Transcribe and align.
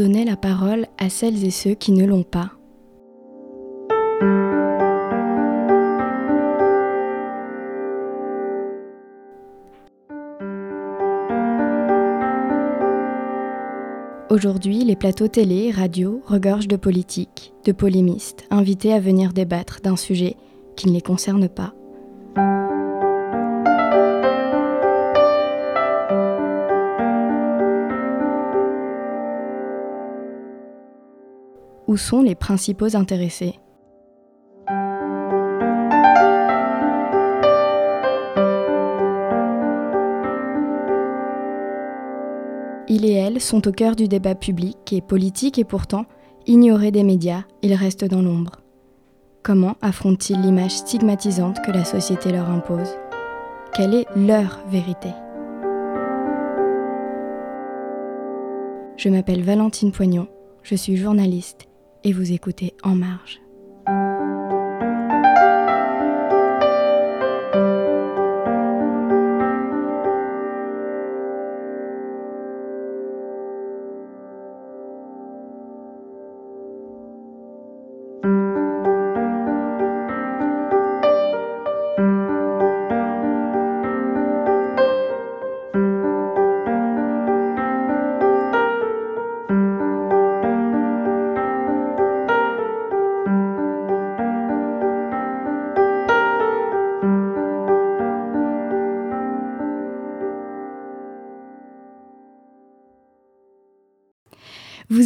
Donnez 0.00 0.24
la 0.24 0.38
parole 0.38 0.86
à 0.96 1.10
celles 1.10 1.44
et 1.44 1.50
ceux 1.50 1.74
qui 1.74 1.92
ne 1.92 2.06
l'ont 2.06 2.22
pas. 2.22 2.52
Aujourd'hui, 14.30 14.84
les 14.84 14.96
plateaux 14.96 15.28
télé, 15.28 15.70
radio 15.70 16.22
regorgent 16.24 16.66
de 16.66 16.76
politiques, 16.76 17.52
de 17.66 17.72
polémistes, 17.72 18.46
invités 18.50 18.94
à 18.94 19.00
venir 19.00 19.34
débattre 19.34 19.82
d'un 19.82 19.96
sujet 19.96 20.36
qui 20.76 20.88
ne 20.88 20.94
les 20.94 21.02
concerne 21.02 21.46
pas. 21.46 21.74
Où 31.90 31.96
sont 31.96 32.22
les 32.22 32.36
principaux 32.36 32.94
intéressés. 32.94 33.58
Il 42.86 43.04
et 43.04 43.14
elle 43.14 43.40
sont 43.40 43.66
au 43.66 43.72
cœur 43.72 43.96
du 43.96 44.06
débat 44.06 44.36
public 44.36 44.76
et 44.92 45.00
politique 45.00 45.58
et 45.58 45.64
pourtant, 45.64 46.04
ignorés 46.46 46.92
des 46.92 47.02
médias, 47.02 47.42
ils 47.62 47.74
restent 47.74 48.04
dans 48.04 48.22
l'ombre. 48.22 48.60
Comment 49.42 49.74
affrontent-ils 49.82 50.40
l'image 50.40 50.76
stigmatisante 50.76 51.60
que 51.66 51.72
la 51.72 51.84
société 51.84 52.30
leur 52.30 52.48
impose? 52.50 52.94
Quelle 53.74 53.94
est 53.94 54.06
leur 54.14 54.60
vérité? 54.68 55.08
Je 58.96 59.08
m'appelle 59.08 59.42
Valentine 59.42 59.90
Poignon, 59.90 60.28
je 60.62 60.76
suis 60.76 60.96
journaliste 60.96 61.69
et 62.04 62.12
vous 62.12 62.32
écoutez 62.32 62.74
En 62.82 62.94
Marge. 62.94 63.40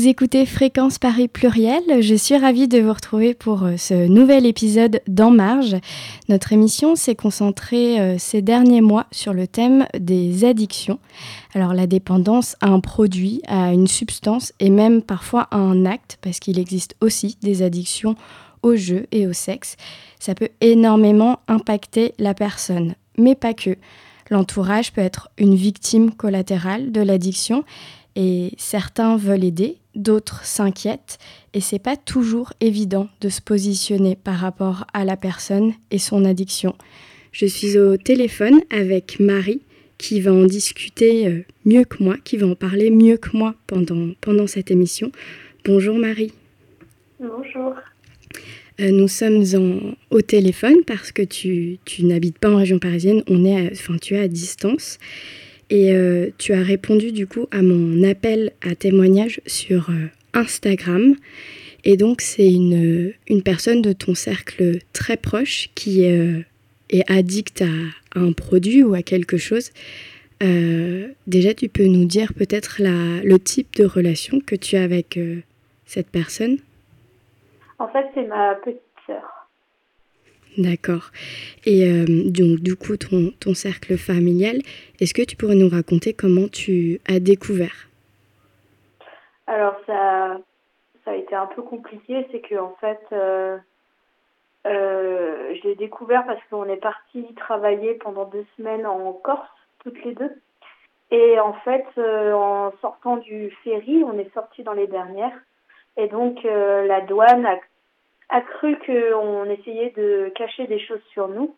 Vous 0.04 0.10
écoutez 0.10 0.44
Fréquence 0.44 0.98
Paris 0.98 1.28
Pluriel. 1.28 2.02
Je 2.02 2.14
suis 2.14 2.36
ravie 2.36 2.68
de 2.68 2.78
vous 2.78 2.92
retrouver 2.92 3.32
pour 3.32 3.62
euh, 3.62 3.78
ce 3.78 4.06
nouvel 4.06 4.44
épisode 4.44 5.00
d'En 5.08 5.30
Marge. 5.30 5.76
Notre 6.28 6.52
émission 6.52 6.94
s'est 6.94 7.14
concentrée 7.14 7.98
euh, 7.98 8.16
ces 8.18 8.42
derniers 8.42 8.82
mois 8.82 9.06
sur 9.12 9.32
le 9.32 9.46
thème 9.46 9.86
des 9.98 10.44
addictions. 10.44 10.98
Alors 11.54 11.72
la 11.72 11.86
dépendance 11.86 12.54
à 12.60 12.66
un 12.66 12.80
produit, 12.80 13.40
à 13.46 13.72
une 13.72 13.86
substance 13.86 14.52
et 14.60 14.68
même 14.68 15.00
parfois 15.00 15.48
à 15.50 15.56
un 15.56 15.86
acte, 15.86 16.18
parce 16.20 16.38
qu'il 16.38 16.58
existe 16.58 16.96
aussi 17.00 17.38
des 17.40 17.62
addictions 17.62 18.14
au 18.62 18.76
jeu 18.76 19.06
et 19.10 19.26
au 19.26 19.32
sexe. 19.32 19.78
Ça 20.20 20.34
peut 20.34 20.50
énormément 20.60 21.38
impacter 21.48 22.12
la 22.18 22.34
personne, 22.34 22.94
mais 23.16 23.34
pas 23.34 23.54
que. 23.54 23.78
L'entourage 24.30 24.92
peut 24.92 25.02
être 25.02 25.30
une 25.38 25.54
victime 25.54 26.10
collatérale 26.10 26.92
de 26.92 27.00
l'addiction 27.00 27.64
et 28.16 28.52
certains 28.58 29.16
veulent 29.16 29.44
aider, 29.44 29.76
d'autres 29.94 30.44
s'inquiètent 30.44 31.18
et 31.52 31.60
c'est 31.60 31.78
pas 31.78 31.96
toujours 31.96 32.52
évident 32.60 33.08
de 33.20 33.28
se 33.28 33.40
positionner 33.40 34.16
par 34.16 34.36
rapport 34.36 34.86
à 34.92 35.04
la 35.04 35.16
personne 35.16 35.72
et 35.90 35.98
son 35.98 36.24
addiction. 36.24 36.74
Je 37.32 37.46
suis 37.46 37.78
au 37.78 37.96
téléphone 37.96 38.60
avec 38.70 39.18
Marie 39.18 39.62
qui 39.98 40.20
va 40.20 40.32
en 40.32 40.44
discuter 40.44 41.26
euh, 41.26 41.44
mieux 41.64 41.84
que 41.84 42.02
moi, 42.02 42.16
qui 42.24 42.36
va 42.36 42.46
en 42.46 42.54
parler 42.54 42.90
mieux 42.90 43.16
que 43.16 43.36
moi 43.36 43.54
pendant, 43.66 44.10
pendant 44.20 44.46
cette 44.46 44.70
émission. 44.70 45.10
Bonjour 45.64 45.96
Marie. 45.96 46.32
Bonjour. 47.20 47.74
Euh, 48.80 48.90
nous 48.90 49.08
sommes 49.08 49.44
en, 49.54 49.94
au 50.10 50.20
téléphone 50.20 50.78
parce 50.86 51.12
que 51.12 51.22
tu, 51.22 51.78
tu 51.84 52.04
n'habites 52.04 52.38
pas 52.38 52.50
en 52.50 52.56
région 52.56 52.78
parisienne, 52.78 53.22
on 53.28 53.44
est 53.44 53.70
enfin, 53.72 53.96
tu 53.98 54.14
es 54.14 54.18
à 54.18 54.28
distance. 54.28 54.98
Et 55.74 55.92
euh, 55.92 56.30
tu 56.38 56.52
as 56.52 56.62
répondu 56.62 57.10
du 57.10 57.26
coup 57.26 57.48
à 57.50 57.60
mon 57.60 58.08
appel 58.08 58.52
à 58.62 58.76
témoignage 58.76 59.40
sur 59.44 59.90
euh, 59.90 60.06
Instagram. 60.32 61.16
Et 61.82 61.96
donc 61.96 62.20
c'est 62.20 62.48
une, 62.48 63.12
une, 63.26 63.42
personne 63.42 63.82
de 63.82 63.92
ton 63.92 64.14
cercle 64.14 64.78
très 64.92 65.16
proche 65.16 65.70
qui 65.74 66.08
euh, 66.08 66.42
est 66.90 67.10
addict 67.10 67.62
à, 67.62 68.20
un 68.20 68.30
produit 68.30 68.84
ou 68.84 68.94
à 68.94 69.02
quelque 69.02 69.36
chose. 69.36 69.72
déjà, 71.26 71.54
tu 71.54 71.68
peux 71.68 71.86
nous 71.86 72.04
dire 72.04 72.32
peut-être 72.34 72.76
le 72.78 73.38
type 73.38 73.74
de 73.74 73.84
relation 73.84 74.38
que 74.38 74.54
tu 74.54 74.76
as 74.76 74.84
avec 74.84 75.18
cette 75.86 76.10
personne? 76.10 76.58
En 77.80 77.88
fait, 77.88 78.06
c'est 78.14 78.28
ma 78.28 78.54
petite 78.64 78.80
sœur. 79.04 79.43
D'accord. 80.56 81.10
Et 81.66 81.84
euh, 81.84 82.04
donc, 82.06 82.60
du 82.60 82.76
coup, 82.76 82.96
ton, 82.96 83.32
ton 83.40 83.54
cercle 83.54 83.96
familial, 83.96 84.58
est-ce 85.00 85.12
que 85.12 85.22
tu 85.22 85.36
pourrais 85.36 85.56
nous 85.56 85.68
raconter 85.68 86.14
comment 86.14 86.46
tu 86.46 87.00
as 87.08 87.18
découvert? 87.18 87.88
Alors, 89.48 89.74
ça, 89.86 90.38
ça 91.04 91.10
a 91.10 91.14
été 91.14 91.34
un 91.34 91.46
peu 91.46 91.62
compliqué. 91.62 92.26
C'est 92.30 92.40
que, 92.40 92.54
en 92.54 92.76
fait, 92.80 93.00
euh, 93.12 93.58
euh, 94.66 95.54
je 95.56 95.68
l'ai 95.68 95.74
découvert 95.74 96.24
parce 96.24 96.40
qu'on 96.48 96.68
est 96.68 96.76
parti 96.76 97.26
travailler 97.34 97.94
pendant 97.94 98.26
deux 98.26 98.46
semaines 98.56 98.86
en 98.86 99.12
Corse, 99.12 99.48
toutes 99.82 100.02
les 100.04 100.14
deux. 100.14 100.32
Et 101.10 101.38
en 101.40 101.52
fait, 101.64 101.84
en 101.98 102.72
sortant 102.80 103.18
du 103.18 103.50
ferry, 103.62 104.02
on 104.04 104.18
est 104.18 104.32
sorti 104.34 104.62
dans 104.62 104.72
les 104.72 104.86
dernières. 104.86 105.38
Et 105.96 106.08
donc, 106.08 106.42
la 106.42 107.02
douane 107.02 107.46
a 107.46 107.56
a 108.34 108.40
cru 108.40 108.76
qu'on 108.84 109.44
essayait 109.48 109.90
de 109.96 110.32
cacher 110.34 110.66
des 110.66 110.80
choses 110.80 111.02
sur 111.12 111.28
nous. 111.28 111.54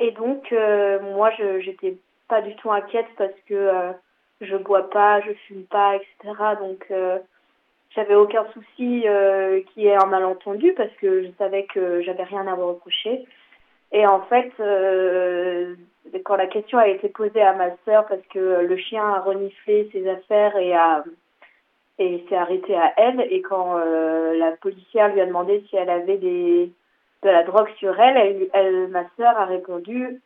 Et 0.00 0.10
donc, 0.10 0.52
euh, 0.52 0.98
moi, 1.00 1.30
je 1.38 1.60
j'étais 1.60 1.96
pas 2.28 2.42
du 2.42 2.56
tout 2.56 2.72
inquiète 2.72 3.06
parce 3.16 3.38
que 3.46 3.54
euh, 3.54 3.92
je 4.40 4.56
bois 4.56 4.90
pas, 4.90 5.20
je 5.20 5.32
fume 5.46 5.62
pas, 5.64 5.94
etc. 5.94 6.34
Donc, 6.58 6.84
euh, 6.90 7.20
j'avais 7.94 8.16
aucun 8.16 8.44
souci 8.52 9.04
y 9.76 9.86
ait 9.86 9.94
un 9.94 10.06
malentendu 10.06 10.72
parce 10.76 10.92
que 11.00 11.22
je 11.22 11.30
savais 11.38 11.66
que 11.72 12.02
j'avais 12.02 12.24
rien 12.24 12.48
à 12.48 12.56
me 12.56 12.64
reprocher. 12.64 13.24
Et 13.92 14.04
en 14.04 14.20
fait, 14.22 14.52
quand 16.24 16.36
la 16.36 16.46
question 16.48 16.78
a 16.78 16.88
été 16.88 17.08
posée 17.08 17.42
à 17.42 17.54
ma 17.54 17.70
sœur 17.84 18.06
parce 18.06 18.26
que 18.34 18.66
le 18.66 18.76
chien 18.76 19.04
a 19.04 19.20
reniflé 19.20 19.88
ses 19.92 20.06
affaires 20.08 20.56
et 20.56 20.74
a 20.74 21.04
et 21.98 22.24
s'est 22.28 22.36
arrêtée 22.36 22.76
à 22.76 22.92
elle. 22.96 23.20
Et 23.30 23.42
quand 23.42 23.76
euh, 23.78 24.36
la 24.36 24.52
policière 24.52 25.12
lui 25.12 25.20
a 25.20 25.26
demandé 25.26 25.64
si 25.68 25.76
elle 25.76 25.90
avait 25.90 26.18
des, 26.18 26.72
de 27.22 27.28
la 27.28 27.42
drogue 27.42 27.70
sur 27.78 27.98
elle, 28.00 28.48
elle, 28.52 28.88
ma 28.88 29.04
sœur 29.16 29.36
a 29.36 29.44
répondu 29.44 30.20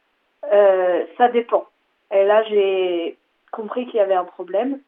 euh, 0.52 1.04
ça 1.16 1.28
dépend. 1.28 1.66
Et 2.10 2.24
là, 2.24 2.42
j'ai 2.44 3.16
compris 3.50 3.86
qu'il 3.86 3.96
y 3.96 4.00
avait 4.00 4.14
un 4.14 4.24
problème. 4.24 4.80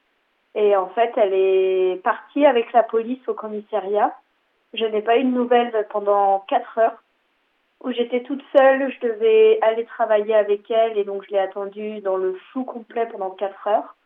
Et 0.55 0.77
en 0.77 0.89
fait, 0.89 1.13
elle 1.17 1.35
est 1.35 2.03
partie 2.03 2.47
avec 2.47 2.73
la 2.73 2.83
police 2.83 3.27
au 3.29 3.35
commissariat. 3.35 4.15
Je 4.73 4.85
n'ai 4.85 5.03
pas 5.03 5.19
eu 5.19 5.25
de 5.25 5.29
nouvelles 5.29 5.87
pendant 5.91 6.41
quatre 6.49 6.79
heures 6.79 7.03
où 7.81 7.93
j'étais 7.93 8.23
toute 8.23 8.43
seule. 8.57 8.93
Je 8.93 9.07
devais 9.07 9.59
aller 9.63 9.85
travailler 9.85 10.35
avec 10.35 10.71
elle 10.71 10.99
et 10.99 11.05
donc 11.05 11.25
je 11.27 11.33
l'ai 11.33 11.39
attendue 11.39 12.01
dans 12.01 12.17
le 12.17 12.35
flou 12.51 12.65
complet 12.65 13.07
pendant 13.07 13.31
quatre 13.31 13.67
heures. 13.69 13.97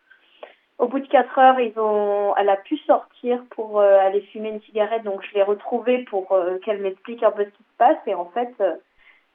Au 0.78 0.86
bout 0.86 1.00
de 1.00 1.08
quatre 1.08 1.36
heures, 1.38 1.58
ils 1.58 1.76
ont, 1.76 2.36
elle 2.36 2.48
a 2.48 2.56
pu 2.56 2.76
sortir 2.78 3.42
pour 3.50 3.80
euh, 3.80 3.98
aller 3.98 4.20
fumer 4.32 4.50
une 4.50 4.62
cigarette, 4.62 5.02
donc 5.02 5.24
je 5.24 5.34
l'ai 5.34 5.42
retrouvée 5.42 6.04
pour 6.04 6.30
euh, 6.30 6.58
qu'elle 6.58 6.80
m'explique 6.80 7.24
un 7.24 7.32
peu 7.32 7.44
ce 7.44 7.50
qui 7.50 7.64
se 7.64 7.76
passe. 7.78 7.98
Et 8.06 8.14
en 8.14 8.26
fait, 8.26 8.54
euh, 8.60 8.76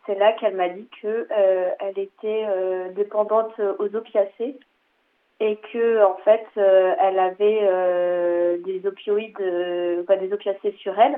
c'est 0.06 0.16
là 0.16 0.32
qu'elle 0.34 0.56
m'a 0.56 0.70
dit 0.70 0.88
que 1.02 1.28
elle 1.80 1.98
était 1.98 2.46
dépendante 2.94 3.58
aux 3.80 3.96
opiacés 3.96 4.58
et 5.40 5.56
que 5.72 6.04
en 6.04 6.16
fait, 6.26 6.46
elle 6.58 7.20
avait 7.20 8.58
des 8.66 8.86
opioïdes, 8.86 10.06
pas 10.06 10.18
des 10.18 10.34
opiacés 10.34 10.74
sur 10.80 11.00
elle, 11.00 11.18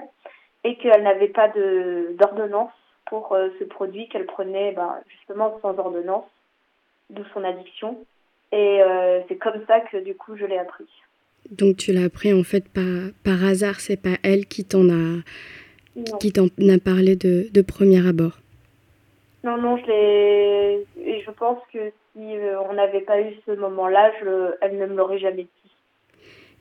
et 0.63 0.77
qu'elle 0.77 1.01
n'avait 1.01 1.29
pas 1.29 1.47
d'ordonnance 1.47 2.69
pour 3.07 3.35
ce 3.59 3.63
produit 3.63 4.07
qu'elle 4.07 4.27
prenait, 4.27 4.73
ben, 4.73 4.99
justement 5.07 5.57
sans 5.63 5.79
ordonnance, 5.79 6.29
d'où 7.09 7.23
son 7.33 7.43
addiction. 7.43 8.05
Et 8.51 8.81
euh, 8.81 9.21
c'est 9.27 9.37
comme 9.37 9.61
ça 9.67 9.81
que 9.81 10.03
du 10.03 10.15
coup 10.15 10.35
je 10.37 10.45
l'ai 10.45 10.57
appris. 10.57 10.85
Donc 11.51 11.77
tu 11.77 11.93
l'as 11.93 12.05
appris 12.05 12.33
en 12.33 12.43
fait 12.43 12.67
par, 12.69 12.83
par 13.23 13.43
hasard, 13.43 13.79
c'est 13.79 14.01
pas 14.01 14.17
elle 14.23 14.45
qui 14.45 14.65
t'en 14.65 14.89
a, 14.89 15.21
qui 16.19 16.31
t'en 16.31 16.45
a 16.45 16.79
parlé 16.79 17.15
de, 17.15 17.47
de 17.51 17.61
premier 17.61 18.05
abord? 18.07 18.39
Non, 19.43 19.57
non, 19.57 19.77
je 19.77 19.85
l'ai. 19.85 20.85
Et 21.05 21.21
je 21.21 21.31
pense 21.31 21.59
que 21.71 21.91
si 22.13 22.35
euh, 22.35 22.59
on 22.61 22.73
n'avait 22.73 23.01
pas 23.01 23.21
eu 23.21 23.33
ce 23.45 23.51
moment-là, 23.51 24.11
elle 24.61 24.77
ne 24.77 24.87
me 24.87 24.95
l'aurait 24.95 25.19
jamais 25.19 25.43
dit. 25.43 25.71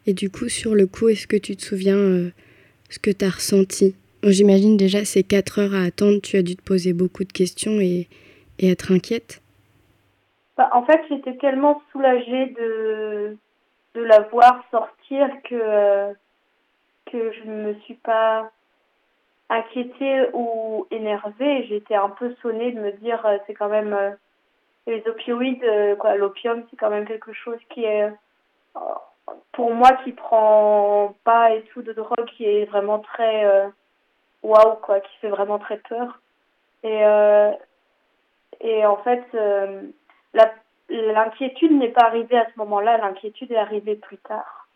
Et 0.06 0.12
du 0.12 0.28
coup, 0.28 0.50
sur 0.50 0.74
le 0.74 0.86
coup, 0.86 1.08
est-ce 1.08 1.26
que 1.26 1.36
tu 1.36 1.56
te 1.56 1.62
souviens 1.62 1.96
euh, 1.96 2.30
ce 2.90 2.98
que 2.98 3.10
tu 3.10 3.24
as 3.24 3.30
ressenti 3.30 3.94
J'imagine 4.22 4.76
déjà 4.76 5.04
ces 5.04 5.22
quatre 5.22 5.60
heures 5.60 5.74
à 5.74 5.82
attendre, 5.82 6.20
tu 6.20 6.36
as 6.36 6.42
dû 6.42 6.56
te 6.56 6.62
poser 6.62 6.92
beaucoup 6.92 7.24
de 7.24 7.32
questions 7.32 7.80
et, 7.80 8.08
et 8.58 8.70
être 8.70 8.92
inquiète. 8.92 9.40
Bah, 10.56 10.70
en 10.72 10.84
fait, 10.84 11.02
j'étais 11.08 11.36
tellement 11.36 11.82
soulagée 11.90 12.46
de, 12.46 13.36
de 13.94 14.02
la 14.02 14.20
voir 14.20 14.64
sortir 14.70 15.28
que, 15.44 15.54
euh, 15.54 16.12
que 17.06 17.32
je 17.32 17.44
ne 17.44 17.68
me 17.68 17.74
suis 17.80 17.94
pas 17.94 18.50
inquiétée 19.50 20.26
ou 20.32 20.86
énervée. 20.90 21.66
J'étais 21.68 21.94
un 21.94 22.10
peu 22.10 22.34
sonnée 22.42 22.72
de 22.72 22.80
me 22.80 22.92
dire 22.92 23.24
euh, 23.26 23.38
c'est 23.46 23.54
quand 23.54 23.68
même 23.68 23.92
euh, 23.92 24.10
les 24.86 25.02
opioïdes, 25.06 25.64
euh, 25.64 25.96
quoi, 25.96 26.16
l'opium, 26.16 26.64
c'est 26.70 26.76
quand 26.76 26.90
même 26.90 27.06
quelque 27.06 27.32
chose 27.32 27.58
qui 27.70 27.84
est 27.84 28.08
pour 29.52 29.72
moi 29.72 29.92
qui 30.04 30.12
prend 30.12 31.14
pas 31.24 31.52
et 31.52 31.62
tout 31.72 31.82
de 31.82 31.92
drogue 31.92 32.26
qui 32.36 32.44
est 32.44 32.66
vraiment 32.66 32.98
très 32.98 33.70
waouh 34.42 34.76
quoi, 34.82 35.00
qui 35.00 35.16
fait 35.18 35.28
vraiment 35.28 35.58
très 35.58 35.78
peur. 35.78 36.20
Et 36.82 37.02
et 38.60 38.84
en 38.84 38.96
fait 38.98 39.24
l'inquiétude 40.90 41.72
n'est 41.72 41.88
pas 41.88 42.06
arrivée 42.06 42.36
à 42.36 42.46
ce 42.52 42.58
moment-là, 42.58 42.98
l'inquiétude 42.98 43.50
est 43.52 43.56
arrivée 43.56 43.96
plus 43.96 44.18
tard. 44.18 44.68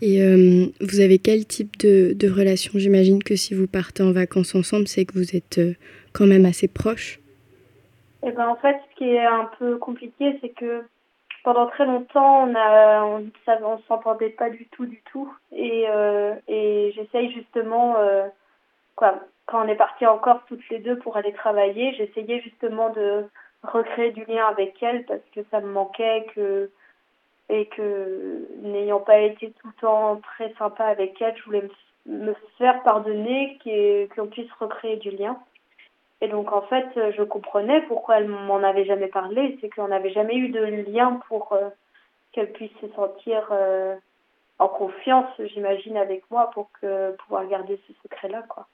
Et 0.00 0.22
euh, 0.22 0.66
vous 0.80 1.00
avez 1.00 1.18
quel 1.18 1.44
type 1.46 1.76
de, 1.78 2.12
de 2.14 2.30
relation? 2.30 2.72
J'imagine 2.76 3.22
que 3.22 3.36
si 3.36 3.54
vous 3.54 3.66
partez 3.66 4.02
en 4.02 4.12
vacances 4.12 4.54
ensemble, 4.54 4.86
c'est 4.86 5.04
que 5.04 5.14
vous 5.14 5.36
êtes 5.36 5.58
euh, 5.58 5.74
quand 6.12 6.26
même 6.26 6.46
assez 6.46 6.68
proches. 6.68 7.18
Eh 8.24 8.30
ben, 8.32 8.48
en 8.48 8.56
fait, 8.56 8.76
ce 8.90 8.96
qui 8.96 9.10
est 9.10 9.26
un 9.26 9.50
peu 9.58 9.76
compliqué, 9.78 10.38
c'est 10.40 10.50
que 10.50 10.84
pendant 11.44 11.66
très 11.66 11.86
longtemps, 11.86 12.48
on 12.48 12.54
a, 12.54 13.04
on, 13.04 13.30
on 13.64 13.78
s'entendait 13.88 14.30
pas 14.30 14.50
du 14.50 14.66
tout, 14.66 14.86
du 14.86 15.02
tout. 15.10 15.32
Et, 15.52 15.86
euh, 15.88 16.34
et 16.46 16.92
j'essaye 16.94 17.32
justement, 17.32 17.96
quoi, 18.96 19.20
quand 19.46 19.64
on 19.64 19.68
est 19.68 19.76
parti 19.76 20.06
encore 20.06 20.42
toutes 20.46 20.68
les 20.68 20.78
deux 20.78 20.98
pour 20.98 21.16
aller 21.16 21.32
travailler, 21.32 21.94
j'essayais 21.94 22.40
justement 22.40 22.90
de 22.90 23.24
recréer 23.62 24.12
du 24.12 24.24
lien 24.24 24.46
avec 24.46 24.82
elle 24.82 25.04
parce 25.04 25.22
que 25.34 25.40
ça 25.50 25.60
me 25.60 25.68
manquait, 25.68 26.26
que 26.34 26.70
et 27.50 27.66
que 27.66 28.46
n'ayant 28.60 29.00
pas 29.00 29.18
été 29.18 29.52
tout 29.52 29.68
le 29.68 29.80
temps 29.80 30.20
très 30.34 30.52
sympa 30.58 30.84
avec 30.84 31.20
elle, 31.22 31.36
je 31.36 31.44
voulais 31.44 31.68
me, 32.06 32.34
faire 32.58 32.82
pardonner, 32.82 33.58
qu'on 34.14 34.26
puisse 34.26 34.52
recréer 34.60 34.96
du 34.96 35.10
lien. 35.10 35.38
Et 36.20 36.28
donc 36.28 36.52
en 36.52 36.62
fait, 36.62 36.86
je 37.16 37.22
comprenais 37.22 37.80
pourquoi 37.82 38.18
elle 38.18 38.28
m'en 38.28 38.62
avait 38.62 38.84
jamais 38.84 39.06
parlé, 39.06 39.56
c'est 39.60 39.70
qu'on 39.70 39.88
n'avait 39.88 40.12
jamais 40.12 40.36
eu 40.36 40.48
de 40.48 40.60
lien 40.60 41.20
pour 41.28 41.52
euh, 41.52 41.70
qu'elle 42.32 42.52
puisse 42.52 42.76
se 42.80 42.88
sentir 42.88 43.48
euh, 43.50 43.96
en 44.58 44.68
confiance, 44.68 45.30
j'imagine, 45.38 45.96
avec 45.96 46.28
moi 46.30 46.50
pour 46.50 46.70
que 46.80 47.12
pouvoir 47.12 47.46
garder 47.46 47.80
ce 47.86 47.92
secret-là, 48.02 48.42
quoi. 48.48 48.66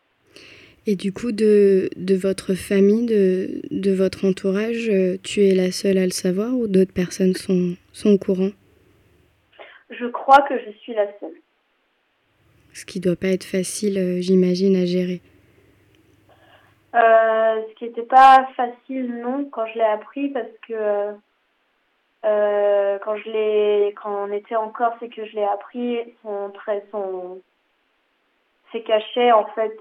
Et 0.87 0.97
du 0.97 1.13
coup, 1.15 1.33
de, 1.33 1.89
de 1.97 2.15
votre 2.15 2.55
famille, 2.55 3.07
de, 3.07 3.63
de 3.71 3.91
votre 3.91 4.27
entourage, 4.27 4.91
euh, 4.91 5.17
tu 5.23 5.43
es 5.43 5.55
la 5.55 5.73
seule 5.73 5.97
à 5.97 6.05
le 6.05 6.11
savoir 6.11 6.53
ou 6.53 6.67
d'autres 6.67 6.93
personnes 6.93 7.35
sont, 7.35 7.77
sont 7.93 8.11
au 8.11 8.19
courant? 8.19 8.51
Je 9.89 10.07
crois 10.07 10.43
que 10.43 10.59
je 10.59 10.71
suis 10.79 10.93
la 10.93 11.07
seule. 11.21 11.33
Ce 12.75 12.85
qui 12.85 13.01
doit 13.01 13.17
pas 13.17 13.29
être 13.29 13.45
facile, 13.45 13.97
euh, 13.97 14.21
j'imagine, 14.21 14.77
à 14.77 14.85
gérer. 14.85 15.23
Euh, 16.95 17.63
ce 17.69 17.75
qui 17.77 17.85
n'était 17.85 18.03
pas 18.03 18.49
facile, 18.55 19.21
non, 19.23 19.49
quand 19.51 19.67
je 19.69 19.79
l'ai 19.79 19.85
appris, 19.85 20.29
parce 20.29 20.53
que 20.69 21.15
euh, 22.25 22.99
quand 22.99 23.17
je 23.17 23.31
l'ai, 23.31 23.95
quand 23.95 24.29
on 24.29 24.33
était 24.33 24.57
en 24.57 24.69
Corse 24.69 25.03
et 25.03 25.09
que 25.09 25.25
je 25.25 25.35
l'ai 25.35 25.45
appris, 25.45 25.99
son 26.23 26.51
très, 26.51 26.85
son, 26.91 27.41
ses 28.71 28.83
cachets 28.83 29.33
en 29.33 29.47
fait 29.55 29.73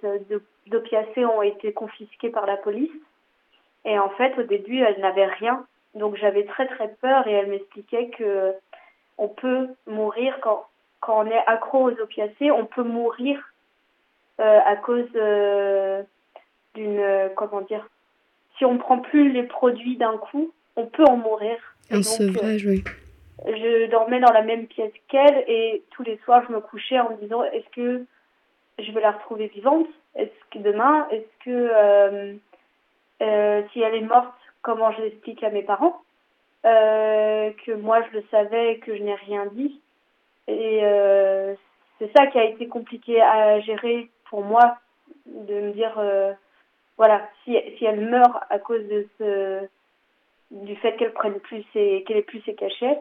d'opiacés 0.68 1.26
ont 1.26 1.42
été 1.42 1.74
confisqués 1.74 2.30
par 2.30 2.46
la 2.46 2.58
police. 2.58 2.92
Et 3.86 4.00
en 4.00 4.10
fait, 4.10 4.38
au 4.38 4.44
début, 4.44 4.80
elle 4.82 5.00
n'avait 5.02 5.26
rien, 5.26 5.66
donc 5.96 6.16
j'avais 6.16 6.46
très 6.46 6.68
très 6.68 6.90
peur 7.02 7.28
et 7.28 7.34
elle 7.34 7.48
m'expliquait 7.48 8.10
que 8.10 8.54
on 9.18 9.28
peut 9.28 9.68
mourir 9.88 10.38
quand, 10.42 10.66
quand 11.00 11.24
on 11.24 11.28
est 11.28 11.44
accro 11.48 11.90
aux 11.90 12.02
opiacés, 12.02 12.52
on 12.52 12.66
peut 12.66 12.84
mourir 12.84 13.40
euh, 14.40 14.60
à 14.66 14.76
cause 14.76 15.10
euh, 15.16 16.02
d'une 16.74 17.00
euh, 17.00 17.30
comment 17.36 17.62
dire 17.62 17.88
si 18.58 18.66
on 18.66 18.78
prend 18.78 19.00
plus 19.00 19.32
les 19.32 19.44
produits 19.44 19.98
d'un 19.98 20.18
coup, 20.18 20.52
on 20.76 20.86
peut 20.86 21.06
en 21.06 21.18
mourir. 21.18 21.58
Un 21.92 22.04
sevrage, 22.04 22.66
oui. 22.66 22.84
Je 23.46 23.90
dormais 23.90 24.20
dans 24.20 24.32
la 24.32 24.44
même 24.44 24.68
pièce 24.68 24.94
qu'elle 25.08 25.44
et 25.48 25.84
tous 25.92 26.04
les 26.04 26.18
soirs 26.24 26.44
je 26.48 26.54
me 26.54 26.62
couchais 26.62 27.00
en 27.00 27.12
me 27.12 27.18
disant 27.18 27.44
est-ce 27.44 27.70
que 27.76 28.06
je 28.80 28.92
vais 28.92 29.02
la 29.02 29.12
retrouver 29.12 29.48
vivante? 29.48 29.88
Est-ce 30.16 30.32
que 30.52 30.60
demain 30.60 31.08
Est-ce 31.12 31.46
que 31.46 32.40
si 33.72 33.82
elle 33.82 33.96
est 33.96 34.02
morte, 34.02 34.34
comment 34.62 34.92
je 34.92 35.02
l'explique 35.02 35.44
à 35.44 35.50
mes 35.50 35.64
parents? 35.64 36.02
Euh, 36.66 37.52
que 37.66 37.74
moi 37.74 38.02
je 38.04 38.20
le 38.20 38.24
savais 38.32 38.74
et 38.74 38.80
que 38.80 38.96
je 38.96 39.04
n'ai 39.04 39.16
rien 39.16 39.48
dit. 39.48 39.82
Et 40.48 40.80
euh, 40.84 41.54
c'est 42.00 42.10
ça 42.16 42.28
qui 42.28 42.40
a 42.40 42.46
été 42.46 42.68
compliqué 42.68 43.22
à 43.22 43.60
gérer 43.60 44.10
pour 44.30 44.44
moi, 44.44 44.78
de 45.26 45.54
me 45.54 45.72
dire, 45.74 45.94
euh, 45.98 46.32
voilà, 46.98 47.30
si, 47.44 47.58
si 47.78 47.86
elle 47.86 48.00
meurt 48.10 48.44
à 48.50 48.60
cause 48.60 48.88
de 48.88 49.06
ce, 49.18 49.68
du 50.52 50.76
fait 50.78 50.96
qu'elle 50.96 51.12
prenne 51.12 51.40
plus 51.42 51.66
et 51.76 52.04
qu'elle 52.04 52.18
ait 52.18 52.22
plus 52.22 52.42
ses 52.44 52.56
cachets, 52.56 52.98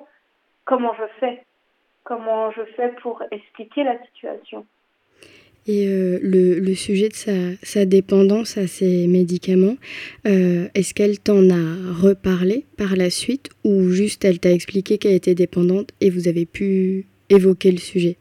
comment 0.64 0.94
je 0.94 1.06
fais? 1.20 1.44
Comment 2.02 2.50
je 2.50 2.64
fais 2.64 2.88
pour 3.00 3.22
expliquer 3.30 3.84
la 3.84 4.02
situation? 4.06 4.66
Et 5.66 5.86
euh, 5.86 6.18
le, 6.22 6.58
le, 6.58 6.74
sujet 6.74 7.08
de 7.08 7.14
sa, 7.14 7.32
sa, 7.62 7.84
dépendance 7.84 8.58
à 8.58 8.66
ces 8.66 9.06
médicaments, 9.06 9.76
euh, 10.26 10.68
est-ce 10.74 10.92
qu'elle 10.92 11.20
t'en 11.20 11.50
a 11.50 12.02
reparlé 12.02 12.66
par 12.76 12.96
la 12.96 13.10
suite 13.10 13.50
ou 13.64 13.88
juste 13.88 14.24
elle 14.24 14.40
t'a 14.40 14.50
expliqué 14.50 14.98
qu'elle 14.98 15.14
était 15.14 15.36
dépendante 15.36 15.90
et 16.00 16.10
vous 16.10 16.26
avez 16.26 16.46
pu 16.46 17.06
évoquer 17.30 17.70
le 17.70 17.78
sujet? 17.78 18.16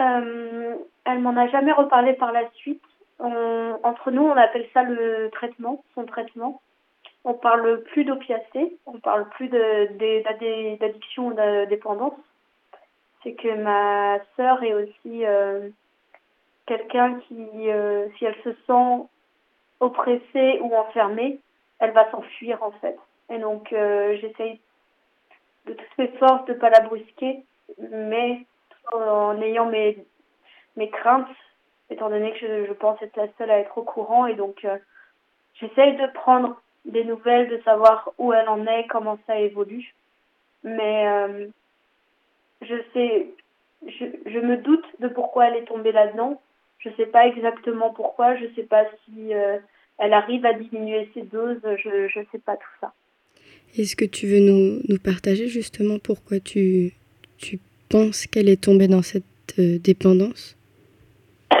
Euh, 0.00 0.74
Elle 1.04 1.20
m'en 1.20 1.36
a 1.36 1.46
jamais 1.48 1.72
reparlé 1.72 2.14
par 2.14 2.32
la 2.32 2.48
suite. 2.54 2.82
entre 3.20 4.10
nous, 4.10 4.22
on 4.22 4.36
appelle 4.36 4.66
ça 4.72 4.82
le 4.82 5.28
traitement, 5.32 5.84
son 5.94 6.04
traitement. 6.04 6.62
On 7.24 7.34
parle 7.34 7.82
plus 7.84 8.04
d'opiacés, 8.04 8.78
on 8.86 8.98
parle 8.98 9.28
plus 9.28 9.48
d'addiction 9.48 11.28
ou 11.28 11.32
de 11.34 11.68
dépendance 11.68 12.14
c'est 13.22 13.34
que 13.34 13.54
ma 13.54 14.18
sœur 14.36 14.62
est 14.62 14.74
aussi 14.74 15.24
euh, 15.24 15.68
quelqu'un 16.66 17.20
qui, 17.20 17.70
euh, 17.70 18.08
si 18.16 18.24
elle 18.24 18.36
se 18.42 18.52
sent 18.66 19.06
oppressée 19.80 20.58
ou 20.60 20.74
enfermée, 20.74 21.38
elle 21.78 21.92
va 21.92 22.10
s'enfuir 22.10 22.62
en 22.62 22.72
fait. 22.72 22.98
Et 23.30 23.38
donc 23.38 23.72
euh, 23.72 24.16
j'essaye 24.20 24.60
de 25.66 25.74
toutes 25.74 25.98
mes 25.98 26.08
forces 26.18 26.44
de 26.46 26.54
ne 26.54 26.58
pas 26.58 26.70
la 26.70 26.80
brusquer, 26.80 27.44
mais 27.78 28.44
en 28.92 29.40
ayant 29.40 29.66
mes, 29.66 30.04
mes 30.76 30.90
craintes, 30.90 31.28
étant 31.90 32.10
donné 32.10 32.32
que 32.32 32.38
je, 32.38 32.66
je, 32.66 32.72
pense 32.72 33.00
être 33.02 33.16
la 33.16 33.28
seule 33.38 33.50
à 33.50 33.58
être 33.58 33.78
au 33.78 33.82
courant. 33.82 34.26
Et 34.26 34.34
donc 34.34 34.66
j'essaye 35.54 35.96
de 35.96 36.06
prendre 36.14 36.60
des 36.84 37.04
nouvelles, 37.04 37.48
de 37.48 37.62
savoir 37.62 38.10
où 38.18 38.32
elle 38.32 38.48
en 38.48 38.66
est, 38.66 38.86
comment 38.88 39.18
ça 39.26 39.38
évolue. 39.38 39.94
Mais 40.64 41.06
je 42.62 42.74
sais, 42.92 43.26
je, 43.86 44.04
je, 44.26 44.38
me 44.38 44.56
doute 44.56 44.84
de 45.00 45.08
pourquoi 45.08 45.48
elle 45.48 45.62
est 45.62 45.66
tombée 45.66 45.92
là-dedans. 45.92 46.40
Je 46.78 46.88
ne 46.88 46.94
sais 46.94 47.06
pas 47.06 47.26
exactement 47.26 47.90
pourquoi, 47.90 48.36
je 48.36 48.44
ne 48.44 48.54
sais 48.54 48.64
pas 48.64 48.84
si 49.04 49.34
euh, 49.34 49.58
elle 49.98 50.12
arrive 50.12 50.44
à 50.44 50.52
diminuer 50.52 51.08
ses 51.14 51.22
doses, 51.22 51.60
je 51.62 52.18
ne 52.18 52.24
sais 52.32 52.38
pas 52.38 52.56
tout 52.56 52.74
ça. 52.80 52.92
Est-ce 53.78 53.96
que 53.96 54.04
tu 54.04 54.26
veux 54.26 54.40
nous, 54.40 54.80
nous, 54.88 54.98
partager 54.98 55.46
justement 55.46 55.98
pourquoi 55.98 56.40
tu, 56.40 56.92
tu 57.38 57.58
penses 57.88 58.26
qu'elle 58.26 58.48
est 58.48 58.62
tombée 58.62 58.88
dans 58.88 59.02
cette 59.02 59.24
euh, 59.58 59.78
dépendance? 59.78 60.56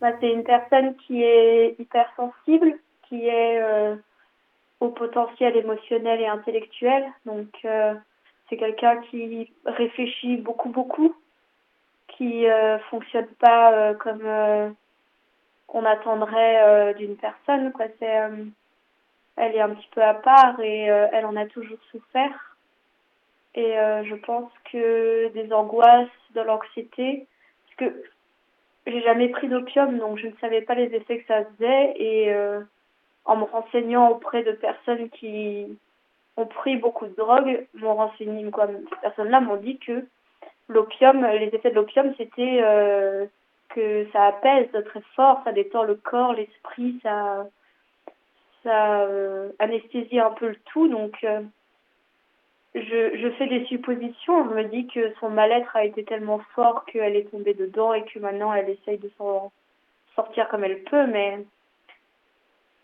Bah, 0.00 0.12
C'est 0.18 0.32
une 0.32 0.44
personne 0.44 0.96
qui 1.06 1.22
est 1.22 1.76
hypersensible, 1.78 2.72
qui 3.06 3.26
est 3.26 3.60
euh, 3.60 3.94
au 4.80 4.88
potentiel 4.88 5.54
émotionnel 5.56 6.22
et 6.22 6.26
intellectuel. 6.26 7.04
Donc, 7.26 7.48
c'est 8.50 8.56
quelqu'un 8.56 8.96
qui 9.02 9.50
réfléchit 9.64 10.36
beaucoup, 10.36 10.68
beaucoup, 10.68 11.14
qui 12.08 12.46
euh, 12.46 12.78
fonctionne 12.90 13.28
pas 13.38 13.72
euh, 13.72 13.94
comme 13.94 14.22
euh, 14.24 14.68
on 15.68 15.84
attendrait 15.84 16.94
d'une 16.94 17.16
personne. 17.16 17.72
C'est, 18.00 18.20
elle 19.36 19.54
est 19.54 19.60
un 19.60 19.70
petit 19.70 19.88
peu 19.94 20.02
à 20.02 20.14
part 20.14 20.60
et 20.60 20.86
elle 20.86 21.24
en 21.24 21.36
a 21.36 21.46
toujours 21.46 21.78
souffert. 21.92 22.56
Et 23.54 23.74
je 24.02 24.14
pense 24.16 24.50
que 24.72 25.28
des 25.28 25.52
angoisses, 25.52 26.08
de 26.34 26.40
l'anxiété, 26.40 27.28
parce 27.64 27.92
que 27.92 28.02
j'ai 28.88 29.00
jamais 29.02 29.28
pris 29.28 29.46
d'opium, 29.46 29.96
donc 29.98 30.18
je 30.18 30.26
ne 30.26 30.36
savais 30.40 30.62
pas 30.62 30.74
les 30.74 30.92
effets 30.92 31.20
que 31.20 31.26
ça 31.28 31.44
faisait. 31.44 31.94
Et 32.02 32.34
en 33.24 33.36
me 33.36 33.44
renseignant 33.44 34.08
auprès 34.10 34.42
de 34.42 34.50
personnes 34.50 35.08
qui 35.10 35.78
ont 36.36 36.46
pris 36.46 36.76
beaucoup 36.76 37.06
de 37.06 37.14
drogue, 37.14 37.66
m'ont 37.74 37.94
renseigné, 37.94 38.48
quoi, 38.50 38.66
ces 38.66 39.00
personnes-là 39.02 39.40
m'ont 39.40 39.56
dit 39.56 39.78
que 39.78 40.06
l'opium, 40.68 41.24
les 41.26 41.50
effets 41.52 41.70
de 41.70 41.74
l'opium, 41.74 42.14
c'était 42.16 43.28
que 43.70 44.06
ça 44.12 44.26
apaise 44.26 44.68
très 44.86 45.00
fort, 45.14 45.40
ça 45.44 45.52
détend 45.52 45.84
le 45.84 45.94
corps, 45.94 46.32
l'esprit, 46.32 46.98
ça, 47.02 47.46
ça 48.62 49.02
euh, 49.02 49.50
anesthésie 49.58 50.18
un 50.18 50.30
peu 50.30 50.48
le 50.48 50.56
tout. 50.66 50.88
Donc, 50.88 51.16
euh, 51.24 51.40
je, 52.74 53.16
je 53.16 53.30
fais 53.38 53.46
des 53.46 53.64
suppositions. 53.66 54.48
Je 54.50 54.54
me 54.54 54.64
dis 54.64 54.86
que 54.88 55.12
son 55.20 55.30
mal-être 55.30 55.74
a 55.76 55.84
été 55.84 56.04
tellement 56.04 56.40
fort 56.54 56.84
qu'elle 56.86 57.16
est 57.16 57.30
tombée 57.30 57.54
dedans 57.54 57.94
et 57.94 58.04
que 58.04 58.18
maintenant 58.18 58.52
elle 58.52 58.68
essaye 58.68 58.98
de 58.98 59.10
s'en 59.18 59.52
sortir 60.14 60.48
comme 60.48 60.64
elle 60.64 60.82
peut. 60.84 61.06
Mais 61.06 61.44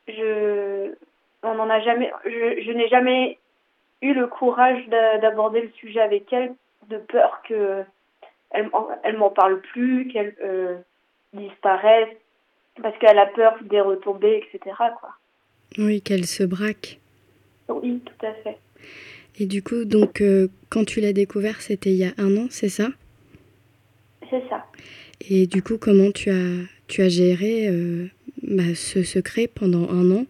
je, 0.08 0.94
on 1.42 1.54
n'en 1.54 1.70
a 1.70 1.80
jamais, 1.80 2.12
je, 2.24 2.62
je 2.62 2.72
n'ai 2.72 2.88
jamais 2.88 3.38
eu 4.02 4.12
le 4.12 4.26
courage 4.26 4.86
d'aborder 4.88 5.62
le 5.62 5.70
sujet 5.70 6.00
avec 6.00 6.32
elle 6.32 6.54
de 6.88 6.98
peur 6.98 7.42
que 7.48 7.84
elle, 8.50 8.70
elle 9.02 9.16
m'en 9.16 9.30
parle 9.30 9.60
plus, 9.60 10.08
qu'elle 10.08 10.34
euh, 10.42 10.76
disparaisse, 11.32 12.14
parce 12.82 12.96
qu'elle 12.98 13.18
a 13.18 13.26
peur 13.26 13.56
des 13.62 13.80
retombées, 13.80 14.44
etc. 14.46 14.76
Quoi. 15.00 15.10
Oui, 15.78 16.00
qu'elle 16.00 16.26
se 16.26 16.44
braque. 16.44 16.98
Oui, 17.68 18.00
tout 18.04 18.26
à 18.26 18.32
fait. 18.34 18.58
Et 19.38 19.46
du 19.46 19.62
coup, 19.62 19.84
donc, 19.84 20.20
euh, 20.20 20.48
quand 20.70 20.84
tu 20.84 21.00
l'as 21.00 21.12
découvert, 21.12 21.60
c'était 21.60 21.90
il 21.90 21.96
y 21.96 22.04
a 22.04 22.12
un 22.18 22.36
an, 22.36 22.46
c'est 22.50 22.68
ça? 22.68 22.88
C'est 24.30 24.42
ça. 24.48 24.64
Et 25.28 25.46
du 25.46 25.62
coup, 25.62 25.78
comment 25.78 26.10
tu 26.10 26.30
as, 26.30 26.64
tu 26.88 27.02
as 27.02 27.08
géré 27.08 27.68
euh, 27.68 28.06
bah, 28.42 28.74
ce 28.74 29.02
secret 29.02 29.48
pendant 29.48 29.90
un 29.90 30.10
an, 30.10 30.26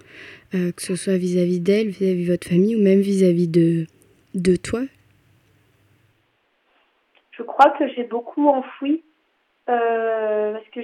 que 0.76 0.82
ce 0.82 0.96
soit 0.96 1.16
vis-à-vis 1.16 1.60
d'elle, 1.60 1.88
vis-à-vis 1.88 2.26
de 2.26 2.32
votre 2.32 2.48
famille 2.48 2.76
ou 2.76 2.82
même 2.82 3.00
vis-à-vis 3.00 3.48
de, 3.48 3.86
de 4.34 4.56
toi? 4.56 4.80
Je 7.32 7.42
crois 7.42 7.70
que 7.70 7.88
j'ai 7.88 8.04
beaucoup 8.04 8.48
enfoui 8.48 9.02
euh, 9.68 10.52
parce 10.52 10.68
que 10.68 10.80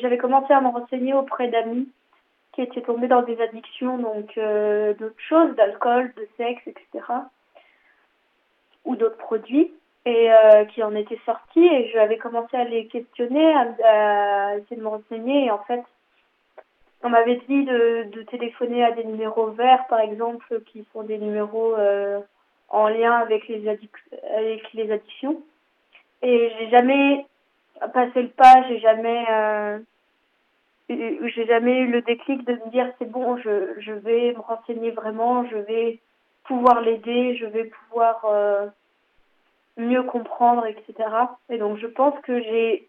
j'avais 0.00 0.18
commencé 0.18 0.52
à 0.52 0.60
me 0.60 0.68
renseigner 0.68 1.14
auprès 1.14 1.48
d'amis 1.48 1.88
qui 2.52 2.60
étaient 2.60 2.82
tombés 2.82 3.08
dans 3.08 3.22
des 3.22 3.40
addictions, 3.40 3.96
donc 3.96 4.36
euh, 4.36 4.92
d'autres 4.94 5.14
choses, 5.28 5.54
d'alcool, 5.56 6.12
de 6.16 6.28
sexe, 6.36 6.60
etc. 6.66 7.04
ou 8.84 8.94
d'autres 8.96 9.16
produits, 9.16 9.72
et 10.04 10.30
euh, 10.30 10.66
qui 10.66 10.82
en 10.82 10.94
étaient 10.94 11.20
sortis, 11.24 11.64
et 11.64 11.90
j'avais 11.94 12.18
commencé 12.18 12.54
à 12.54 12.64
les 12.64 12.88
questionner, 12.88 13.54
à, 13.54 14.56
essayer 14.58 14.76
de 14.76 14.82
me 14.82 14.88
renseigner, 14.88 15.46
et 15.46 15.50
en 15.50 15.62
fait, 15.64 15.82
on 17.02 17.08
m'avait 17.08 17.40
dit 17.48 17.64
de, 17.64 18.04
de, 18.12 18.22
téléphoner 18.22 18.84
à 18.84 18.92
des 18.92 19.04
numéros 19.04 19.48
verts, 19.48 19.86
par 19.88 20.00
exemple, 20.00 20.60
qui 20.66 20.86
sont 20.92 21.02
des 21.02 21.18
numéros 21.18 21.74
en 22.68 22.88
lien 22.88 23.14
avec 23.14 23.48
les, 23.48 23.68
avec 23.68 24.72
les 24.72 24.90
addictions. 24.90 25.42
Et 26.22 26.52
j'ai 26.58 26.70
jamais 26.70 27.26
passé 27.92 28.22
le 28.22 28.28
pas, 28.28 28.62
j'ai 28.68 28.78
jamais, 28.80 29.24
euh, 29.30 29.78
j'ai 30.88 31.46
jamais 31.46 31.80
eu 31.80 31.88
le 31.88 32.02
déclic 32.02 32.44
de 32.44 32.52
me 32.52 32.70
dire 32.70 32.90
c'est 32.98 33.10
bon, 33.10 33.36
je, 33.38 33.80
je 33.80 33.92
vais 33.92 34.32
me 34.32 34.40
renseigner 34.40 34.90
vraiment, 34.90 35.46
je 35.46 35.56
vais 35.56 35.98
pouvoir 36.44 36.80
l'aider, 36.80 37.36
je 37.36 37.46
vais 37.46 37.64
pouvoir 37.64 38.24
euh, 38.24 38.66
mieux 39.76 40.02
comprendre, 40.04 40.66
etc. 40.66 41.08
Et 41.50 41.58
donc 41.58 41.78
je 41.78 41.86
pense 41.86 42.18
que 42.22 42.40
j'ai 42.40 42.88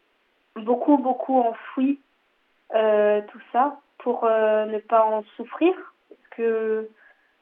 beaucoup, 0.56 0.98
beaucoup 0.98 1.40
enfoui 1.40 2.00
euh, 2.76 3.22
tout 3.32 3.42
ça 3.52 3.80
pour 4.00 4.26
euh, 4.26 4.66
ne 4.66 4.80
pas 4.80 5.06
en 5.06 5.24
souffrir, 5.36 5.74
parce 6.10 6.30
que 6.32 6.90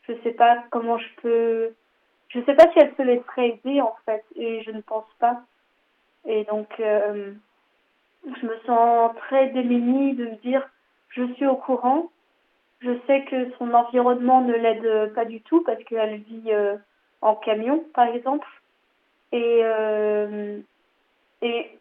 je 0.07 0.13
sais 0.23 0.31
pas 0.31 0.63
comment 0.69 0.97
je 0.97 1.07
peux, 1.21 1.73
je 2.29 2.39
sais 2.45 2.53
pas 2.53 2.71
si 2.71 2.79
elle 2.79 2.93
se 2.95 3.01
laisserait 3.01 3.49
aider 3.49 3.81
en 3.81 3.95
fait, 4.05 4.23
et 4.35 4.61
je 4.63 4.71
ne 4.71 4.81
pense 4.81 5.07
pas. 5.19 5.41
Et 6.25 6.43
donc, 6.45 6.67
euh, 6.79 7.33
je 8.25 8.45
me 8.45 8.57
sens 8.65 9.15
très 9.17 9.49
démunie 9.49 10.13
de 10.13 10.25
me 10.25 10.35
dire, 10.37 10.67
je 11.09 11.23
suis 11.33 11.47
au 11.47 11.55
courant, 11.55 12.11
je 12.81 12.97
sais 13.07 13.23
que 13.25 13.51
son 13.57 13.73
environnement 13.73 14.41
ne 14.41 14.53
l'aide 14.53 15.13
pas 15.13 15.25
du 15.25 15.41
tout 15.41 15.63
parce 15.63 15.83
qu'elle 15.83 16.17
vit 16.21 16.51
euh, 16.51 16.75
en 17.21 17.35
camion, 17.35 17.83
par 17.93 18.07
exemple. 18.07 18.47
Et, 19.31 19.61
euh, 19.63 20.59
et 21.41 21.79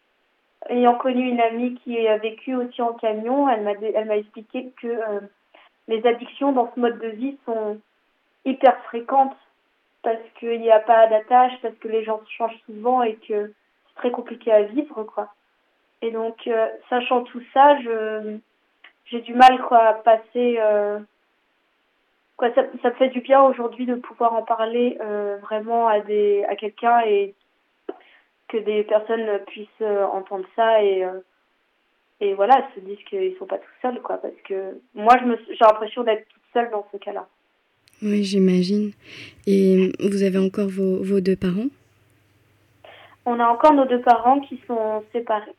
ayant 0.69 0.95
connu 0.95 1.27
une 1.27 1.41
amie 1.41 1.75
qui 1.75 2.07
a 2.07 2.17
vécu 2.17 2.55
aussi 2.55 2.81
en 2.81 2.93
camion, 2.93 3.49
elle 3.49 4.05
m'a 4.05 4.17
expliqué 4.17 4.71
que 4.81 4.99
les 5.87 6.05
addictions 6.05 6.51
dans 6.51 6.71
ce 6.73 6.79
mode 6.79 6.99
de 6.99 7.09
vie 7.09 7.37
sont 7.45 7.79
hyper 8.45 8.77
fréquentes 8.83 9.35
parce 10.03 10.21
qu'il 10.39 10.59
n'y 10.61 10.71
a 10.71 10.79
pas 10.79 11.07
d'attache, 11.07 11.53
parce 11.61 11.75
que 11.75 11.87
les 11.87 12.03
gens 12.03 12.21
changent 12.37 12.59
souvent 12.65 13.03
et 13.03 13.15
que 13.27 13.53
très 13.95 14.11
compliqué 14.11 14.51
à 14.51 14.63
vivre, 14.63 15.03
quoi. 15.03 15.33
Et 16.01 16.11
donc, 16.11 16.47
euh, 16.47 16.67
sachant 16.89 17.23
tout 17.23 17.41
ça, 17.53 17.77
j'ai 19.05 19.21
du 19.21 19.35
mal, 19.35 19.61
quoi, 19.67 19.79
à 19.79 19.93
passer. 19.93 20.57
Euh, 20.59 20.99
quoi, 22.37 22.51
ça, 22.55 22.63
ça 22.81 22.89
me 22.89 22.95
fait 22.95 23.09
du 23.09 23.21
bien 23.21 23.43
aujourd'hui 23.43 23.85
de 23.85 23.95
pouvoir 23.95 24.33
en 24.33 24.41
parler 24.41 24.97
euh, 25.01 25.37
vraiment 25.41 25.87
à 25.87 25.97
à 25.97 26.55
quelqu'un 26.55 27.01
et 27.01 27.35
que 28.51 28.57
des 28.57 28.83
personnes 28.83 29.39
puissent 29.47 29.87
entendre 30.13 30.45
ça 30.55 30.83
et 30.83 31.05
et 32.21 32.35
voilà, 32.35 32.69
se 32.75 32.79
disent 32.81 33.03
qu'ils 33.09 33.35
sont 33.39 33.47
pas 33.47 33.57
tout 33.57 33.73
seuls, 33.81 33.99
quoi. 34.01 34.17
Parce 34.17 34.35
que 34.47 34.79
moi, 34.93 35.17
je 35.19 35.25
me 35.25 35.37
j'ai 35.47 35.57
l'impression 35.59 36.03
d'être 36.03 36.27
toute 36.29 36.43
seule 36.53 36.69
dans 36.69 36.85
ce 36.91 36.97
cas-là. 36.97 37.27
Oui, 38.03 38.23
j'imagine. 38.23 38.91
Et 39.47 39.91
vous 39.99 40.23
avez 40.23 40.37
encore 40.37 40.69
vos, 40.69 41.03
vos 41.03 41.19
deux 41.19 41.35
parents? 41.35 41.69
On 43.25 43.39
a 43.39 43.47
encore 43.47 43.73
nos 43.73 43.85
deux 43.85 44.01
parents 44.01 44.39
qui 44.39 44.59
sont 44.67 45.03
séparés. 45.11 45.51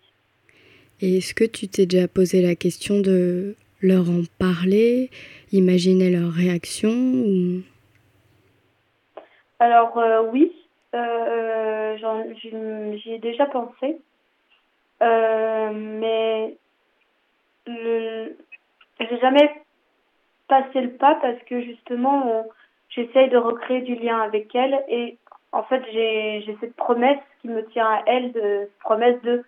Et 1.01 1.19
est-ce 1.19 1.35
que 1.35 1.45
tu 1.45 1.69
t'es 1.69 1.87
déjà 1.87 2.07
posé 2.07 2.43
la 2.43 2.55
question 2.55 3.01
de 3.01 3.57
leur 3.81 4.09
en 4.09 4.23
parler, 4.39 5.11
imaginer 5.51 6.11
leur 6.11 6.31
réaction 6.31 6.91
ou... 6.91 7.63
Alors 9.59 9.97
euh, 9.99 10.23
oui, 10.33 10.53
euh, 10.53 10.62
j'y 12.97 13.13
ai 13.13 13.19
déjà 13.19 13.47
pensé, 13.47 13.99
euh, 15.03 15.71
mais 15.73 16.57
je 17.67 18.33
j'ai 19.01 19.19
jamais 19.19 19.63
passé 20.49 20.81
le 20.81 20.93
pas 20.93 21.17
parce 21.17 21.43
que 21.45 21.61
justement 21.63 22.45
j'essaye 22.91 23.31
de 23.31 23.39
recréer 23.39 23.81
du 23.83 23.95
lien 23.97 24.21
avec 24.21 24.55
elle 24.55 24.85
et 24.89 25.19
en 25.53 25.63
fait, 25.65 25.85
j'ai 25.93 26.57
cette 26.61 26.75
promesse 26.77 27.21
qui 27.41 27.49
me 27.49 27.65
tient 27.69 27.87
à 27.87 28.03
elle, 28.07 28.33
de 28.33 28.71
promesse 28.81 29.21
de 29.23 29.45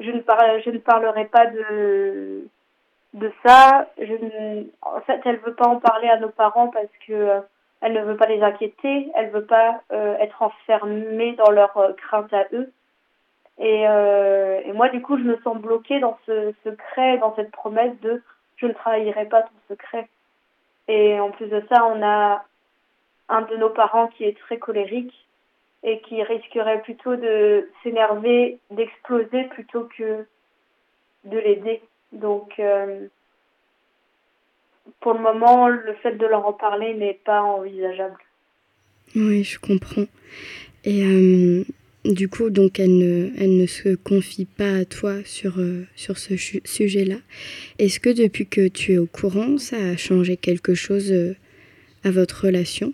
je 0.00 0.10
ne, 0.10 0.20
parle, 0.20 0.60
je 0.64 0.70
ne 0.70 0.78
parlerai 0.78 1.26
pas 1.26 1.46
de, 1.46 2.48
de 3.14 3.32
ça. 3.46 3.88
Je 3.96 4.64
en 4.82 5.00
fait, 5.02 5.20
elle 5.24 5.36
veut 5.36 5.54
pas 5.54 5.68
en 5.68 5.78
parler 5.78 6.08
à 6.08 6.18
nos 6.18 6.30
parents 6.30 6.68
parce 6.68 6.90
que 7.06 7.12
euh, 7.12 7.40
elle 7.80 7.92
ne 7.92 8.02
veut 8.02 8.16
pas 8.16 8.26
les 8.26 8.42
inquiéter, 8.42 9.10
elle 9.14 9.30
veut 9.30 9.44
pas 9.44 9.82
euh, 9.92 10.16
être 10.16 10.42
enfermée 10.42 11.32
dans 11.34 11.50
leurs 11.50 11.76
euh, 11.76 11.92
craintes 11.92 12.32
à 12.32 12.46
eux. 12.52 12.72
Et, 13.58 13.86
euh, 13.86 14.60
et 14.64 14.72
moi, 14.72 14.88
du 14.88 15.00
coup, 15.02 15.18
je 15.18 15.22
me 15.22 15.36
sens 15.42 15.58
bloquée 15.58 16.00
dans 16.00 16.18
ce 16.26 16.52
secret, 16.64 17.18
dans 17.18 17.34
cette 17.36 17.50
promesse 17.50 17.98
de 18.00 18.22
je 18.56 18.66
ne 18.66 18.72
trahirai 18.72 19.26
pas 19.26 19.42
ton 19.42 19.54
secret. 19.68 20.08
Et 20.88 21.20
en 21.20 21.30
plus 21.30 21.46
de 21.46 21.62
ça, 21.68 21.84
on 21.86 22.02
a 22.02 22.44
un 23.28 23.42
de 23.42 23.56
nos 23.56 23.70
parents 23.70 24.08
qui 24.08 24.24
est 24.24 24.38
très 24.38 24.58
colérique 24.58 25.14
et 25.82 26.00
qui 26.00 26.22
risquerait 26.22 26.80
plutôt 26.82 27.16
de 27.16 27.68
s'énerver, 27.82 28.58
d'exploser 28.70 29.44
plutôt 29.44 29.88
que 29.96 30.26
de 31.24 31.38
l'aider. 31.38 31.82
Donc, 32.12 32.60
pour 35.00 35.14
le 35.14 35.20
moment, 35.20 35.68
le 35.68 35.94
fait 36.02 36.12
de 36.12 36.26
leur 36.26 36.46
en 36.46 36.52
parler 36.52 36.94
n'est 36.94 37.20
pas 37.24 37.42
envisageable. 37.42 38.18
Oui, 39.14 39.44
je 39.44 39.58
comprends. 39.58 40.06
Et 40.84 41.04
euh, 41.04 41.64
du 42.04 42.28
coup, 42.28 42.50
donc, 42.50 42.78
elle 42.78 42.98
ne, 42.98 43.30
elle 43.38 43.56
ne 43.56 43.66
se 43.66 43.94
confie 43.94 44.46
pas 44.46 44.80
à 44.80 44.84
toi 44.84 45.22
sur, 45.24 45.58
euh, 45.58 45.84
sur 45.94 46.18
ce 46.18 46.36
sujet-là. 46.36 47.16
Est-ce 47.78 48.00
que 48.00 48.10
depuis 48.10 48.46
que 48.46 48.68
tu 48.68 48.94
es 48.94 48.98
au 48.98 49.06
courant, 49.06 49.58
ça 49.58 49.76
a 49.76 49.96
changé 49.96 50.36
quelque 50.36 50.74
chose 50.74 51.12
à 52.04 52.10
votre 52.10 52.46
relation? 52.46 52.92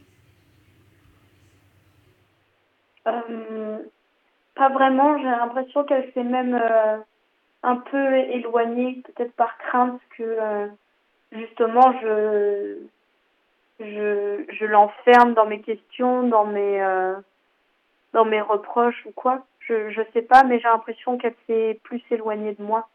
Euh, 3.07 3.79
pas 4.55 4.69
vraiment. 4.69 5.19
J'ai 5.19 5.25
l'impression 5.25 5.85
qu'elle 5.85 6.11
s'est 6.13 6.23
même 6.23 6.55
euh, 6.55 6.97
un 7.63 7.77
peu 7.77 8.15
éloignée, 8.15 9.03
peut-être 9.05 9.33
par 9.33 9.57
crainte 9.59 10.01
que 10.17 10.23
euh, 10.23 10.67
justement 11.33 11.93
je 12.03 12.77
je, 13.81 14.45
je 14.53 14.65
l'enferme 14.67 15.35
dans 15.35 15.47
mes 15.47 15.61
questions, 15.61 16.29
dans 16.29 16.45
mes 16.47 16.81
dans 18.13 18.25
mes 18.25 18.41
reproches 18.41 19.07
ou 19.07 19.13
quoi. 19.13 19.47
Je 19.61 19.91
je 19.91 20.03
sais 20.13 20.23
pas, 20.23 20.45
mais 20.45 20.59
j'ai 20.59 20.69
l'impression 20.69 21.19
qu'elle 21.19 21.35
s'est 21.47 21.79
plus 21.83 22.03
éloignée 22.11 22.55
de 22.55 22.63
moi. 22.63 22.89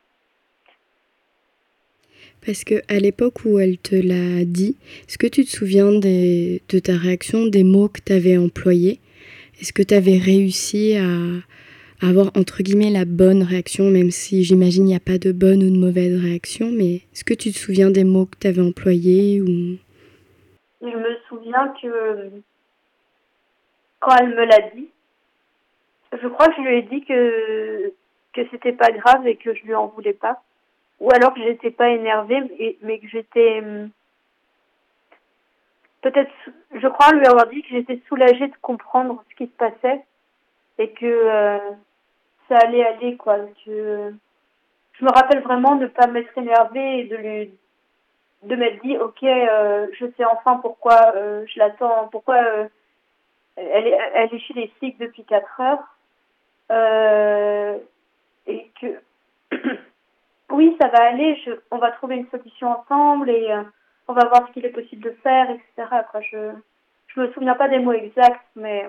Parce 2.46 2.64
que 2.64 2.76
à 2.88 3.00
l'époque 3.00 3.44
où 3.46 3.60
elle 3.60 3.78
te 3.78 3.96
l'a 3.96 4.46
dit, 4.46 4.78
est-ce 5.08 5.18
que 5.18 5.28
tu 5.28 5.46
te 5.46 5.50
souviens 5.50 5.92
des, 5.92 6.62
de 6.70 6.80
ta 6.80 6.96
réaction, 6.96 7.48
des 7.48 7.64
mots 7.64 7.90
que 7.90 8.02
tu 8.06 8.14
avais 8.14 8.38
employés? 8.38 9.00
Est-ce 9.60 9.74
que 9.74 9.82
tu 9.82 9.94
avais 9.94 10.18
réussi 10.18 10.96
à, 10.96 11.08
avoir 12.02 12.28
entre 12.36 12.62
guillemets 12.62 12.92
la 12.92 13.06
bonne 13.06 13.44
réaction, 13.44 13.86
même 13.86 14.12
si 14.12 14.44
j'imagine 14.44 14.84
il 14.84 14.92
n'y 14.92 14.96
a 14.96 15.00
pas 15.00 15.18
de 15.18 15.32
bonne 15.32 15.64
ou 15.64 15.70
de 15.70 15.80
mauvaise 15.80 16.22
réaction, 16.22 16.70
mais 16.72 16.96
est-ce 17.14 17.24
que 17.24 17.34
tu 17.34 17.52
te 17.52 17.58
souviens 17.58 17.90
des 17.90 18.04
mots 18.04 18.26
que 18.26 18.38
tu 18.40 18.48
avais 18.48 18.62
employés 18.62 19.42
ou... 19.42 19.78
Je 20.82 20.98
me 20.98 21.18
souviens 21.28 21.74
que 21.82 22.30
quand 24.00 24.16
elle 24.20 24.36
me 24.36 24.46
l'a 24.46 24.70
dit, 24.76 24.90
je 26.22 26.28
crois 26.28 26.48
que 26.48 26.56
je 26.58 26.62
lui 26.62 26.78
ai 26.78 26.82
dit 26.84 27.04
que, 27.06 27.94
que 28.34 28.42
c'était 28.52 28.74
pas 28.74 28.92
grave 28.92 29.26
et 29.28 29.36
que 29.36 29.54
je 29.54 29.64
lui 29.64 29.74
en 29.74 29.88
voulais 29.88 30.14
pas. 30.14 30.42
Ou 31.00 31.10
alors 31.12 31.34
que 31.34 31.42
j'étais 31.42 31.72
pas 31.72 31.90
énervée 31.90 32.40
mais, 32.42 32.78
mais 32.82 33.00
que 33.00 33.08
j'étais 33.08 33.62
peut-être 36.02 36.32
je 36.74 36.88
crois 36.88 37.12
lui 37.14 37.26
avoir 37.26 37.48
dit 37.48 37.62
que 37.64 37.70
j'étais 37.70 38.00
soulagée 38.08 38.48
de 38.48 38.56
comprendre 38.62 39.24
ce 39.30 39.36
qui 39.36 39.46
se 39.52 39.58
passait 39.58 40.02
et 40.78 40.92
que 40.92 41.06
euh, 41.06 41.60
ça 42.48 42.58
allait 42.58 42.86
aller 42.86 43.18
quoi 43.18 43.38
je 43.66 44.12
me 45.04 45.12
rappelle 45.12 45.42
vraiment 45.42 45.76
de 45.76 45.84
ne 45.84 45.88
pas 45.88 46.08
m'être 46.08 46.38
énervée 46.38 47.00
et 47.00 47.04
de 47.06 47.16
lui 47.16 47.52
de 48.44 48.56
m'être 48.56 48.82
dit 48.84 48.98
ok 48.98 49.24
euh, 49.24 49.88
je 49.94 50.06
sais 50.18 50.26
enfin 50.26 50.58
pourquoi 50.58 51.14
euh, 51.16 51.46
je 51.48 51.60
l'attends 51.60 52.08
pourquoi 52.12 52.38
elle 53.56 53.88
est 53.88 53.98
elle 54.14 54.34
est 54.34 54.40
chez 54.40 54.54
les 54.54 54.72
cycles 54.80 55.06
depuis 55.06 55.24
quatre 55.24 55.62
heures 55.62 55.96
et 58.48 58.70
que 58.80 59.00
oui, 60.52 60.76
ça 60.80 60.88
va 60.88 61.04
aller, 61.06 61.42
on 61.72 61.78
va 61.78 61.92
trouver 61.92 62.18
une 62.18 62.30
solution 62.30 62.70
ensemble 62.70 63.30
et 63.30 63.48
on 64.08 64.14
va 64.14 64.26
voir 64.26 64.48
ce 64.48 64.54
qu'il 64.54 64.66
est 64.66 64.70
possible 64.70 65.04
de 65.04 65.16
faire, 65.24 65.50
etc. 65.50 65.88
Quoi. 66.12 66.22
Je 66.22 66.52
je 67.16 67.22
me 67.22 67.32
souviens 67.32 67.56
pas 67.56 67.70
des 67.70 67.80
mots 67.80 67.94
exacts, 67.94 68.46
mais 68.56 68.86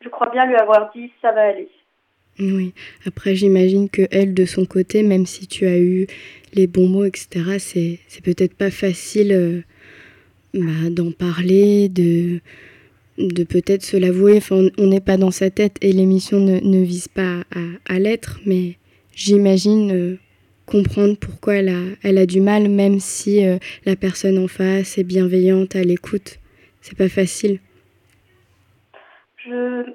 je 0.00 0.08
crois 0.08 0.30
bien 0.30 0.46
lui 0.46 0.56
avoir 0.56 0.90
dit 0.94 1.10
ça 1.22 1.32
va 1.32 1.42
aller. 1.48 1.68
Oui, 2.38 2.74
après 3.06 3.34
j'imagine 3.34 3.88
que 3.88 4.02
elle, 4.10 4.34
de 4.34 4.44
son 4.44 4.66
côté, 4.66 5.02
même 5.02 5.24
si 5.24 5.46
tu 5.46 5.66
as 5.66 5.78
eu 5.78 6.06
les 6.52 6.66
bons 6.66 6.86
mots, 6.86 7.04
etc., 7.04 7.56
c'est, 7.58 7.98
c'est 8.08 8.22
peut-être 8.22 8.54
pas 8.54 8.70
facile 8.70 9.32
euh, 9.32 9.60
bah, 10.52 10.90
d'en 10.90 11.12
parler, 11.12 11.88
de, 11.88 12.40
de 13.18 13.44
peut-être 13.44 13.82
se 13.82 13.96
l'avouer. 13.96 14.36
Enfin, 14.36 14.68
on 14.76 14.86
n'est 14.86 15.00
pas 15.00 15.16
dans 15.16 15.30
sa 15.30 15.48
tête 15.50 15.76
et 15.80 15.92
l'émission 15.92 16.38
ne, 16.38 16.60
ne 16.60 16.82
vise 16.82 17.08
pas 17.08 17.40
à, 17.54 17.94
à 17.94 17.98
l'être, 17.98 18.40
mais 18.44 18.76
j'imagine 19.14 19.90
euh, 19.92 20.18
comprendre 20.66 21.16
pourquoi 21.16 21.54
elle 21.54 21.70
a, 21.70 21.82
elle 22.02 22.18
a 22.18 22.26
du 22.26 22.40
mal, 22.40 22.68
même 22.68 23.00
si 23.00 23.46
euh, 23.46 23.56
la 23.86 23.96
personne 23.96 24.38
en 24.38 24.48
face 24.48 24.98
est 24.98 25.04
bienveillante, 25.04 25.74
à 25.74 25.82
l'écoute. 25.82 26.38
C'est 26.82 26.98
pas 26.98 27.08
facile. 27.08 27.60
Je, 29.46 29.92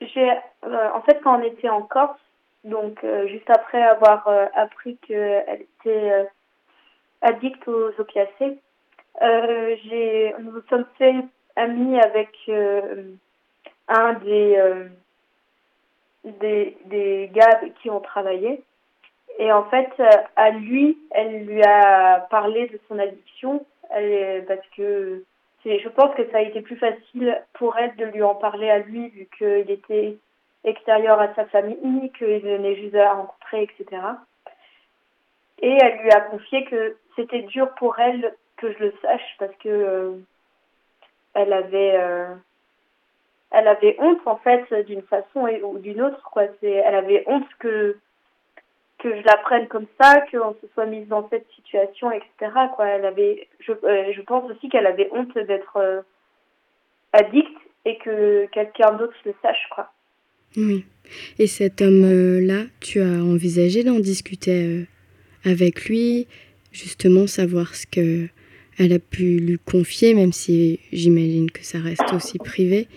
j'ai, 0.00 0.30
euh, 0.64 0.88
en 0.94 1.00
fait, 1.02 1.20
quand 1.22 1.38
on 1.38 1.42
était 1.42 1.68
en 1.68 1.82
Corse, 1.82 2.20
donc 2.64 3.02
euh, 3.04 3.26
juste 3.28 3.48
après 3.50 3.82
avoir 3.82 4.26
euh, 4.28 4.46
appris 4.54 4.96
qu'elle 4.98 5.62
était 5.62 6.28
addicte 7.22 7.66
aux 7.66 7.90
opiacés, 7.98 8.58
j'ai, 9.20 10.34
nous 10.38 10.52
nous 10.52 10.62
sommes 10.68 10.86
fait 10.96 11.14
amis 11.56 11.98
avec 12.00 12.30
un 13.88 14.12
des, 14.14 14.86
des, 16.24 16.78
des 16.84 17.30
gars 17.32 17.60
qui 17.82 17.90
ont 17.90 18.00
travaillé. 18.00 18.62
Et 19.40 19.50
en 19.52 19.64
fait, 19.64 19.90
à 20.36 20.50
lui, 20.50 20.98
elle 21.10 21.46
lui 21.46 21.62
a 21.62 22.26
parlé 22.30 22.68
de 22.68 22.78
son 22.88 22.98
addiction, 23.00 23.66
parce 23.90 24.66
que 24.76 25.24
je 25.68 25.88
pense 25.88 26.14
que 26.14 26.30
ça 26.30 26.38
a 26.38 26.42
été 26.42 26.60
plus 26.62 26.76
facile 26.76 27.42
pour 27.54 27.76
elle 27.76 27.94
de 27.96 28.06
lui 28.06 28.22
en 28.22 28.34
parler 28.34 28.70
à 28.70 28.78
lui, 28.78 29.08
vu 29.08 29.28
qu'il 29.36 29.70
était 29.70 30.16
extérieur 30.64 31.20
à 31.20 31.34
sa 31.34 31.46
famille, 31.46 32.10
qu'il 32.12 32.40
venait 32.40 32.76
juste 32.76 32.92
de 32.92 32.98
la 32.98 33.12
rencontrer, 33.12 33.62
etc. 33.64 34.02
Et 35.60 35.76
elle 35.80 35.98
lui 35.98 36.10
a 36.10 36.20
confié 36.20 36.64
que 36.64 36.96
c'était 37.16 37.42
dur 37.42 37.68
pour 37.74 37.98
elle 37.98 38.34
que 38.56 38.72
je 38.72 38.78
le 38.78 38.94
sache 39.02 39.36
parce 39.38 39.54
que 39.56 39.68
euh, 39.68 40.12
elle 41.34 41.52
avait 41.52 41.96
euh, 41.96 42.34
elle 43.50 43.68
avait 43.68 43.96
honte 43.98 44.26
en 44.26 44.36
fait 44.36 44.72
d'une 44.86 45.02
façon 45.02 45.48
ou 45.62 45.78
d'une 45.78 46.02
autre 46.02 46.22
quoi 46.30 46.44
c'est 46.60 46.70
elle 46.70 46.94
avait 46.94 47.24
honte 47.26 47.48
que 47.58 47.96
que 48.98 49.16
je 49.16 49.24
la 49.24 49.36
prenne 49.38 49.68
comme 49.68 49.86
ça 50.00 50.20
qu'on 50.30 50.54
se 50.60 50.66
soit 50.74 50.86
mise 50.86 51.06
dans 51.08 51.28
cette 51.30 51.46
situation 51.54 52.10
etc 52.10 52.52
quoi. 52.74 52.86
Elle 52.86 53.04
avait 53.04 53.48
je 53.60 53.72
euh, 53.72 54.12
je 54.14 54.20
pense 54.22 54.50
aussi 54.50 54.68
qu'elle 54.68 54.86
avait 54.86 55.08
honte 55.12 55.34
d'être 55.34 55.76
euh, 55.76 56.00
addict 57.12 57.56
et 57.84 57.96
que 57.98 58.46
quelqu'un 58.46 58.92
d'autre 58.92 59.14
le 59.24 59.34
sache 59.42 59.68
quoi. 59.74 59.92
Oui. 60.56 60.84
Et 61.38 61.46
cet 61.46 61.80
homme 61.80 62.40
là 62.40 62.64
tu 62.80 63.00
as 63.00 63.22
envisagé 63.22 63.84
d'en 63.84 64.00
discuter 64.00 64.64
euh, 64.64 64.86
avec 65.44 65.84
lui 65.86 66.26
justement 66.72 67.26
savoir 67.26 67.74
ce 67.74 67.86
que 67.86 68.28
elle 68.80 68.92
a 68.92 68.98
pu 68.98 69.38
lui 69.38 69.58
confier 69.58 70.14
même 70.14 70.32
si 70.32 70.80
j'imagine 70.92 71.50
que 71.50 71.64
ça 71.64 71.78
reste 71.78 72.12
aussi 72.12 72.38
privé 72.38 72.88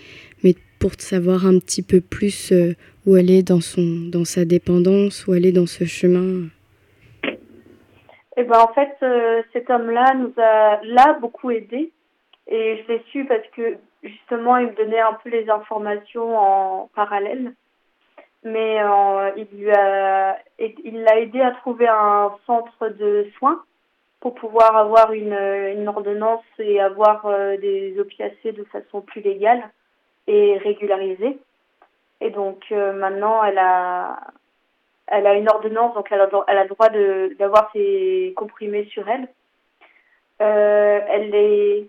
pour 0.82 0.94
savoir 0.98 1.46
un 1.46 1.60
petit 1.60 1.84
peu 1.84 2.02
plus 2.02 2.52
euh, 2.52 2.74
où 3.06 3.16
est 3.16 3.48
dans 3.48 3.62
son 3.62 4.10
dans 4.12 4.26
sa 4.26 4.46
dépendance 4.46 5.28
où 5.28 5.36
est 5.36 5.52
dans 5.52 5.68
ce 5.68 5.86
chemin. 5.86 6.50
Et 8.36 8.44
ben 8.44 8.60
en 8.60 8.74
fait 8.74 8.98
euh, 9.04 9.44
cet 9.54 9.70
homme 9.70 9.92
là 9.92 10.16
nous 10.16 10.34
a 10.38 10.82
là 10.84 11.18
beaucoup 11.22 11.52
aidé. 11.52 11.92
Et 12.48 12.82
je 12.82 12.92
l'ai 12.92 13.04
su 13.12 13.26
parce 13.26 13.48
que 13.56 13.78
justement 14.02 14.58
il 14.58 14.68
me 14.68 14.76
donnait 14.76 15.00
un 15.00 15.14
peu 15.24 15.30
les 15.30 15.48
informations 15.50 16.36
en 16.36 16.90
parallèle. 16.96 17.54
Mais 18.44 18.82
euh, 18.82 19.30
il 19.38 19.48
lui 19.56 19.72
a 19.72 20.40
il 20.58 21.04
l'a 21.04 21.20
aidé 21.20 21.42
à 21.42 21.52
trouver 21.52 21.88
un 21.88 22.32
centre 22.48 22.90
de 22.90 23.28
soins 23.38 23.62
pour 24.20 24.34
pouvoir 24.34 24.76
avoir 24.76 25.14
une, 25.14 25.34
une 25.78 25.88
ordonnance 25.88 26.46
et 26.58 26.80
avoir 26.80 27.28
des 27.60 27.96
opiacés 28.00 28.52
de 28.52 28.64
façon 28.66 29.02
plus 29.02 29.22
légale 29.22 29.64
et 30.32 30.58
régularisée. 30.58 31.38
Et 32.22 32.30
donc 32.30 32.64
euh, 32.72 32.94
maintenant 32.94 33.44
elle 33.44 33.58
a 33.58 34.18
elle 35.08 35.28
a 35.28 35.34
une 35.34 35.50
ordonnance 35.50 35.94
donc 35.94 36.08
elle 36.12 36.22
a, 36.22 36.30
elle 36.48 36.58
a 36.58 36.64
le 36.64 36.70
droit 36.70 36.90
d'avoir 37.38 37.70
ses 37.74 38.34
comprimés 38.38 38.86
sur 38.86 39.08
elle. 39.10 39.28
Euh, 40.42 41.00
elle 41.10 41.36
est 41.36 41.88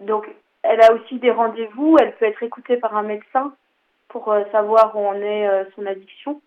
donc 0.00 0.26
elle 0.62 0.80
a 0.82 0.92
aussi 0.92 1.18
des 1.18 1.30
rendez-vous, 1.30 1.96
elle 2.00 2.14
peut 2.16 2.26
être 2.26 2.42
écoutée 2.42 2.76
par 2.76 2.96
un 2.96 3.02
médecin 3.02 3.54
pour 4.08 4.32
euh, 4.32 4.44
savoir 4.50 4.96
où 4.96 5.06
en 5.06 5.14
est 5.14 5.48
son 5.74 5.86
addiction. 5.86 6.40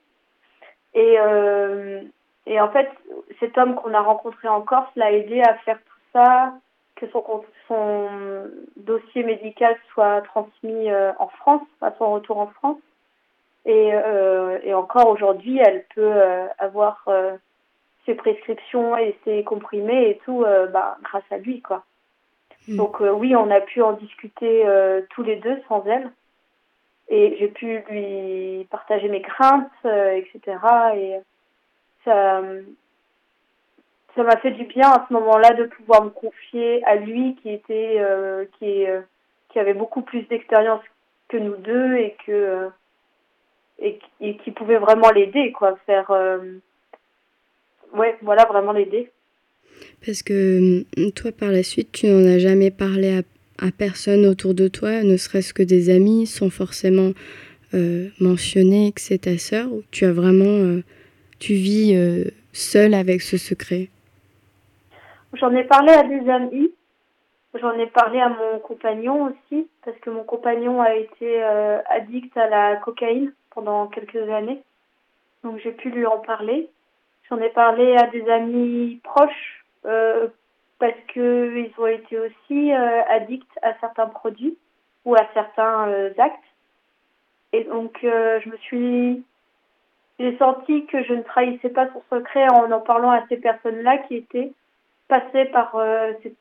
Et, 0.95 1.17
et 2.45 2.61
en 2.61 2.69
fait, 2.69 2.87
cet 3.39 3.57
homme 3.57 3.73
qu'on 3.73 3.95
a 3.95 4.01
rencontré 4.01 4.47
en 4.47 4.61
Corse 4.61 4.91
l'a 4.95 5.11
aidé 5.11 5.41
à 5.41 5.55
faire 5.55 5.79
tout 5.79 5.99
ça, 6.13 6.53
que 7.05 7.11
son, 7.11 7.43
son 7.67 8.49
dossier 8.77 9.23
médical 9.23 9.75
soit 9.93 10.21
transmis 10.21 10.91
euh, 10.91 11.11
en 11.19 11.27
France, 11.27 11.67
à 11.81 11.93
son 11.97 12.13
retour 12.13 12.39
en 12.39 12.47
France. 12.47 12.79
Et, 13.65 13.91
euh, 13.93 14.59
et 14.63 14.73
encore 14.73 15.09
aujourd'hui, 15.09 15.59
elle 15.59 15.85
peut 15.95 16.01
euh, 16.01 16.47
avoir 16.57 17.07
ses 18.05 18.15
prescriptions 18.15 18.97
et 18.97 19.17
ses 19.23 19.43
comprimés 19.43 20.09
et 20.09 20.21
tout 20.25 20.45
bah, 20.73 20.97
grâce 21.03 21.23
à 21.31 21.37
lui. 21.37 21.61
quoi. 21.61 21.83
Mmh. 22.67 22.75
Donc 22.77 22.99
oui, 22.99 23.35
on 23.35 23.49
a 23.49 23.61
pu 23.61 23.81
en 23.81 23.93
discuter 23.93 24.65
tous 25.11 25.23
les 25.23 25.37
deux 25.37 25.61
sans 25.69 25.85
elle 25.85 26.11
et 27.09 27.35
j'ai 27.39 27.47
pu 27.47 27.83
lui 27.89 28.65
partager 28.69 29.07
mes 29.07 29.21
craintes, 29.21 29.69
euh, 29.85 30.13
etc. 30.15 30.57
Et 30.95 31.19
ça 32.05 32.41
ça 34.15 34.23
m'a 34.23 34.37
fait 34.37 34.51
du 34.51 34.65
bien 34.65 34.89
à 34.89 35.05
ce 35.07 35.13
moment-là 35.13 35.53
de 35.53 35.65
pouvoir 35.65 36.03
me 36.03 36.09
confier 36.09 36.83
à 36.85 36.95
lui 36.95 37.35
qui 37.41 37.49
était 37.49 37.97
euh, 37.99 38.45
qui 38.59 38.85
euh, 38.85 39.01
qui 39.49 39.59
avait 39.59 39.73
beaucoup 39.73 40.01
plus 40.01 40.21
d'expérience 40.23 40.81
que 41.29 41.37
nous 41.37 41.55
deux 41.57 41.95
et 41.95 42.15
que 42.25 42.69
euh, 43.81 43.89
qui 44.19 44.51
pouvait 44.51 44.77
vraiment 44.77 45.09
l'aider 45.09 45.51
quoi 45.51 45.77
faire 45.85 46.11
voilà 48.21 48.45
vraiment 48.45 48.71
l'aider. 48.71 49.09
Parce 50.05 50.21
que 50.21 50.83
toi 51.11 51.31
par 51.31 51.51
la 51.51 51.63
suite 51.63 51.91
tu 51.91 52.07
n'en 52.07 52.25
as 52.27 52.37
jamais 52.37 52.71
parlé 52.71 53.21
à 53.59 53.71
personne 53.71 54.25
autour 54.25 54.53
de 54.53 54.67
toi, 54.67 55.03
ne 55.03 55.17
serait-ce 55.17 55.53
que 55.53 55.63
des 55.63 55.89
amis, 55.89 56.27
sans 56.27 56.49
forcément 56.49 57.11
mentionner 58.19 58.91
que 58.91 59.01
c'est 59.01 59.19
ta 59.19 59.37
sœur, 59.37 59.69
tu 59.91 60.05
as 60.05 60.13
vraiment, 60.13 60.79
tu 61.39 61.53
vis 61.53 61.95
seule 62.53 62.93
avec 62.93 63.21
ce 63.21 63.37
secret? 63.37 63.89
J'en 65.33 65.51
ai 65.55 65.63
parlé 65.63 65.91
à 65.91 66.03
des 66.03 66.29
amis, 66.29 66.71
j'en 67.55 67.73
ai 67.73 67.87
parlé 67.87 68.19
à 68.19 68.29
mon 68.29 68.59
compagnon 68.59 69.23
aussi, 69.23 69.67
parce 69.83 69.97
que 69.97 70.11
mon 70.11 70.23
compagnon 70.23 70.79
a 70.79 70.93
été 70.93 71.43
euh, 71.43 71.81
addict 71.89 72.37
à 72.37 72.47
la 72.47 72.75
cocaïne 72.75 73.33
pendant 73.49 73.87
quelques 73.87 74.29
années. 74.29 74.61
Donc 75.43 75.59
j'ai 75.63 75.71
pu 75.71 75.89
lui 75.89 76.05
en 76.05 76.19
parler. 76.19 76.69
J'en 77.29 77.39
ai 77.39 77.49
parlé 77.49 77.97
à 77.97 78.07
des 78.07 78.29
amis 78.29 78.99
proches, 79.03 79.65
euh, 79.85 80.27
parce 80.77 80.99
qu'ils 81.11 81.71
ont 81.79 81.87
été 81.87 82.19
aussi 82.19 82.71
euh, 82.71 83.01
addicts 83.09 83.57
à 83.63 83.73
certains 83.79 84.07
produits 84.07 84.55
ou 85.03 85.15
à 85.15 85.25
certains 85.33 86.11
actes. 86.19 86.43
Et 87.53 87.63
donc 87.63 87.97
je 88.03 88.49
me 88.49 88.57
suis 88.57 89.23
j'ai 90.19 90.37
senti 90.37 90.85
que 90.85 91.03
je 91.03 91.13
ne 91.13 91.23
trahissais 91.23 91.69
pas 91.69 91.87
son 91.91 92.03
secret 92.11 92.47
en 92.49 92.71
en 92.71 92.79
parlant 92.81 93.11
à 93.11 93.25
ces 93.29 93.37
personnes-là 93.37 93.97
qui 93.97 94.17
étaient 94.17 94.53
passées 95.13 95.45
par 95.51 95.75
cette 96.23 96.37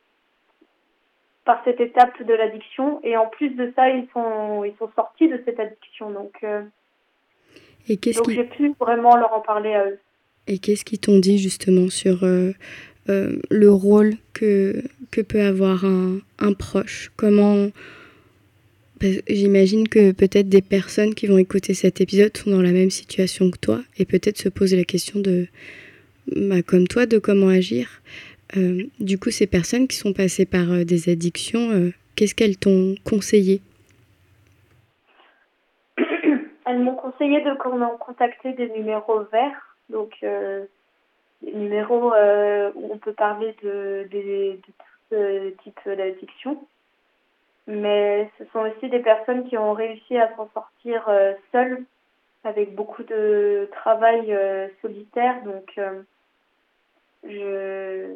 par 1.45 1.61
cette 1.65 1.79
étape 1.79 2.21
de 2.23 2.33
l'addiction. 2.33 2.99
Et 3.03 3.17
en 3.17 3.27
plus 3.27 3.49
de 3.49 3.71
ça, 3.75 3.89
ils 3.89 4.07
sont, 4.13 4.63
ils 4.63 4.75
sont 4.77 4.89
sortis 4.95 5.27
de 5.27 5.41
cette 5.45 5.59
addiction. 5.59 6.11
Donc, 6.11 6.35
euh, 6.43 6.61
et 7.87 7.97
qu'est-ce 7.97 8.19
donc 8.19 8.29
j'ai 8.31 8.45
pu 8.45 8.73
vraiment 8.79 9.15
leur 9.17 9.33
en 9.33 9.41
parler 9.41 9.73
à 9.73 9.85
eux. 9.85 9.99
Et 10.47 10.57
qu'est-ce 10.57 10.85
qu'ils 10.85 10.99
t'ont 10.99 11.19
dit 11.19 11.37
justement 11.37 11.89
sur 11.89 12.23
euh, 12.23 12.51
euh, 13.09 13.39
le 13.49 13.71
rôle 13.71 14.13
que, 14.33 14.83
que 15.11 15.21
peut 15.21 15.41
avoir 15.41 15.85
un, 15.85 16.19
un 16.39 16.53
proche? 16.53 17.11
Comment 17.15 17.67
J'imagine 19.27 19.89
que 19.89 20.13
peut-être 20.13 20.47
des 20.47 20.61
personnes 20.61 21.13
qui 21.13 21.27
vont 21.27 21.37
écouter 21.37 21.73
cet 21.73 21.99
épisode 21.99 22.37
sont 22.37 22.51
dans 22.51 22.61
la 22.61 22.71
même 22.71 22.89
situation 22.89 23.51
que 23.51 23.57
toi 23.57 23.81
et 23.97 24.05
peut-être 24.05 24.37
se 24.37 24.47
poser 24.47 24.77
la 24.77 24.85
question 24.85 25.19
de, 25.19 25.47
bah, 26.33 26.61
comme 26.61 26.87
toi, 26.87 27.05
de 27.05 27.17
comment 27.17 27.49
agir. 27.49 28.01
Euh, 28.57 28.83
du 28.99 29.17
coup, 29.17 29.31
ces 29.31 29.47
personnes 29.47 29.87
qui 29.87 29.97
sont 29.97 30.13
passées 30.13 30.45
par 30.45 30.71
euh, 30.71 30.83
des 30.83 31.09
addictions, 31.09 31.71
euh, 31.71 31.91
qu'est-ce 32.15 32.35
qu'elles 32.35 32.57
t'ont 32.57 32.95
conseillé? 33.03 33.61
Elles 36.65 36.79
m'ont 36.79 36.95
conseillé 36.95 37.41
de 37.41 37.55
contacter 37.97 38.53
des 38.53 38.69
numéros 38.69 39.23
verts, 39.31 39.75
donc 39.89 40.17
des 40.21 41.51
numéros 41.53 42.13
où 42.13 42.93
on 42.93 42.97
peut 42.97 43.13
parler 43.13 43.55
de, 43.63 44.07
de, 44.11 44.57
de 45.11 45.49
tout 45.49 45.63
type 45.63 45.79
d'addiction. 45.85 46.63
Mais 47.67 48.29
ce 48.37 48.45
sont 48.53 48.59
aussi 48.59 48.89
des 48.89 48.99
personnes 48.99 49.47
qui 49.49 49.57
ont 49.57 49.73
réussi 49.73 50.17
à 50.17 50.33
s'en 50.35 50.49
sortir 50.53 51.09
seules, 51.51 51.83
avec 52.43 52.75
beaucoup 52.75 53.03
de 53.03 53.69
travail 53.73 54.35
solitaire. 54.81 55.43
Donc, 55.43 55.77
je 57.27 58.15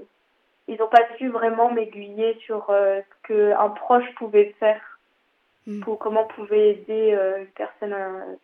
ils 0.68 0.78
n'ont 0.78 0.90
pas 0.90 1.06
su 1.18 1.30
vraiment 1.30 1.72
m'aiguiller 1.72 2.38
sur 2.46 2.70
euh, 2.70 3.02
ce 3.02 3.28
qu'un 3.28 3.70
proche 3.70 4.06
pouvait 4.16 4.56
faire, 4.60 4.82
mm. 5.66 5.82
pour 5.82 5.98
comment 6.00 6.26
pouvait 6.26 6.72
aider 6.72 7.14
euh, 7.14 7.40
une 7.40 7.48
personne 7.48 7.94
euh, 7.94 8.36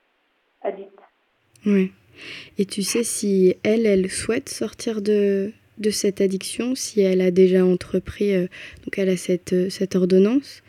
addicte. 0.62 1.00
Oui. 1.66 1.92
Et 2.58 2.66
tu 2.66 2.84
sais 2.84 3.04
si 3.04 3.56
elle, 3.64 3.86
elle 3.86 4.10
souhaite 4.10 4.50
sortir 4.50 5.02
de, 5.02 5.52
de 5.80 5.90
cette 5.90 6.22
addiction, 6.22 6.76
si 6.76 7.02
elle 7.02 7.22
a 7.22 7.32
déjà 7.32 7.66
entrepris, 7.66 8.34
donc 8.84 8.98
elle 8.98 9.10
a 9.10 9.18
cette, 9.18 9.72
cette 9.72 9.96
ordonnance. 9.96 10.62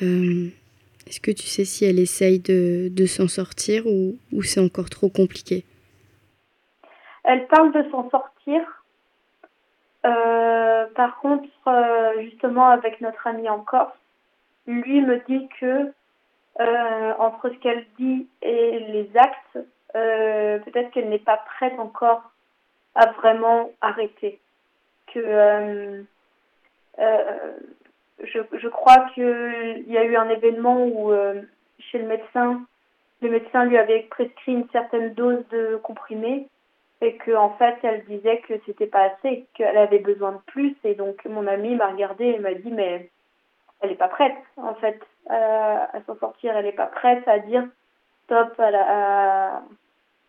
Est-ce 0.00 1.20
que 1.20 1.30
tu 1.30 1.46
sais 1.46 1.64
si 1.64 1.84
elle 1.84 2.00
essaye 2.00 2.40
de, 2.40 2.88
de 2.90 3.06
s'en 3.06 3.28
sortir 3.28 3.86
ou, 3.86 4.16
ou 4.32 4.42
c'est 4.42 4.60
encore 4.60 4.90
trop 4.90 5.10
compliqué? 5.10 5.64
Elle 7.24 7.46
parle 7.46 7.72
de 7.72 7.88
s'en 7.90 8.08
sortir, 8.10 8.79
euh, 10.04 10.86
par 10.94 11.18
contre, 11.18 11.48
euh, 11.66 12.20
justement, 12.22 12.68
avec 12.68 13.00
notre 13.00 13.26
ami 13.26 13.48
en 13.48 13.60
Corse, 13.60 13.96
lui 14.66 15.00
me 15.02 15.18
dit 15.28 15.48
que 15.60 15.92
euh, 16.60 17.12
entre 17.18 17.50
ce 17.50 17.54
qu'elle 17.56 17.86
dit 17.98 18.28
et 18.42 18.78
les 18.80 19.10
actes, 19.16 19.58
peut-être 19.92 20.90
qu'elle 20.92 21.08
n'est 21.08 21.18
pas 21.18 21.38
prête 21.38 21.78
encore 21.78 22.30
à 22.94 23.06
vraiment 23.12 23.70
arrêter. 23.80 24.38
Que 25.12 26.04
je, 26.98 28.38
je 28.52 28.68
crois 28.68 29.06
qu'il 29.14 29.84
y 29.88 29.98
a 29.98 30.04
eu 30.04 30.16
un 30.16 30.28
événement 30.28 30.84
où 30.84 31.12
chez 31.78 31.98
le 31.98 32.06
médecin, 32.06 32.62
le 33.20 33.30
médecin 33.30 33.64
lui 33.64 33.78
avait 33.78 34.02
prescrit 34.10 34.52
une 34.52 34.68
certaine 34.70 35.14
dose 35.14 35.44
de 35.48 35.76
comprimés 35.82 36.48
et 37.00 37.16
que 37.16 37.32
en 37.32 37.50
fait 37.56 37.76
elle 37.82 38.04
disait 38.04 38.42
que 38.46 38.54
c'était 38.66 38.86
pas 38.86 39.04
assez, 39.04 39.46
qu'elle 39.54 39.76
avait 39.76 39.98
besoin 40.00 40.32
de 40.32 40.40
plus 40.46 40.76
et 40.84 40.94
donc 40.94 41.24
mon 41.24 41.46
amie 41.46 41.74
m'a 41.74 41.88
regardé 41.88 42.24
et 42.24 42.38
m'a 42.38 42.54
dit 42.54 42.70
mais 42.70 43.08
elle 43.80 43.92
est 43.92 43.96
pas 43.96 44.08
prête 44.08 44.36
en 44.56 44.74
fait 44.74 45.00
à, 45.28 45.88
s'en 46.06 46.18
sortir, 46.18 46.56
elle 46.56 46.66
est 46.66 46.72
pas 46.72 46.86
prête 46.86 47.26
à 47.26 47.38
dire 47.38 47.66
stop 48.24 48.58
à, 48.58 48.70
la, 48.70 49.62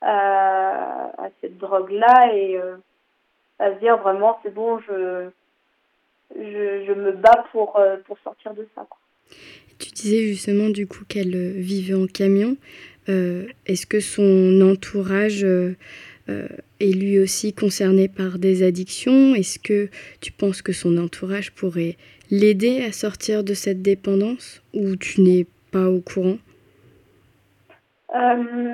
à, 0.01 1.29
cette 1.41 1.57
drogue 1.57 1.91
là 1.91 2.33
et 2.33 2.57
euh, 2.57 2.77
à 3.59 3.73
se 3.73 3.79
dire 3.79 3.97
vraiment 3.97 4.39
c'est 4.43 4.53
bon 4.53 4.79
je, 4.87 5.29
je, 6.35 6.93
me 6.93 7.11
bats 7.11 7.45
pour 7.51 7.77
euh, 7.77 7.97
pour 8.05 8.17
sortir 8.19 8.53
de 8.53 8.67
ça 8.75 8.85
quoi. 8.89 8.97
Tu 9.79 9.89
disais 9.91 10.27
justement 10.27 10.69
du 10.69 10.87
coup 10.87 11.05
qu'elle 11.07 11.35
vivait 11.53 11.95
en 11.95 12.05
camion. 12.05 12.55
Euh, 13.09 13.47
Est-ce 13.65 13.87
que 13.87 13.99
son 13.99 14.61
entourage 14.61 15.43
est 16.79 16.93
lui 16.93 17.19
aussi 17.19 17.53
concerné 17.53 18.07
par 18.07 18.39
des 18.39 18.63
addictions 18.63 19.35
Est-ce 19.35 19.59
que 19.59 19.89
tu 20.21 20.31
penses 20.31 20.61
que 20.61 20.73
son 20.73 20.97
entourage 20.97 21.51
pourrait 21.51 21.95
l'aider 22.29 22.83
à 22.83 22.91
sortir 22.91 23.43
de 23.43 23.53
cette 23.53 23.81
dépendance 23.81 24.63
ou 24.73 24.95
tu 24.95 25.21
n'es 25.21 25.45
pas 25.71 25.87
au 25.87 26.01
courant? 26.01 26.37
Euh, 28.15 28.73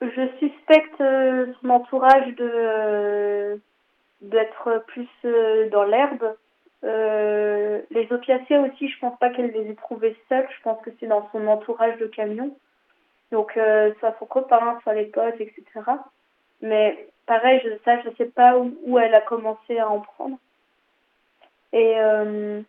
Je 0.00 0.28
suspecte 0.38 1.00
euh, 1.00 1.46
son 1.60 1.70
entourage 1.70 2.34
de 2.36 3.60
d'être 4.22 4.84
plus 4.88 5.08
dans 5.70 5.84
l'herbe. 5.84 6.34
les 6.82 8.06
opiacés 8.10 8.56
aussi, 8.56 8.88
je 8.88 8.98
pense 8.98 9.16
pas 9.18 9.30
qu'elle 9.30 9.52
les 9.52 9.70
ait 9.70 9.74
trouvés 9.74 10.16
seuls. 10.28 10.48
Je 10.56 10.62
pense 10.62 10.82
que 10.82 10.90
c'est 10.98 11.06
dans 11.06 11.28
son 11.30 11.46
entourage 11.46 11.98
de 11.98 12.06
camion. 12.06 12.56
Donc, 13.30 13.52
soit 13.98 14.16
son 14.18 14.26
copain, 14.26 14.78
soit 14.82 14.94
les 14.94 15.04
potes, 15.04 15.40
etc. 15.40 15.62
Mais 16.60 17.08
pareil, 17.26 17.60
je 17.64 17.70
ça, 17.84 18.00
je 18.02 18.10
sais 18.16 18.30
pas 18.30 18.56
où, 18.58 18.98
elle 18.98 19.14
a 19.14 19.20
commencé 19.20 19.78
à 19.78 19.88
en 19.88 20.00
prendre. 20.00 20.38
Et, 21.72 21.98
euh, 21.98 22.60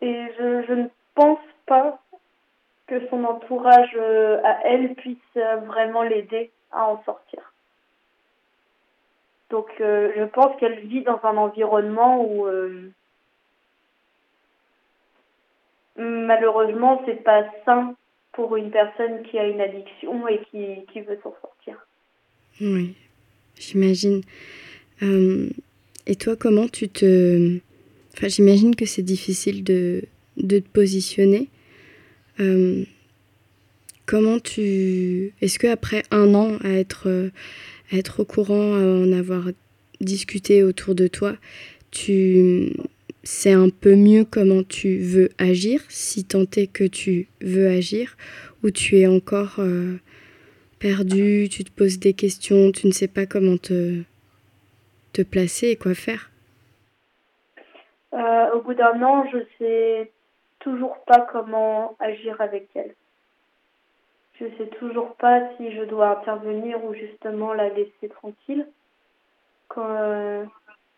et 0.00 0.26
je, 0.38 0.62
je 0.66 0.72
ne 0.72 0.88
pense 1.14 1.38
pas 1.66 1.98
que 2.86 3.08
son 3.08 3.24
entourage 3.24 3.96
euh, 3.96 4.40
à 4.44 4.66
elle 4.66 4.94
puisse 4.94 5.18
euh, 5.36 5.56
vraiment 5.56 6.02
l'aider 6.02 6.50
à 6.72 6.86
en 6.86 7.02
sortir. 7.04 7.52
Donc 9.50 9.68
je 9.78 10.24
pense 10.24 10.56
qu'elle 10.58 10.80
vit 10.86 11.02
dans 11.02 11.20
un 11.24 11.36
environnement 11.36 12.24
où 12.24 12.46
malheureusement 15.96 17.02
c'est 17.04 17.22
pas 17.22 17.44
sain 17.66 17.94
pour 18.32 18.56
une 18.56 18.70
personne 18.70 19.22
qui 19.24 19.38
a 19.38 19.46
une 19.46 19.60
addiction 19.60 20.26
et 20.26 20.42
qui, 20.44 20.86
qui 20.86 21.02
veut 21.02 21.20
s'en 21.22 21.34
sortir. 21.42 21.76
Oui, 22.60 22.94
j'imagine. 23.58 24.22
Euh, 25.02 25.48
et 26.06 26.16
toi, 26.16 26.36
comment 26.36 26.68
tu 26.68 26.88
te... 26.88 27.58
Enfin, 28.14 28.28
j'imagine 28.28 28.76
que 28.76 28.86
c'est 28.86 29.02
difficile 29.02 29.64
de, 29.64 30.02
de, 30.36 30.58
te 30.58 30.68
positionner. 30.68 31.48
Euh, 32.40 32.84
comment 34.06 34.38
tu... 34.38 35.32
Est-ce 35.40 35.58
qu'après 35.58 36.02
un 36.10 36.34
an 36.34 36.58
à 36.62 36.70
être, 36.70 37.30
à 37.90 37.96
être 37.96 38.20
au 38.20 38.24
courant, 38.24 38.74
à 38.74 38.84
en 38.84 39.12
avoir 39.12 39.50
discuté 40.00 40.62
autour 40.62 40.94
de 40.94 41.06
toi, 41.06 41.36
tu 41.90 42.72
sais 43.22 43.52
un 43.52 43.70
peu 43.70 43.94
mieux 43.94 44.24
comment 44.24 44.62
tu 44.62 44.98
veux 44.98 45.30
agir, 45.38 45.80
si 45.88 46.24
tant 46.24 46.46
est 46.56 46.66
que 46.66 46.84
tu 46.84 47.28
veux 47.40 47.68
agir, 47.68 48.16
ou 48.62 48.70
tu 48.70 48.98
es 48.98 49.06
encore... 49.06 49.56
Euh, 49.58 49.96
perdu, 50.82 51.48
tu 51.48 51.62
te 51.62 51.70
poses 51.70 52.00
des 52.00 52.12
questions, 52.12 52.72
tu 52.72 52.88
ne 52.88 52.92
sais 52.92 53.06
pas 53.06 53.24
comment 53.24 53.56
te, 53.56 54.02
placer 55.30 55.68
et 55.68 55.76
quoi 55.76 55.94
faire 55.94 56.30
euh, 58.12 58.50
Au 58.50 58.62
bout 58.62 58.74
d'un 58.74 59.00
an, 59.00 59.24
je 59.32 59.38
sais 59.58 60.10
toujours 60.58 60.98
pas 61.06 61.20
comment 61.20 61.94
agir 62.00 62.40
avec 62.40 62.68
elle. 62.74 62.94
Je 64.40 64.46
sais 64.58 64.66
toujours 64.80 65.14
pas 65.14 65.40
si 65.56 65.72
je 65.72 65.84
dois 65.84 66.18
intervenir 66.18 66.84
ou 66.84 66.94
justement 66.94 67.54
la 67.54 67.68
laisser 67.68 68.08
tranquille. 68.08 68.66
Euh, 69.78 70.44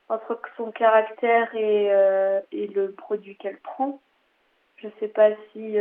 entre 0.09 0.41
son 0.57 0.71
caractère 0.71 1.55
et, 1.55 1.89
euh, 1.91 2.41
et 2.53 2.67
le 2.69 2.93
produit 2.93 3.37
qu'elle 3.37 3.59
prend, 3.59 4.01
je 4.77 4.89
sais 4.99 5.09
pas 5.09 5.31
si 5.53 5.77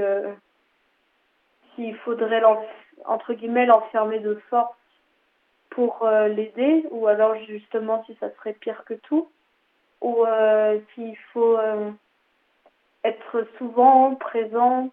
s'il 1.76 1.96
faudrait 1.98 2.42
entre 3.06 3.34
guillemets 3.34 3.66
l'enfermer 3.66 4.20
de 4.20 4.36
force 4.50 4.76
pour 5.74 6.04
euh, 6.04 6.28
l'aider 6.28 6.86
ou 6.92 7.08
alors 7.08 7.36
justement 7.48 8.04
si 8.06 8.16
ça 8.20 8.30
serait 8.38 8.54
pire 8.54 8.84
que 8.86 8.94
tout 8.94 9.30
ou 10.02 10.26
euh, 10.26 10.80
s'il 10.94 11.18
faut 11.34 11.58
euh, 11.58 11.90
être 13.04 13.46
souvent 13.58 14.16
présent, 14.16 14.90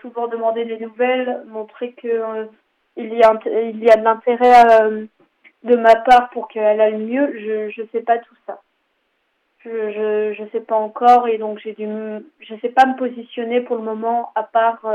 souvent 0.00 0.26
demander 0.26 0.64
des 0.64 0.78
nouvelles, 0.78 1.42
montrer 1.46 1.92
que 1.92 2.48
il 2.96 3.12
y 3.12 3.22
a 3.22 3.38
il 3.46 3.84
y 3.84 3.90
a 3.90 3.96
de 3.96 4.02
l'intérêt 4.02 5.06
de 5.64 5.76
ma 5.76 5.96
part 5.96 6.30
pour 6.30 6.48
qu'elle 6.48 6.80
aille 6.80 6.96
mieux. 6.96 7.30
Je 7.38 7.70
je 7.70 7.82
sais 7.92 8.00
pas 8.00 8.18
tout 8.18 8.34
ça. 8.46 8.60
Je 9.58 9.70
je 9.70 10.34
je 10.38 10.50
sais 10.50 10.60
pas 10.60 10.76
encore 10.76 11.28
et 11.28 11.36
donc 11.36 11.58
j'ai 11.58 11.74
dû 11.74 11.86
je 12.40 12.54
sais 12.62 12.70
pas 12.70 12.86
me 12.86 12.96
positionner 12.96 13.60
pour 13.60 13.76
le 13.76 13.82
moment 13.82 14.32
à 14.34 14.44
part 14.44 14.86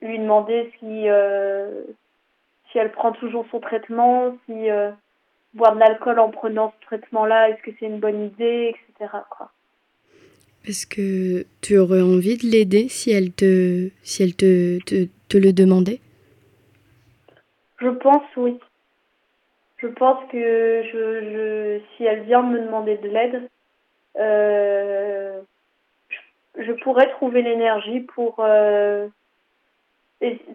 lui 0.00 0.18
demander 0.18 0.72
si 0.78 1.06
si 2.70 2.78
elle 2.78 2.92
prend 2.92 3.12
toujours 3.12 3.46
son 3.50 3.60
traitement, 3.60 4.36
si 4.46 4.68
boire 5.54 5.74
de 5.74 5.80
l'alcool 5.80 6.18
en 6.18 6.30
prenant 6.30 6.72
ce 6.80 6.86
traitement-là, 6.86 7.50
est-ce 7.50 7.62
que 7.62 7.70
c'est 7.78 7.86
une 7.86 8.00
bonne 8.00 8.26
idée, 8.26 8.74
etc. 8.74 9.10
Quoi. 9.30 9.50
Est-ce 10.66 10.86
que 10.86 11.46
tu 11.62 11.78
aurais 11.78 12.02
envie 12.02 12.36
de 12.36 12.46
l'aider 12.46 12.88
si 12.88 13.10
elle 13.10 13.32
te, 13.32 13.88
si 14.02 14.22
elle 14.22 14.34
te, 14.34 14.78
te, 14.84 15.38
le 15.38 15.52
demandait? 15.52 16.00
Je 17.80 17.88
pense 17.88 18.24
oui. 18.36 18.58
Je 19.78 19.86
pense 19.86 20.18
que 20.30 20.82
je, 20.92 21.30
je, 21.32 21.80
si 21.96 22.04
elle 22.04 22.24
vient 22.24 22.42
me 22.42 22.58
demander 22.60 22.98
de 22.98 23.08
l'aide, 23.08 23.48
euh, 24.18 25.40
je, 26.58 26.72
pourrais 26.82 27.08
trouver 27.12 27.42
l'énergie 27.42 28.00
pour, 28.00 28.40
euh, 28.40 29.06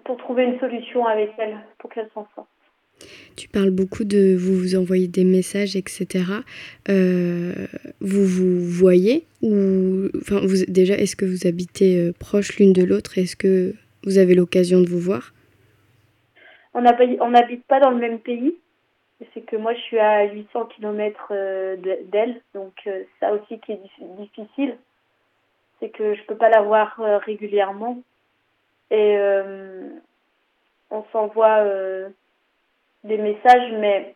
pour 0.03 0.17
trouver 0.17 0.43
une 0.43 0.59
solution 0.59 1.05
avec 1.05 1.31
elle, 1.37 1.57
pour 1.79 1.89
qu'elle 1.89 2.09
s'en 2.13 2.27
sorte. 2.35 2.47
Tu 3.35 3.47
parles 3.47 3.71
beaucoup 3.71 4.03
de 4.03 4.35
vous 4.35 4.55
vous 4.55 4.75
envoyez 4.75 5.07
des 5.07 5.23
messages, 5.23 5.75
etc. 5.75 6.25
Euh, 6.89 7.53
vous 7.99 8.25
vous 8.25 8.59
voyez 8.59 9.25
ou 9.41 10.07
enfin 10.17 10.39
vous 10.39 10.65
déjà 10.67 10.95
est-ce 10.95 11.15
que 11.15 11.25
vous 11.25 11.47
habitez 11.47 11.97
euh, 11.97 12.13
proches 12.17 12.57
l'une 12.59 12.73
de 12.73 12.83
l'autre? 12.83 13.17
Est-ce 13.17 13.35
que 13.35 13.73
vous 14.03 14.17
avez 14.17 14.35
l'occasion 14.35 14.79
de 14.81 14.87
vous 14.87 14.99
voir? 14.99 15.33
On 16.73 16.81
n'habite 16.81 17.65
pas 17.65 17.79
dans 17.79 17.91
le 17.91 17.97
même 17.97 18.19
pays. 18.19 18.55
C'est 19.33 19.41
que 19.41 19.55
moi 19.55 19.73
je 19.73 19.79
suis 19.79 19.99
à 19.99 20.25
800 20.31 20.65
km 20.77 21.27
euh, 21.31 21.77
d'elle, 22.11 22.41
donc 22.53 22.73
ça 23.19 23.33
aussi 23.33 23.59
qui 23.59 23.71
est 23.71 23.79
difficile, 24.19 24.75
c'est 25.79 25.89
que 25.89 26.13
je 26.13 26.21
peux 26.23 26.35
pas 26.35 26.49
la 26.49 26.61
voir 26.61 26.99
régulièrement 27.25 28.01
et 28.91 29.17
on 30.91 31.03
s'envoie 31.11 31.63
des 33.03 33.17
messages, 33.17 33.71
mais 33.73 34.15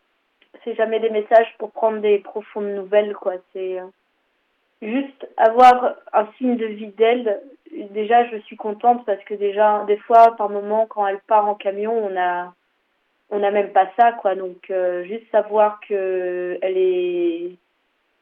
c'est 0.63 0.75
jamais 0.75 0.99
des 0.99 1.09
messages 1.09 1.53
pour 1.57 1.71
prendre 1.71 1.99
des 1.99 2.19
profondes 2.19 2.73
nouvelles, 2.73 3.13
quoi. 3.15 3.33
C'est 3.53 3.79
euh, 3.79 3.85
juste 4.81 5.27
avoir 5.37 5.95
un 6.13 6.27
signe 6.37 6.57
de 6.57 6.65
vie 6.65 6.91
d'elle. 6.91 7.41
Déjà, 7.91 8.25
je 8.29 8.37
suis 8.37 8.55
contente 8.55 9.05
parce 9.05 9.23
que 9.23 9.33
déjà, 9.33 9.83
des 9.85 9.97
fois, 9.97 10.35
par 10.35 10.49
moment, 10.49 10.85
quand 10.87 11.05
elle 11.07 11.19
part 11.19 11.47
en 11.47 11.55
camion, 11.55 11.93
on 11.93 12.17
a, 12.17 12.53
on 13.29 13.39
n'a 13.39 13.51
même 13.51 13.71
pas 13.71 13.89
ça, 13.97 14.13
quoi. 14.13 14.35
Donc, 14.35 14.69
euh, 14.69 15.03
juste 15.03 15.29
savoir 15.31 15.79
que 15.87 16.57
elle 16.61 16.77
est 16.77 17.55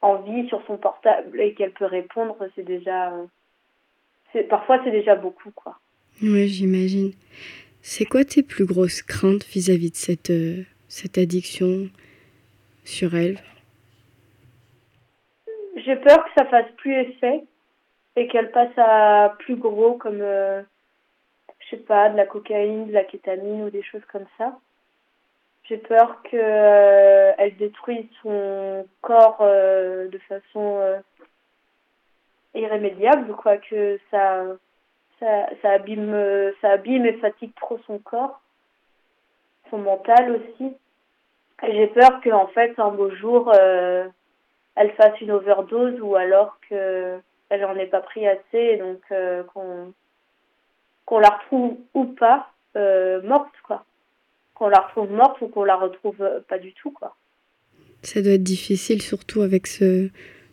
en 0.01 0.15
vie 0.17 0.47
sur 0.49 0.63
son 0.65 0.77
portable 0.77 1.39
et 1.39 1.53
qu'elle 1.53 1.71
peut 1.71 1.85
répondre, 1.85 2.37
c'est 2.55 2.63
déjà, 2.63 3.11
c'est 4.33 4.43
parfois 4.43 4.79
c'est 4.83 4.91
déjà 4.91 5.15
beaucoup, 5.15 5.51
quoi. 5.51 5.77
Oui, 6.21 6.47
j'imagine. 6.47 7.11
C'est 7.81 8.05
quoi 8.05 8.23
tes 8.23 8.41
plus 8.41 8.65
grosses 8.65 9.01
craintes 9.01 9.45
vis-à-vis 9.45 9.91
de 9.91 9.95
cette, 9.95 10.29
euh, 10.29 10.63
cette 10.87 11.17
addiction 11.17 11.89
sur 12.85 13.15
elle? 13.15 13.37
J'ai 15.75 15.97
peur 15.97 16.23
que 16.23 16.31
ça 16.37 16.45
fasse 16.45 16.71
plus 16.77 16.93
effet 16.93 17.43
et 18.15 18.27
qu'elle 18.27 18.49
passe 18.51 18.75
à 18.77 19.35
plus 19.39 19.57
gros 19.57 19.95
comme, 19.95 20.21
euh, 20.21 20.61
je 21.59 21.75
sais 21.75 21.83
pas, 21.83 22.09
de 22.09 22.15
la 22.15 22.25
cocaïne, 22.25 22.87
de 22.87 22.93
la 22.93 23.03
kétamine 23.03 23.63
ou 23.63 23.69
des 23.69 23.83
choses 23.83 24.05
comme 24.11 24.25
ça. 24.37 24.57
J'ai 25.65 25.77
peur 25.77 26.21
qu'elle 26.23 26.39
euh, 26.41 27.49
détruise 27.59 28.05
son 28.23 28.87
corps 29.01 29.41
de 29.41 30.19
façon 30.29 31.01
irrémédiable, 32.53 33.35
quoi, 33.35 33.57
que 33.57 33.99
ça 34.09 34.45
ça, 35.19 35.49
ça 35.61 35.71
abîme, 35.71 36.51
ça 36.61 36.71
abîme 36.71 37.05
et 37.05 37.13
fatigue 37.13 37.53
trop 37.55 37.79
son 37.87 37.99
corps, 37.99 38.41
son 39.69 39.77
mental 39.79 40.31
aussi. 40.31 40.73
J'ai 41.63 41.87
peur 41.87 42.21
qu'en 42.23 42.47
fait, 42.47 42.77
un 42.77 42.91
beau 42.91 43.09
jour, 43.15 43.51
euh, 43.53 44.07
elle 44.75 44.91
fasse 44.93 45.19
une 45.21 45.31
overdose 45.31 45.99
ou 46.01 46.15
alors 46.15 46.59
que 46.69 47.17
elle 47.49 47.65
en 47.65 47.75
ait 47.77 47.87
pas 47.87 48.01
pris 48.01 48.27
assez 48.27 48.57
et 48.57 48.77
donc 48.77 49.01
euh, 49.11 49.43
qu'on 49.53 49.93
qu'on 51.05 51.19
la 51.19 51.29
retrouve 51.29 51.77
ou 51.93 52.05
pas 52.05 52.51
euh, 52.75 53.21
morte 53.21 53.53
quoi. 53.63 53.85
Qu'on 54.55 54.67
la 54.67 54.79
retrouve 54.79 55.11
morte 55.11 55.39
ou 55.41 55.47
qu'on 55.47 55.63
la 55.63 55.75
retrouve 55.75 56.17
pas 56.47 56.59
du 56.59 56.73
tout 56.73 56.91
quoi. 56.91 57.15
Ça 58.01 58.21
doit 58.21 58.33
être 58.33 58.43
difficile 58.43 59.01
surtout 59.01 59.41
avec 59.41 59.67
ce 59.67 60.09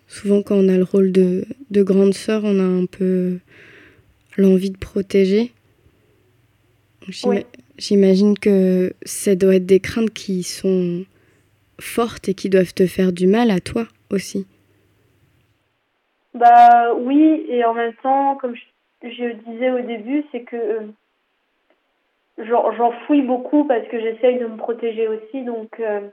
souvent 0.06 0.42
quand 0.42 0.56
on 0.56 0.68
a 0.68 0.76
le 0.76 0.84
rôle 0.84 1.10
de, 1.10 1.44
de 1.70 1.82
grande 1.82 2.14
sœur, 2.14 2.42
on 2.44 2.58
a 2.58 2.62
un 2.62 2.86
peu 2.86 3.38
l'envie 4.36 4.70
de 4.70 4.78
protéger. 4.78 5.52
J'imagine 7.78 8.38
que 8.38 8.92
ça 9.04 9.34
doit 9.34 9.56
être 9.56 9.66
des 9.66 9.80
craintes 9.80 10.12
qui 10.12 10.42
sont 10.42 11.04
fortes 11.80 12.28
et 12.28 12.34
qui 12.34 12.48
doivent 12.48 12.74
te 12.74 12.86
faire 12.86 13.12
du 13.12 13.26
mal 13.26 13.50
à 13.50 13.60
toi 13.60 13.86
aussi. 14.10 14.46
Bah 16.34 16.94
oui, 16.94 17.44
et 17.48 17.64
en 17.64 17.74
même 17.74 17.94
temps, 18.02 18.36
comme 18.36 18.54
je, 19.02 19.32
disais 19.50 19.70
au 19.70 19.80
début, 19.80 20.24
c'est 20.32 20.42
que 20.42 20.56
euh, 20.56 20.80
j'en 22.38 22.92
fouille 23.06 23.22
beaucoup 23.22 23.64
parce 23.64 23.86
que 23.88 24.00
j'essaye 24.00 24.38
de 24.38 24.46
me 24.46 24.56
protéger 24.56 25.08
aussi. 25.08 25.42
Donc, 25.42 25.78
euh, 25.80 26.08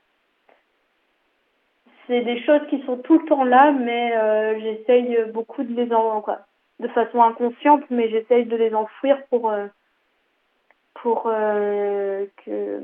c'est 2.07 2.21
des 2.21 2.41
choses 2.43 2.61
qui 2.69 2.81
sont 2.85 2.97
tout 2.97 3.19
le 3.19 3.25
temps 3.27 3.43
là, 3.43 3.71
mais 3.71 4.17
euh, 4.17 4.59
j'essaye 4.59 5.17
beaucoup 5.31 5.63
de 5.63 5.73
les 5.73 5.93
en, 5.93 6.21
quoi, 6.21 6.39
de 6.79 6.87
façon 6.89 7.21
inconsciente, 7.21 7.83
mais 7.89 8.09
j'essaye 8.09 8.45
de 8.45 8.55
les 8.55 8.73
enfouir 8.73 9.17
pour, 9.29 9.51
euh, 9.51 9.67
pour 10.95 11.23
euh, 11.27 12.25
que 12.45 12.81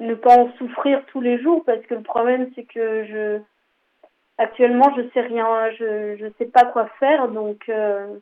ne 0.00 0.14
pas 0.14 0.36
en 0.36 0.52
souffrir 0.54 1.04
tous 1.06 1.20
les 1.20 1.40
jours 1.40 1.62
parce 1.64 1.80
que 1.82 1.94
le 1.94 2.02
problème 2.02 2.50
c'est 2.54 2.64
que 2.64 3.04
je 3.04 3.40
actuellement 4.36 4.92
je 4.96 5.08
sais 5.10 5.20
rien 5.20 5.70
je 5.78 6.16
je 6.16 6.26
sais 6.38 6.46
pas 6.46 6.64
quoi 6.64 6.86
faire 6.98 7.28
donc 7.28 7.68
euh, 7.68 8.18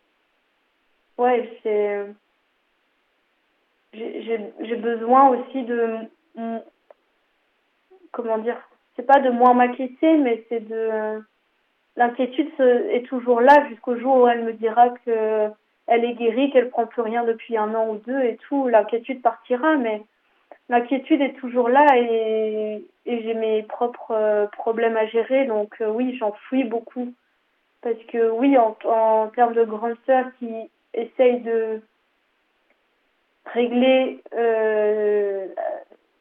ouais 1.17 1.59
c'est 1.63 2.05
j'ai 3.95 4.77
besoin 4.77 5.29
aussi 5.31 5.63
de 5.65 5.97
comment 8.13 8.39
dire 8.39 8.59
c'est 8.95 9.07
pas 9.07 9.21
de 9.21 9.31
moins 9.31 9.55
m'inquiéter 9.55 10.19
mais 10.19 10.45
c'est 10.49 10.61
de 10.61 11.23
l'inquiétude 11.97 12.51
est 12.59 13.07
toujours 13.07 13.41
là 13.41 13.67
jusqu'au 13.69 13.97
jour 13.99 14.23
où 14.23 14.29
elle 14.29 14.45
me 14.45 14.53
dira 14.53 14.91
que 15.05 15.51
elle 15.91 16.05
est 16.05 16.15
guérie, 16.15 16.51
qu'elle 16.51 16.71
prend 16.71 16.87
plus 16.87 17.03
rien 17.03 17.25
depuis 17.25 17.57
un 17.57 17.75
an 17.75 17.89
ou 17.89 17.97
deux 18.07 18.21
et 18.21 18.37
tout. 18.49 18.69
L'inquiétude 18.69 19.23
partira, 19.23 19.77
mais 19.77 20.03
l'inquiétude 20.69 21.21
est 21.21 21.33
toujours 21.35 21.69
là 21.69 21.85
et, 21.97 22.85
j'ai 23.07 23.35
mes 23.35 23.65
propres 23.65 24.13
euh, 24.13 24.47
problèmes 24.47 24.97
à 24.97 25.07
gérer. 25.07 25.47
Donc 25.47 25.75
euh, 25.81 25.91
oui, 25.91 26.17
j'en 26.17 26.33
fuis 26.49 26.63
beaucoup. 26.63 27.13
Parce 27.83 27.99
que 28.13 28.31
oui, 28.31 28.57
en, 28.57 28.77
en 28.85 29.29
termes 29.35 29.55
de 29.55 29.65
grande 29.65 29.97
sœur 30.07 30.27
qui 30.39 30.71
essaye 30.95 31.41
de 31.41 31.81
régler, 33.47 34.23
euh, 34.37 35.49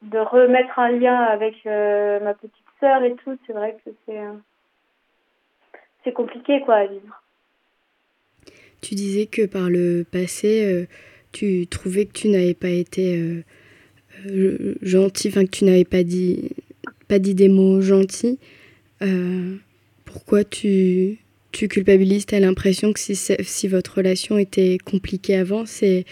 de 0.01 0.17
remettre 0.17 0.79
un 0.79 0.89
lien 0.89 1.21
avec 1.21 1.63
ma 1.65 2.33
petite 2.33 2.53
sœur 2.79 3.03
et 3.03 3.13
tout, 3.15 3.37
c'est 3.45 3.53
vrai 3.53 3.77
que 3.85 3.91
c'est 4.05 4.19
c'est 6.03 6.13
compliqué 6.13 6.61
quoi 6.65 6.75
à 6.75 6.87
vivre. 6.87 7.23
Tu 8.81 8.95
disais 8.95 9.25
que 9.25 9.45
par 9.45 9.69
le 9.69 10.05
passé, 10.09 10.63
euh, 10.65 10.85
tu 11.31 11.67
trouvais 11.67 12.05
que 12.05 12.13
tu 12.13 12.29
n'avais 12.29 12.53
pas 12.53 12.69
été 12.69 13.17
euh, 13.17 13.43
euh, 14.27 14.75
gentil, 14.81 15.27
enfin 15.27 15.45
que 15.45 15.51
tu 15.51 15.65
n'avais 15.65 15.83
pas 15.83 16.03
dit, 16.03 16.51
pas 17.07 17.19
dit 17.19 17.35
des 17.35 17.49
mots 17.49 17.81
gentils. 17.81 18.39
pourquoi 20.05 20.43
tu, 20.43 21.17
tu 21.51 21.67
culpabilises? 21.67 22.25
Tu 22.25 22.39
l'impression 22.39 22.93
que 22.93 22.99
si, 22.99 23.15
si 23.15 23.67
votre 23.67 23.97
relation 23.97 24.37
était 24.37 24.77
compliquée 24.77 25.35
avant, 25.35 25.65
c'est 25.65 26.05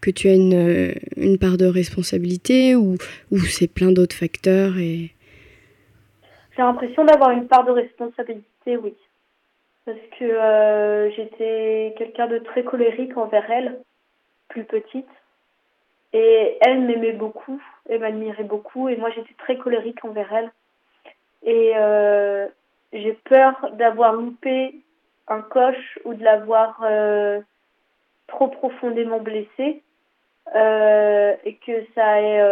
que 0.00 0.10
tu 0.10 0.28
as 0.28 0.34
une, 0.34 0.94
une 1.16 1.38
part 1.38 1.56
de 1.56 1.66
responsabilité 1.66 2.76
ou, 2.76 2.96
ou 3.30 3.38
c'est 3.40 3.68
plein 3.68 3.90
d'autres 3.90 4.16
facteurs 4.16 4.78
et... 4.78 5.10
J'ai 6.58 6.64
l'impression 6.64 7.04
d'avoir 7.04 7.30
une 7.30 7.46
part 7.46 7.64
de 7.64 7.70
responsabilité 7.70 8.76
oui. 8.76 8.92
Parce 9.84 10.00
que 10.18 10.24
euh, 10.24 11.08
j'étais 11.12 11.94
quelqu'un 11.96 12.26
de 12.26 12.38
très 12.38 12.64
colérique 12.64 13.16
envers 13.16 13.48
elle, 13.48 13.78
plus 14.48 14.64
petite. 14.64 15.06
Et 16.12 16.58
elle 16.62 16.80
m'aimait 16.80 17.12
beaucoup, 17.12 17.62
elle 17.88 18.00
m'admirait 18.00 18.42
beaucoup, 18.42 18.88
et 18.88 18.96
moi 18.96 19.10
j'étais 19.10 19.34
très 19.38 19.56
colérique 19.56 20.04
envers 20.04 20.32
elle. 20.32 20.50
Et 21.44 21.74
euh, 21.76 22.48
j'ai 22.92 23.12
peur 23.12 23.54
d'avoir 23.74 24.14
loupé 24.14 24.74
un 25.28 25.42
coche 25.42 26.00
ou 26.04 26.14
de 26.14 26.24
l'avoir 26.24 26.80
euh, 26.82 27.40
trop 28.26 28.48
profondément 28.48 29.20
blessé 29.20 29.84
euh, 30.56 31.36
et 31.44 31.54
que 31.54 31.84
ça 31.94 32.20
ait 32.20 32.42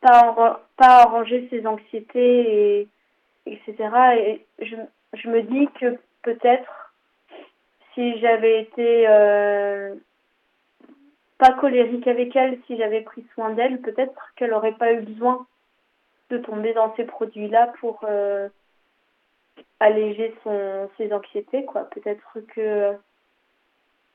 pas, 0.00 0.60
pas 0.76 1.02
arrangé 1.02 1.48
ses 1.50 1.66
anxiétés 1.66 2.80
et 2.80 2.88
etc. 3.46 3.76
Et 4.18 4.46
je, 4.64 4.76
je 5.14 5.28
me 5.28 5.42
dis 5.42 5.68
que 5.80 5.98
peut-être 6.22 6.92
si 7.94 8.18
j'avais 8.18 8.62
été 8.62 9.06
pas 11.38 11.52
colérique 11.52 12.06
avec 12.06 12.34
elle, 12.34 12.58
si 12.66 12.76
j'avais 12.76 13.02
pris 13.02 13.24
soin 13.34 13.50
d'elle, 13.50 13.80
peut-être 13.80 14.32
qu'elle 14.36 14.50
n'aurait 14.50 14.72
pas 14.72 14.92
eu 14.92 15.00
besoin 15.00 15.46
de 16.30 16.38
tomber 16.38 16.72
dans 16.74 16.94
ces 16.96 17.04
produits-là 17.04 17.72
pour 17.80 18.04
alléger 19.80 20.34
son, 20.42 20.88
ses 20.96 21.12
anxiétés, 21.12 21.64
quoi. 21.64 21.88
Peut-être 21.90 22.40
que, 22.54 22.94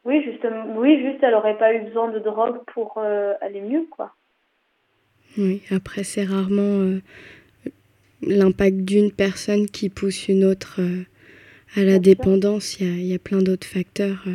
oui, 0.05 0.23
justement, 0.23 0.65
oui, 0.75 1.01
juste, 1.01 1.23
elle 1.23 1.35
aurait 1.35 1.57
pas 1.57 1.73
eu 1.73 1.81
besoin 1.81 2.09
de 2.09 2.19
drogue 2.19 2.63
pour 2.73 2.97
euh, 2.97 3.33
aller 3.41 3.61
mieux, 3.61 3.87
quoi. 3.91 4.13
Oui, 5.37 5.61
après, 5.71 6.03
c'est 6.03 6.23
rarement 6.23 6.81
euh, 6.81 6.99
l'impact 8.21 8.77
d'une 8.77 9.11
personne 9.11 9.67
qui 9.67 9.89
pousse 9.89 10.27
une 10.27 10.43
autre 10.43 10.79
euh, 10.79 11.03
à 11.75 11.83
la 11.83 11.99
dépendance. 11.99 12.79
Il 12.79 12.87
y 12.87 12.89
a, 12.89 12.93
il 12.93 13.05
y 13.07 13.13
a 13.13 13.19
plein 13.19 13.41
d'autres 13.41 13.67
facteurs. 13.67 14.25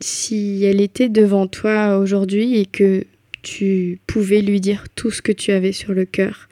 si 0.00 0.64
elle 0.64 0.80
était 0.80 1.08
devant 1.08 1.46
toi 1.46 1.98
aujourd'hui 1.98 2.58
et 2.58 2.66
que 2.66 3.04
tu 3.42 4.00
pouvais 4.06 4.40
lui 4.40 4.60
dire 4.60 4.84
tout 4.94 5.10
ce 5.10 5.22
que 5.22 5.32
tu 5.32 5.52
avais 5.52 5.72
sur 5.72 5.92
le 5.92 6.04
cœur, 6.04 6.48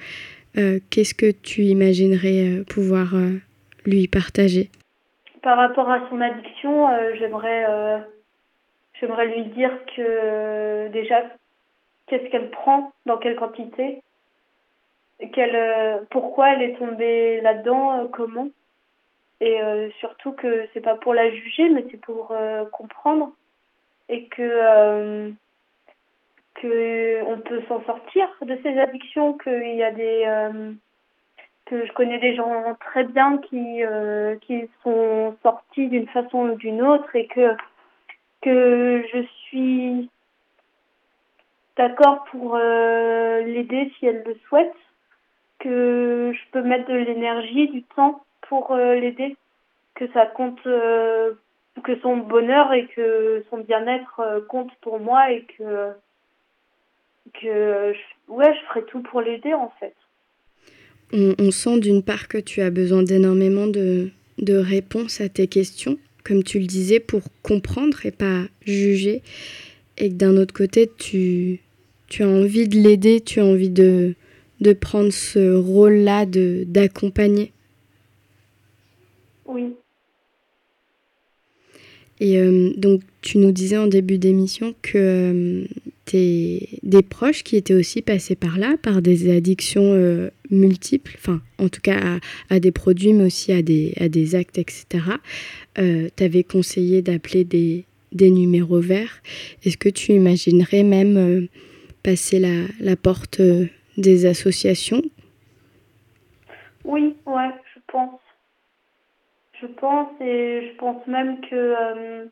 euh, 0.59 0.79
qu'est-ce 0.91 1.15
que 1.15 1.31
tu 1.31 1.63
imaginerais 1.63 2.59
euh, 2.59 2.65
pouvoir 2.65 3.15
euh, 3.15 3.39
lui 3.87 4.09
partager? 4.09 4.69
Par 5.43 5.57
rapport 5.57 5.89
à 5.89 6.09
son 6.11 6.21
addiction, 6.21 6.89
j'aimerais 7.19 7.65
j'aimerais 9.01 9.27
lui 9.29 9.45
dire 9.55 9.71
que 9.97 10.89
déjà 10.89 11.23
qu'est-ce 12.11 12.29
qu'elle 12.31 12.51
prend, 12.51 12.93
dans 13.07 13.17
quelle 13.17 13.37
quantité, 13.37 14.03
qu'elle 15.33 16.07
pourquoi 16.11 16.55
elle 16.55 16.63
est 16.63 16.77
tombée 16.77 17.41
là-dedans, 17.41 18.09
comment. 18.13 18.49
Et 19.41 19.59
surtout 20.01 20.33
que 20.33 20.67
c'est 20.75 20.81
pas 20.81 20.97
pour 20.97 21.15
la 21.15 21.31
juger 21.31 21.71
mais 21.71 21.85
c'est 21.91 22.01
pour 22.01 22.35
comprendre. 22.73 23.33
Et 24.09 24.27
que 24.27 25.33
qu'on 26.61 27.41
peut 27.41 27.63
s'en 27.69 27.83
sortir 27.85 28.29
de 28.43 28.59
ces 28.63 28.79
addictions, 28.79 29.39
qu'il 29.39 29.75
y 29.77 29.83
a 29.83 29.93
des 29.93 30.25
euh, 30.27 30.73
que 31.67 31.87
je 31.87 31.93
connais 31.93 32.19
des 32.19 32.35
gens 32.35 32.75
très 32.81 33.05
bien 33.05 33.39
qui 33.39 33.83
euh, 33.85 34.37
qui 34.43 34.69
sont 34.83 35.37
sortis 35.43 35.89
d'une 35.89 36.09
façon 36.09 36.51
ou 36.51 36.55
d'une 36.57 36.83
autre 36.83 37.15
et 37.15 37.27
que 37.27 37.55
que 38.43 39.05
je 39.13 39.23
suis 39.45 40.11
d'accord 41.81 42.25
pour 42.31 42.57
euh, 42.57 43.43
l'aider 43.43 43.91
si 43.99 44.07
elle 44.07 44.23
le 44.27 44.37
souhaite, 44.49 44.75
que 45.59 46.33
je 46.35 46.51
peux 46.53 46.63
mettre 46.63 46.89
de 46.89 46.95
l'énergie, 46.95 47.69
du 47.69 47.83
temps 47.83 48.23
pour 48.49 48.75
l'aider, 48.75 49.37
que 49.95 50.11
ça 50.13 50.27
compte 50.27 50.63
que 50.63 52.01
son 52.03 52.17
bonheur 52.19 52.73
et 52.73 52.87
que 52.87 53.45
son 53.51 53.59
bien-être 53.59 54.45
compte 54.49 54.73
pour 54.81 54.99
moi 54.99 55.31
et 55.31 55.45
que 55.57 55.93
que 57.41 57.93
ouais, 58.29 58.55
je 58.55 58.67
ferai 58.69 58.85
tout 58.85 59.03
pour 59.03 59.21
l'aider 59.21 59.55
en 59.55 59.73
fait. 59.81 59.95
On, 61.13 61.51
sent 61.51 61.81
d'une 61.81 62.03
part 62.03 62.29
que 62.29 62.39
tu 62.39 62.61
as 62.61 62.71
besoin 62.71 63.03
d'énormément 63.03 63.67
de, 63.67 64.11
de 64.39 64.57
réponses 64.57 65.21
à 65.21 65.29
tes 65.29 65.49
questions, 65.49 65.99
comme 66.25 66.45
tu 66.45 66.61
le 66.61 66.67
disais, 66.67 67.01
pour 67.01 67.23
comprendre 67.43 68.07
et 68.07 68.13
pas 68.13 68.45
juger. 68.65 69.23
Et 69.99 70.09
que 70.09 70.15
d'un 70.15 70.37
autre 70.37 70.55
côté, 70.55 70.89
tu, 70.99 71.61
tu 72.11 72.25
as 72.25 72.29
envie 72.29 72.69
de 72.69 72.77
l'aider, 72.77 73.23
tu 73.23 73.41
as 73.41 73.45
envie 73.47 73.71
de, 73.71 74.15
de 74.61 74.73
prendre 74.75 75.13
ce 75.13 75.55
rôle-là 75.55 76.27
d'accompagner. 76.27 77.53
Oui. 79.47 79.73
Et 82.19 82.39
euh, 82.39 82.73
donc, 82.77 83.01
tu 83.23 83.39
nous 83.39 83.53
disais 83.53 83.79
en 83.79 83.87
début 83.87 84.19
d'émission 84.19 84.75
que 84.83 84.99
euh, 84.99 85.65
des 86.13 87.03
proches 87.09 87.45
qui 87.45 87.57
étaient 87.57 87.75
aussi 87.75 88.03
passés 88.03 88.35
par 88.35 88.59
là, 88.59 88.77
par 88.83 89.01
des 89.01 89.35
addictions 89.35 89.93
euh, 89.95 90.29
multiples, 90.51 91.15
enfin 91.17 91.41
en 91.59 91.69
tout 91.69 91.81
cas 91.81 92.19
à, 92.51 92.59
des 92.59 92.73
produits, 92.73 93.13
mais 93.13 93.25
aussi 93.25 93.53
à 93.53 93.63
des, 93.63 93.95
à 93.99 94.09
des 94.09 94.35
actes, 94.35 94.59
etc. 94.59 95.05
T'avais 96.17 96.43
conseillé 96.43 97.01
d'appeler 97.01 97.45
des, 97.45 97.85
des 98.13 98.31
numéros 98.31 98.81
verts. 98.81 99.23
Est-ce 99.65 99.77
que 99.77 99.89
tu 99.89 100.13
imaginerais 100.13 100.83
même 100.83 101.49
passer 102.03 102.39
la, 102.39 102.67
la 102.81 102.97
porte 102.97 103.41
euh, 103.41 103.67
des 103.97 104.27
associations? 104.27 105.03
Oui, 106.85 107.17
ouais, 107.27 107.51
je 107.75 107.81
pense. 107.87 108.21
Je 109.61 109.67
pense 109.67 110.09
et 110.21 110.71
je 110.71 110.77
pense 110.79 111.07
même 111.07 111.41
que 111.43 112.29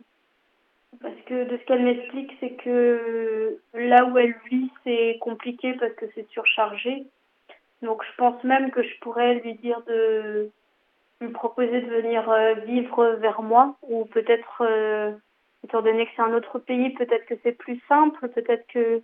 parce 1.00 1.20
que 1.26 1.44
de 1.44 1.57
ce 1.57 1.64
qu'elle 1.64 1.85
m'explique, 1.85 2.33
c'est 2.40 2.54
que 2.54 3.59
là 3.74 4.04
où 4.07 4.18
elle 4.18 4.35
vit, 4.50 4.70
c'est 4.85 5.18
compliqué 5.20 5.74
parce 5.74 5.92
que 5.94 6.07
c'est 6.14 6.28
surchargé. 6.31 7.04
Donc 7.83 8.02
je 8.04 8.16
pense 8.16 8.42
même 8.44 8.70
que 8.70 8.83
je 8.83 8.98
pourrais 9.00 9.35
lui 9.35 9.54
dire 9.54 9.81
de 9.87 10.50
lui 11.20 11.28
proposer 11.31 11.81
de 11.81 11.90
venir 11.90 12.28
euh, 12.31 12.54
vivre 12.66 13.16
vers 13.20 13.42
moi 13.42 13.76
ou 13.83 14.04
peut-être 14.07 14.62
euh, 14.62 15.12
étant 15.64 15.83
donné 15.83 16.07
que 16.07 16.12
c'est 16.16 16.22
un 16.22 16.35
autre 16.35 16.59
pays, 16.59 16.90
peut-être 16.90 17.26
que 17.26 17.35
c'est 17.42 17.52
plus 17.52 17.81
simple, 17.88 18.28
peut-être 18.28 18.66
que 18.72 19.02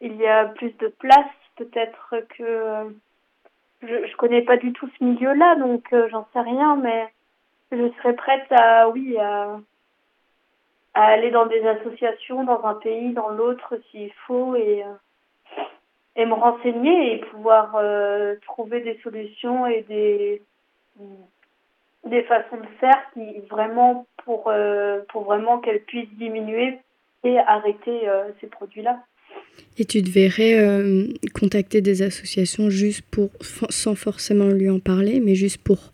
il 0.00 0.16
y 0.16 0.26
a 0.26 0.46
plus 0.46 0.76
de 0.78 0.88
place, 0.88 1.26
peut-être 1.56 2.14
que 2.36 2.94
je, 3.82 4.16
connais 4.16 4.42
pas 4.42 4.56
du 4.56 4.72
tout 4.72 4.88
ce 4.98 5.04
milieu-là, 5.04 5.56
donc 5.56 5.92
euh, 5.92 6.08
j'en 6.10 6.26
sais 6.32 6.40
rien, 6.40 6.76
mais 6.76 7.08
je 7.72 7.90
serais 7.98 8.14
prête 8.14 8.50
à 8.50 8.88
oui 8.88 9.16
à 9.18 9.60
aller 10.94 11.30
dans 11.30 11.46
des 11.46 11.64
associations, 11.66 12.44
dans 12.44 12.64
un 12.64 12.74
pays, 12.74 13.12
dans 13.12 13.28
l'autre 13.28 13.78
s'il 13.90 14.12
faut 14.26 14.56
et, 14.56 14.82
euh, 14.82 15.62
et 16.16 16.26
me 16.26 16.34
renseigner 16.34 17.14
et 17.14 17.18
pouvoir 17.18 17.76
euh, 17.76 18.34
trouver 18.46 18.80
des 18.80 18.98
solutions 19.02 19.66
et 19.66 19.82
des, 19.82 20.42
des 22.04 22.22
façons 22.24 22.56
de 22.56 22.66
faire 22.80 23.00
qui 23.12 23.38
vraiment 23.48 24.06
pour, 24.24 24.52
pour 25.08 25.24
vraiment 25.24 25.58
qu'elle 25.58 25.82
puisse 25.82 26.10
diminuer 26.14 26.78
et 27.22 27.38
arrêter 27.38 28.08
ces 28.40 28.46
produits-là. 28.48 28.98
Et 29.78 29.84
tu 29.84 30.02
devrais 30.02 30.56
contacter 31.34 31.80
des 31.80 32.02
associations 32.02 32.68
juste 32.68 33.02
pour, 33.10 33.30
sans 33.40 33.94
forcément 33.94 34.48
lui 34.48 34.68
en 34.68 34.80
parler, 34.80 35.20
mais 35.20 35.36
juste 35.36 35.58
pour 35.58 35.92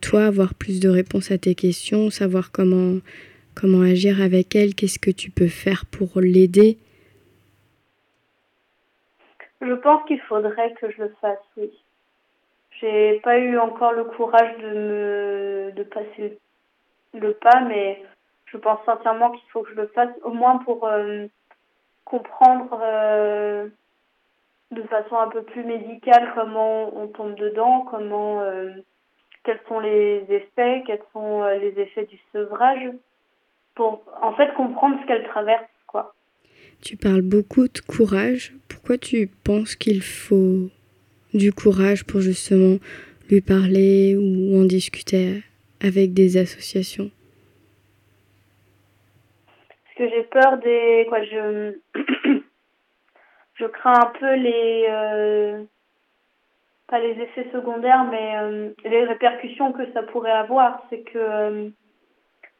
toi 0.00 0.26
avoir 0.26 0.54
plus 0.54 0.78
de 0.78 0.88
réponses 0.88 1.32
à 1.32 1.38
tes 1.38 1.56
questions, 1.56 2.10
savoir 2.10 2.52
comment 2.52 2.98
Comment 3.60 3.80
agir 3.80 4.22
avec 4.22 4.54
elle 4.54 4.76
Qu'est-ce 4.76 5.00
que 5.00 5.10
tu 5.10 5.32
peux 5.32 5.48
faire 5.48 5.82
pour 5.86 6.20
l'aider 6.20 6.78
Je 9.60 9.72
pense 9.72 10.06
qu'il 10.06 10.20
faudrait 10.20 10.72
que 10.74 10.88
je 10.92 11.02
le 11.02 11.14
fasse, 11.20 11.42
oui. 11.56 11.68
J'ai 12.80 13.18
pas 13.24 13.36
eu 13.36 13.58
encore 13.58 13.92
le 13.92 14.04
courage 14.04 14.56
de 14.58 14.68
me 14.68 15.72
de 15.74 15.82
passer 15.82 16.38
le 17.14 17.32
pas, 17.32 17.62
mais 17.62 18.00
je 18.46 18.58
pense 18.58 18.78
sincèrement 18.86 19.32
qu'il 19.32 19.50
faut 19.50 19.62
que 19.62 19.70
je 19.70 19.80
le 19.80 19.88
fasse, 19.88 20.10
au 20.22 20.30
moins 20.30 20.58
pour 20.58 20.86
euh, 20.86 21.26
comprendre 22.10 22.80
euh, 22.82 23.68
de 24.70 24.82
façon 24.82 25.16
un 25.16 25.28
peu 25.28 25.42
plus 25.42 25.64
médicale 25.64 26.32
comment 26.34 26.96
on 26.96 27.08
tombe 27.08 27.34
dedans, 27.36 27.86
comment 27.90 28.40
euh, 28.40 28.70
quels 29.44 29.60
sont 29.68 29.80
les 29.80 30.24
effets, 30.28 30.82
quels 30.86 31.02
sont 31.12 31.44
les 31.44 31.74
effets 31.80 32.06
du 32.06 32.18
sevrage 32.32 32.90
pour 33.74 34.02
en 34.20 34.32
fait 34.34 34.52
comprendre 34.54 34.98
ce 35.00 35.06
qu'elle 35.06 35.24
traverse. 35.28 35.64
Quoi. 35.86 36.14
Tu 36.82 36.96
parles 36.96 37.22
beaucoup 37.22 37.68
de 37.68 37.80
courage. 37.80 38.54
Pourquoi 38.68 38.98
tu 38.98 39.28
penses 39.44 39.76
qu'il 39.76 40.02
faut 40.02 40.68
du 41.34 41.52
courage 41.52 42.04
pour 42.04 42.20
justement 42.20 42.78
lui 43.30 43.40
parler 43.40 44.16
ou 44.16 44.60
en 44.60 44.64
discuter 44.64 45.42
avec 45.80 46.12
des 46.12 46.36
associations? 46.36 47.10
Que 49.98 50.08
j'ai 50.08 50.22
peur 50.22 50.58
des. 50.58 51.06
Quoi, 51.08 51.24
je. 51.24 51.74
je 53.54 53.64
crains 53.66 54.00
un 54.00 54.12
peu 54.18 54.34
les. 54.34 54.86
Euh, 54.88 55.64
pas 56.86 57.00
les 57.00 57.20
effets 57.20 57.50
secondaires, 57.52 58.04
mais 58.04 58.38
euh, 58.38 58.70
les 58.84 59.04
répercussions 59.04 59.72
que 59.72 59.92
ça 59.92 60.02
pourrait 60.04 60.30
avoir. 60.30 60.82
C'est 60.88 61.00
que 61.00 61.18
euh, 61.18 61.68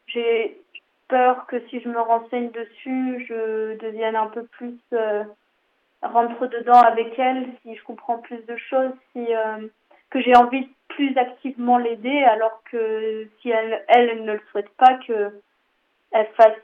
j'ai 0.08 0.60
peur 1.08 1.46
que 1.46 1.60
si 1.68 1.80
je 1.80 1.88
me 1.88 2.00
renseigne 2.00 2.50
dessus, 2.50 3.24
je 3.26 3.78
devienne 3.78 4.16
un 4.16 4.26
peu 4.26 4.44
plus 4.44 4.78
rentre 6.02 6.46
dedans 6.46 6.80
avec 6.80 7.18
elle, 7.18 7.46
si 7.62 7.74
je 7.74 7.82
comprends 7.84 8.18
plus 8.18 8.44
de 8.46 8.56
choses, 8.56 8.92
si 9.12 9.26
que 10.10 10.20
j'ai 10.20 10.36
envie 10.36 10.68
plus 10.88 11.16
activement 11.16 11.78
l'aider 11.78 12.22
alors 12.24 12.62
que 12.70 13.26
si 13.40 13.50
elle, 13.50 13.82
elle, 13.88 14.24
ne 14.24 14.34
le 14.34 14.40
souhaite 14.50 14.68
pas 14.76 14.98
que 15.06 15.40
elle 16.12 16.28
fasse 16.36 16.56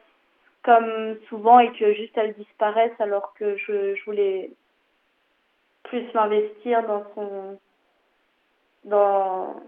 comme 0.64 1.16
souvent 1.28 1.58
et 1.60 1.70
que 1.72 1.92
juste 1.92 2.16
elle 2.16 2.34
disparaisse 2.34 2.98
alors 2.98 3.34
que 3.34 3.56
je, 3.58 3.94
je 3.94 4.04
voulais 4.04 4.50
plus 5.84 6.02
m'investir 6.14 6.82
dans 6.86 7.04
son 7.14 7.58
dans 8.84 9.62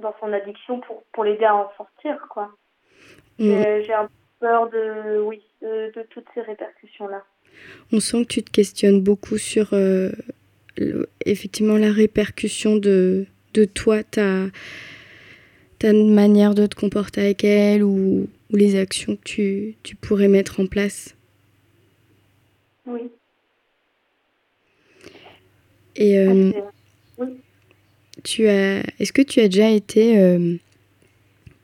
dans 0.00 0.14
son 0.20 0.32
addiction 0.32 0.80
pour 0.80 1.02
pour 1.12 1.24
l'aider 1.24 1.44
à 1.44 1.56
en 1.56 1.70
sortir 1.76 2.16
quoi. 2.30 2.52
Mm. 3.38 3.82
J'ai 3.84 3.92
un 3.92 4.06
peu 4.06 4.12
peur 4.40 4.70
de 4.70 5.20
oui 5.20 5.42
de, 5.60 6.06
toutes 6.10 6.26
ces 6.34 6.40
répercussions 6.40 7.08
là. 7.08 7.24
On 7.92 7.98
sent 7.98 8.22
que 8.24 8.28
tu 8.28 8.42
te 8.44 8.50
questionnes 8.50 9.02
beaucoup 9.02 9.38
sur 9.38 9.72
euh, 9.72 10.10
effectivement 11.26 11.76
la 11.76 11.92
répercussion 11.92 12.76
de 12.76 13.26
de 13.54 13.64
toi 13.64 14.04
ta 14.04 14.46
ta 15.78 15.92
manière 15.92 16.54
de 16.54 16.66
te 16.66 16.74
comporter 16.74 17.20
avec 17.20 17.44
elle 17.44 17.82
ou, 17.82 18.28
ou 18.50 18.56
les 18.56 18.76
actions 18.76 19.16
que 19.16 19.22
tu, 19.24 19.74
tu 19.82 19.96
pourrais 19.96 20.28
mettre 20.28 20.60
en 20.60 20.66
place. 20.66 21.14
Oui. 22.86 23.00
Et 25.96 26.18
euh, 26.18 26.52
tu 28.22 28.48
as, 28.48 28.82
est-ce 29.00 29.12
que 29.12 29.22
tu 29.22 29.40
as 29.40 29.48
déjà 29.48 29.70
été 29.70 30.18
euh, 30.18 30.54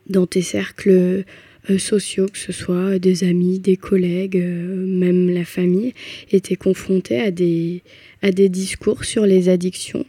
dans 0.07 0.27
tes 0.27 0.41
cercles 0.41 1.23
euh, 1.69 1.77
sociaux, 1.77 2.27
que 2.27 2.37
ce 2.37 2.51
soit 2.51 2.99
des 2.99 3.23
amis, 3.23 3.59
des 3.59 3.77
collègues, 3.77 4.37
même 4.37 5.29
la 5.29 5.45
famille, 5.45 5.93
été 6.31 6.57
confronté 6.57 7.19
à 7.19 7.31
des, 7.31 7.81
à 8.21 8.31
des 8.31 8.49
discours 8.49 9.05
sur 9.05 9.25
les 9.25 9.49
addictions 9.49 10.05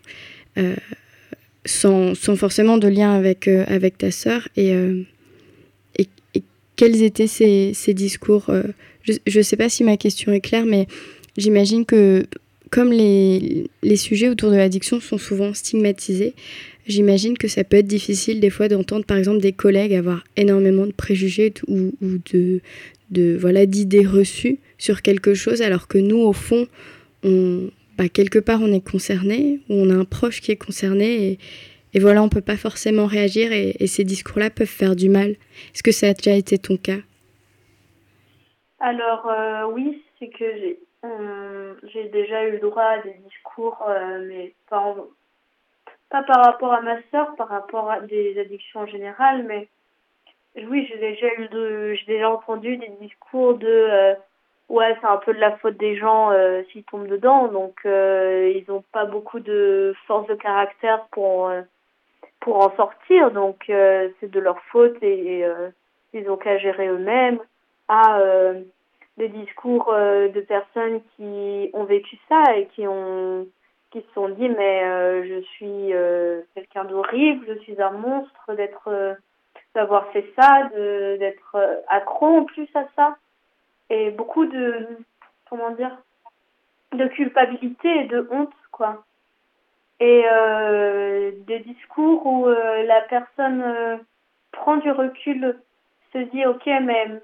sans, 1.66 2.14
sans, 2.14 2.36
forcément 2.36 2.78
de 2.78 2.88
lien 2.88 3.12
avec, 3.12 3.48
avec 3.48 3.98
ta 3.98 4.10
sœur 4.10 4.48
et, 4.56 4.70
et, 5.98 6.08
et, 6.34 6.42
quels 6.76 7.02
étaient 7.02 7.26
ces, 7.26 7.72
ces 7.74 7.94
discours 7.94 8.50
Je 9.04 9.38
ne 9.38 9.42
sais 9.42 9.56
pas 9.56 9.68
si 9.68 9.84
ma 9.84 9.96
question 9.96 10.32
est 10.32 10.40
claire, 10.40 10.66
mais 10.66 10.86
j'imagine 11.36 11.84
que 11.84 12.24
comme 12.70 12.92
les, 12.92 13.70
les 13.82 13.96
sujets 13.96 14.28
autour 14.28 14.50
de 14.50 14.56
l'addiction 14.56 15.00
sont 15.00 15.18
souvent 15.18 15.54
stigmatisés, 15.54 16.34
j'imagine 16.86 17.38
que 17.38 17.48
ça 17.48 17.64
peut 17.64 17.76
être 17.76 17.86
difficile 17.86 18.40
des 18.40 18.50
fois 18.50 18.68
d'entendre 18.68 19.04
par 19.04 19.16
exemple 19.16 19.40
des 19.40 19.52
collègues 19.52 19.94
avoir 19.94 20.24
énormément 20.36 20.86
de 20.86 20.92
préjugés 20.92 21.52
ou, 21.68 21.92
ou 22.00 22.18
de, 22.32 22.60
de 23.10 23.36
voilà 23.40 23.66
d'idées 23.66 24.06
reçues 24.06 24.58
sur 24.78 25.02
quelque 25.02 25.34
chose 25.34 25.62
alors 25.62 25.88
que 25.88 25.98
nous 25.98 26.18
au 26.18 26.32
fond 26.32 26.66
on 27.22 27.70
bah, 27.96 28.08
quelque 28.08 28.38
part 28.38 28.60
on 28.62 28.72
est 28.72 28.84
concerné 28.84 29.60
ou 29.68 29.74
on 29.74 29.90
a 29.90 29.94
un 29.94 30.04
proche 30.04 30.40
qui 30.40 30.52
est 30.52 30.56
concerné 30.56 31.38
et, 31.94 31.98
voilà 31.98 32.22
on 32.22 32.28
peut 32.28 32.42
pas 32.42 32.58
forcément 32.58 33.06
réagir 33.06 33.52
et, 33.52 33.86
ces 33.86 34.04
discours 34.04 34.38
là 34.38 34.50
peuvent 34.50 34.66
faire 34.66 34.96
du 34.96 35.08
mal. 35.08 35.30
Est-ce 35.72 35.82
que 35.82 35.92
ça 35.92 36.08
a 36.08 36.12
déjà 36.12 36.32
été 36.32 36.58
ton 36.58 36.76
cas? 36.76 37.00
Alors 38.80 39.26
euh, 39.28 39.64
oui 39.72 40.02
c'est 40.18 40.28
que 40.28 40.44
j'ai 40.44 40.78
euh, 41.04 41.74
j'ai 41.92 42.08
déjà 42.08 42.44
eu 42.44 42.52
le 42.52 42.58
droit 42.58 42.82
à 42.82 42.98
des 42.98 43.14
discours, 43.28 43.82
euh, 43.88 44.24
mais 44.26 44.54
pas, 44.68 44.96
par 46.10 46.44
rapport 46.44 46.72
à 46.72 46.80
ma 46.80 47.00
soeur, 47.10 47.34
par 47.36 47.48
rapport 47.48 47.90
à 47.90 48.00
des 48.00 48.38
addictions 48.38 48.80
en 48.80 48.86
général, 48.86 49.44
mais 49.44 49.68
oui, 50.56 50.86
j'ai 50.88 50.98
déjà 50.98 51.26
eu 51.26 51.96
j'ai 51.96 52.06
déjà 52.06 52.30
entendu 52.30 52.76
des 52.76 52.90
discours 53.00 53.58
de 53.58 54.16
ouais, 54.68 54.96
c'est 55.00 55.06
un 55.06 55.16
peu 55.18 55.34
de 55.34 55.40
la 55.40 55.56
faute 55.58 55.76
des 55.76 55.96
gens 55.96 56.32
s'ils 56.70 56.84
tombent 56.84 57.08
dedans, 57.08 57.48
donc 57.48 57.80
ils 57.84 58.64
n'ont 58.68 58.84
pas 58.92 59.04
beaucoup 59.04 59.40
de 59.40 59.94
force 60.06 60.26
de 60.28 60.34
caractère 60.34 61.06
pour 61.10 61.50
pour 62.40 62.58
en 62.58 62.74
sortir, 62.76 63.30
donc 63.30 63.64
c'est 63.66 64.30
de 64.30 64.40
leur 64.40 64.60
faute 64.72 64.96
et, 65.02 65.44
ils 66.12 66.30
ont 66.30 66.36
qu'à 66.36 66.58
gérer 66.58 66.88
eux-mêmes. 66.88 67.40
Ah, 67.88 68.20
des 69.16 69.28
discours 69.28 69.92
euh, 69.92 70.28
de 70.28 70.40
personnes 70.40 71.00
qui 71.16 71.70
ont 71.72 71.84
vécu 71.84 72.18
ça 72.28 72.42
et 72.56 72.66
qui 72.66 72.86
ont 72.86 73.46
qui 73.90 74.00
se 74.00 74.14
sont 74.14 74.28
dit 74.28 74.48
mais 74.48 74.84
euh, 74.84 75.24
je 75.26 75.40
suis 75.42 75.94
euh, 75.94 76.42
quelqu'un 76.54 76.84
d'horrible, 76.84 77.46
je 77.48 77.58
suis 77.60 77.80
un 77.80 77.92
monstre 77.92 78.54
d'être 78.54 79.16
d'avoir 79.74 80.06
fait 80.08 80.26
ça, 80.38 80.68
d'être 80.74 81.56
accro 81.88 82.38
en 82.38 82.44
plus 82.44 82.68
à 82.74 82.84
ça 82.96 83.16
et 83.90 84.10
beaucoup 84.10 84.46
de 84.46 84.98
comment 85.48 85.70
dire 85.70 85.96
de 86.92 87.06
culpabilité 87.08 87.88
et 87.88 88.04
de 88.04 88.28
honte 88.30 88.52
quoi. 88.72 89.04
Et 90.00 90.24
des 91.46 91.60
discours 91.60 92.26
où 92.26 92.48
la 92.48 93.00
personne 93.02 94.00
prend 94.52 94.76
du 94.76 94.90
recul, 94.90 95.58
se 96.12 96.18
dit 96.18 96.44
ok 96.44 96.66
mais 96.82 97.22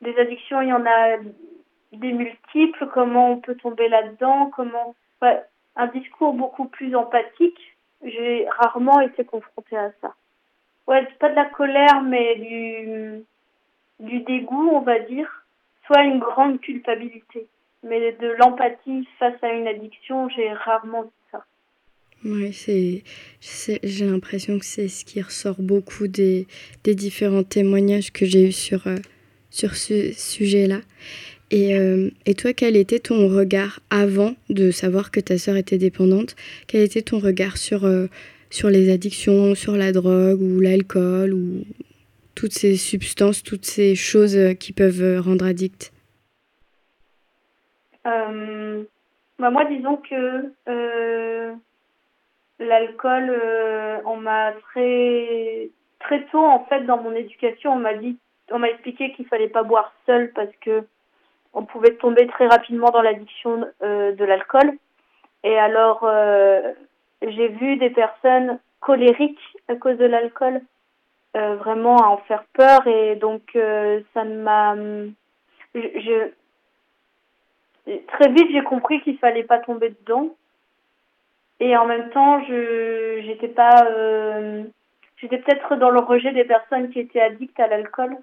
des 0.00 0.18
addictions, 0.18 0.60
il 0.60 0.68
y 0.68 0.72
en 0.72 0.86
a 0.86 1.18
des 1.92 2.12
multiples, 2.12 2.88
comment 2.92 3.32
on 3.32 3.40
peut 3.40 3.56
tomber 3.56 3.88
là-dedans, 3.88 4.50
comment... 4.56 4.94
un 5.76 5.86
discours 5.88 6.34
beaucoup 6.34 6.66
plus 6.66 6.94
empathique, 6.94 7.76
j'ai 8.02 8.46
rarement 8.48 9.00
été 9.00 9.24
confrontée 9.24 9.76
à 9.76 9.90
ça. 10.00 10.14
Ouais, 10.86 11.06
pas 11.20 11.28
de 11.28 11.36
la 11.36 11.46
colère, 11.46 12.02
mais 12.02 12.36
du, 12.36 13.24
du 14.00 14.20
dégoût, 14.20 14.70
on 14.72 14.80
va 14.80 14.98
dire, 14.98 15.41
soit 15.86 16.02
une 16.02 16.18
grande 16.18 16.60
culpabilité. 16.60 17.46
Mais 17.82 18.12
de 18.12 18.28
l'empathie 18.38 19.08
face 19.18 19.42
à 19.42 19.52
une 19.52 19.66
addiction, 19.66 20.28
j'ai 20.28 20.52
rarement 20.52 21.02
vu 21.02 21.10
ça. 21.32 21.44
Oui, 22.24 23.02
j'ai 23.82 24.06
l'impression 24.06 24.58
que 24.60 24.64
c'est 24.64 24.86
ce 24.86 25.04
qui 25.04 25.20
ressort 25.20 25.60
beaucoup 25.60 26.06
des, 26.06 26.46
des 26.84 26.94
différents 26.94 27.42
témoignages 27.42 28.12
que 28.12 28.24
j'ai 28.24 28.48
eus 28.48 28.52
sur, 28.52 28.86
euh, 28.86 28.96
sur 29.50 29.74
ce 29.74 30.12
sujet-là. 30.12 30.80
Et, 31.50 31.76
euh, 31.76 32.10
et, 32.24 32.34
toi, 32.34 32.52
quel 32.52 32.76
était 32.76 33.00
ton 33.00 33.28
regard 33.28 33.80
avant 33.90 34.36
de 34.48 34.70
savoir 34.70 35.10
que 35.10 35.20
ta 35.20 35.36
sœur 35.36 35.56
était 35.56 35.78
dépendante? 35.78 36.36
Quel 36.68 36.82
était 36.82 37.02
ton 37.02 37.18
regard 37.18 37.56
sur, 37.56 37.84
euh, 37.84 38.06
sur 38.48 38.70
les 38.70 38.90
addictions, 38.90 39.54
sur 39.54 39.76
la 39.76 39.92
drogue 39.92 40.40
ou 40.40 40.60
l'alcool 40.60 41.34
ou 41.34 41.64
toutes 42.34 42.52
ces 42.52 42.76
substances, 42.76 43.42
toutes 43.42 43.64
ces 43.64 43.94
choses 43.94 44.36
euh, 44.36 44.54
qui 44.54 44.72
peuvent 44.72 45.20
rendre 45.20 45.44
addict 45.44 45.92
bah 48.04 49.50
Moi, 49.50 49.64
disons 49.64 49.96
que 49.96 50.52
l'alcool, 52.60 53.32
on 54.06 54.16
m'a 54.16 54.52
très, 54.70 55.70
très 55.98 56.24
tôt, 56.26 56.44
en 56.44 56.64
fait, 56.66 56.82
dans 56.82 56.98
mon 56.98 57.12
éducation, 57.12 57.72
on 57.72 57.78
m'a 57.78 57.94
dit 57.94 58.16
on 58.52 58.58
m'a 58.58 58.68
expliqué 58.68 59.12
qu'il 59.12 59.26
fallait 59.26 59.48
pas 59.48 59.62
boire 59.62 59.92
seul 60.06 60.32
parce 60.32 60.54
que 60.60 60.84
on 61.54 61.64
pouvait 61.64 61.94
tomber 61.96 62.26
très 62.28 62.46
rapidement 62.46 62.90
dans 62.90 63.02
l'addiction 63.02 63.66
euh, 63.82 64.12
de 64.12 64.24
l'alcool. 64.24 64.72
Et 65.44 65.58
alors, 65.58 66.00
euh, 66.04 66.72
j'ai 67.22 67.48
vu 67.48 67.76
des 67.76 67.90
personnes 67.90 68.58
colériques 68.80 69.56
à 69.68 69.76
cause 69.76 69.98
de 69.98 70.06
l'alcool, 70.06 70.60
euh, 71.36 71.56
vraiment 71.56 71.96
à 71.96 72.08
en 72.08 72.18
faire 72.18 72.44
peur. 72.52 72.86
Et 72.86 73.16
donc, 73.16 73.42
ça 73.54 74.24
ne 74.24 74.42
m'a... 74.42 74.76
Je, 75.74 76.30
très 78.08 78.28
vite, 78.30 78.48
j'ai 78.52 78.62
compris 78.62 79.00
qu'il 79.02 79.18
fallait 79.18 79.44
pas 79.44 79.58
tomber 79.58 79.90
dedans. 79.90 80.34
Et 81.60 81.76
en 81.76 81.86
même 81.86 82.10
temps, 82.10 82.42
je 82.44 83.22
j'étais 83.24 83.48
pas... 83.48 83.86
j'étais 85.16 85.38
peut-être 85.38 85.76
dans 85.76 85.90
le 85.90 86.00
rejet 86.00 86.32
des 86.32 86.44
personnes 86.44 86.90
qui 86.90 87.00
étaient 87.00 87.20
addictes 87.20 87.60
à 87.60 87.68
l'alcool. 87.68 88.16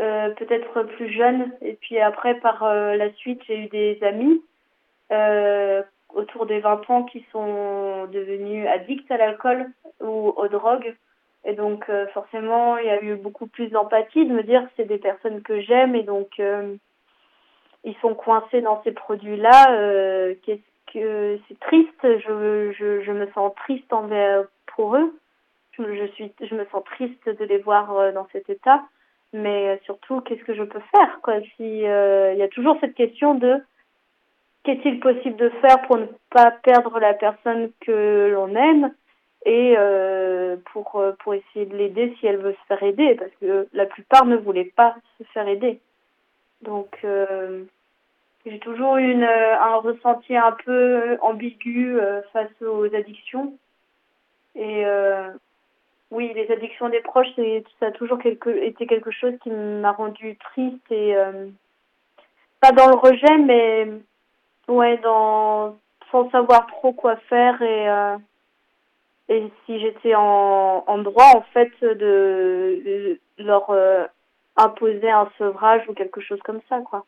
Euh, 0.00 0.30
peut-être 0.30 0.82
plus 0.82 1.12
jeune. 1.12 1.52
Et 1.60 1.74
puis 1.74 1.98
après, 1.98 2.34
par 2.36 2.62
euh, 2.62 2.96
la 2.96 3.12
suite, 3.14 3.42
j'ai 3.46 3.58
eu 3.58 3.68
des 3.68 3.98
amis 4.02 4.42
euh, 5.12 5.82
autour 6.14 6.46
des 6.46 6.60
20 6.60 6.88
ans 6.88 7.02
qui 7.02 7.24
sont 7.30 8.06
devenus 8.06 8.66
addicts 8.66 9.10
à 9.10 9.18
l'alcool 9.18 9.66
ou 10.00 10.32
aux 10.36 10.48
drogues. 10.48 10.96
Et 11.44 11.54
donc, 11.54 11.90
forcément, 12.12 12.76
il 12.76 12.86
y 12.86 12.90
a 12.90 13.02
eu 13.02 13.16
beaucoup 13.16 13.46
plus 13.46 13.68
d'empathie 13.68 14.26
de 14.26 14.32
me 14.32 14.42
dire 14.42 14.62
c'est 14.76 14.84
des 14.84 14.98
personnes 14.98 15.40
que 15.40 15.60
j'aime 15.60 15.94
et 15.94 16.02
donc 16.02 16.38
ils 16.38 17.96
sont 18.02 18.14
coincés 18.14 18.60
dans 18.60 18.82
ces 18.82 18.92
produits-là. 18.92 20.34
Qu'est-ce 20.42 20.92
que 20.92 21.38
c'est 21.48 21.58
triste. 21.60 22.02
Je, 22.02 22.72
je, 22.78 23.02
je 23.02 23.12
me 23.12 23.26
sens 23.32 23.54
triste 23.54 23.90
envers 23.90 24.44
pour 24.76 24.96
eux. 24.96 25.18
Je, 25.72 25.82
je 25.82 26.06
suis, 26.12 26.30
je 26.42 26.54
me 26.54 26.66
sens 26.66 26.84
triste 26.84 27.26
de 27.26 27.44
les 27.46 27.58
voir 27.58 28.12
dans 28.12 28.28
cet 28.32 28.50
état 28.50 28.82
mais 29.32 29.68
euh, 29.68 29.76
surtout 29.84 30.20
qu'est-ce 30.20 30.42
que 30.44 30.54
je 30.54 30.62
peux 30.62 30.82
faire 30.94 31.20
quoi 31.22 31.40
si 31.56 31.86
euh, 31.86 32.32
il 32.32 32.38
y 32.38 32.42
a 32.42 32.48
toujours 32.48 32.76
cette 32.80 32.94
question 32.94 33.34
de 33.34 33.62
qu'est-il 34.64 35.00
possible 35.00 35.36
de 35.36 35.50
faire 35.60 35.80
pour 35.82 35.98
ne 35.98 36.06
pas 36.30 36.50
perdre 36.50 36.98
la 36.98 37.14
personne 37.14 37.70
que 37.80 38.30
l'on 38.32 38.54
aime? 38.54 38.92
Et 39.46 39.74
euh, 39.78 40.56
pour 40.72 40.96
euh, 40.96 41.12
pour 41.20 41.34
essayer 41.34 41.66
de 41.66 41.76
l'aider 41.76 42.14
si 42.18 42.26
elle 42.26 42.38
veut 42.38 42.52
se 42.52 42.66
faire 42.66 42.82
aider 42.82 43.14
parce 43.14 43.30
que 43.40 43.68
la 43.72 43.86
plupart 43.86 44.26
ne 44.26 44.36
voulaient 44.36 44.72
pas 44.76 44.96
se 45.18 45.24
faire 45.32 45.48
aider. 45.48 45.80
Donc 46.62 46.98
euh, 47.04 47.64
j'ai 48.44 48.58
toujours 48.58 48.96
eu 48.96 49.10
une, 49.10 49.24
un 49.24 49.76
ressenti 49.76 50.36
un 50.36 50.52
peu 50.52 51.16
ambigu 51.22 51.98
face 52.32 52.50
aux 52.62 52.94
addictions. 52.94 53.54
Et 54.56 54.84
oui, 56.10 56.32
les 56.34 56.50
addictions 56.50 56.88
des 56.88 57.00
proches, 57.00 57.28
ça 57.78 57.86
a 57.86 57.90
toujours 57.92 58.18
quelque, 58.18 58.48
été 58.48 58.86
quelque 58.86 59.10
chose 59.10 59.34
qui 59.42 59.50
m'a 59.50 59.92
rendu 59.92 60.36
triste 60.36 60.90
et 60.90 61.14
pas 62.60 62.72
dans 62.72 62.88
le 62.88 62.96
rejet, 62.96 63.38
mais 63.38 63.88
ouais, 64.68 64.96
dans 64.98 65.76
sans 66.10 66.30
savoir 66.30 66.66
trop 66.66 66.92
quoi 66.92 67.16
faire 67.28 67.60
et 67.62 68.16
et 69.30 69.44
si 69.64 69.80
j'étais 69.80 70.14
en, 70.14 70.98
droit 70.98 71.32
en 71.36 71.44
fait 71.54 71.70
de, 71.80 73.18
leur 73.38 73.70
euh, 73.70 74.04
imposer 74.56 75.08
un 75.08 75.30
sevrage 75.38 75.82
ou 75.88 75.94
quelque 75.94 76.20
chose 76.20 76.40
comme 76.44 76.60
ça 76.68 76.80
quoi. 76.80 77.06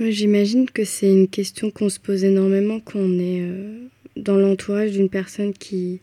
J'imagine 0.00 0.70
que 0.70 0.84
c'est 0.84 1.10
une 1.10 1.28
question 1.28 1.70
qu'on 1.70 1.88
se 1.88 1.98
pose 1.98 2.24
énormément 2.24 2.78
quand 2.80 3.00
on 3.00 3.18
est 3.18 3.42
euh, 3.42 3.88
dans 4.16 4.36
l'entourage 4.36 4.92
d'une 4.92 5.08
personne 5.10 5.52
qui, 5.52 6.00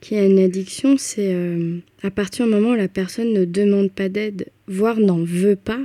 qui 0.00 0.16
a 0.16 0.24
une 0.24 0.40
addiction. 0.40 0.96
C'est 0.98 1.32
euh, 1.32 1.78
à 2.02 2.10
partir 2.10 2.46
du 2.46 2.52
moment 2.52 2.70
où 2.70 2.74
la 2.74 2.88
personne 2.88 3.32
ne 3.32 3.44
demande 3.44 3.92
pas 3.92 4.08
d'aide, 4.08 4.48
voire 4.66 4.98
n'en 4.98 5.22
veut 5.22 5.56
pas, 5.56 5.80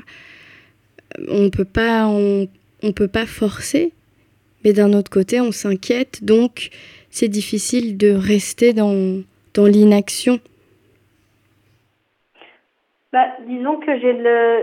on 1.28 1.52
peut 1.52 1.66
pas, 1.66 2.08
on, 2.08 2.48
on 2.82 2.92
peut 2.92 3.08
pas 3.08 3.28
forcer. 3.28 3.94
Mais 4.64 4.74
d'un 4.74 4.94
autre 4.94 5.12
côté, 5.12 5.40
on 5.40 5.52
s'inquiète. 5.52 6.24
Donc, 6.24 6.72
c'est 7.14 7.28
difficile 7.30 7.96
de 7.96 8.12
rester 8.12 8.74
dans, 8.74 9.22
dans 9.54 9.66
l'inaction 9.66 10.40
bah, 13.12 13.28
Disons 13.48 13.78
que 13.78 14.00
j'ai 14.00 14.10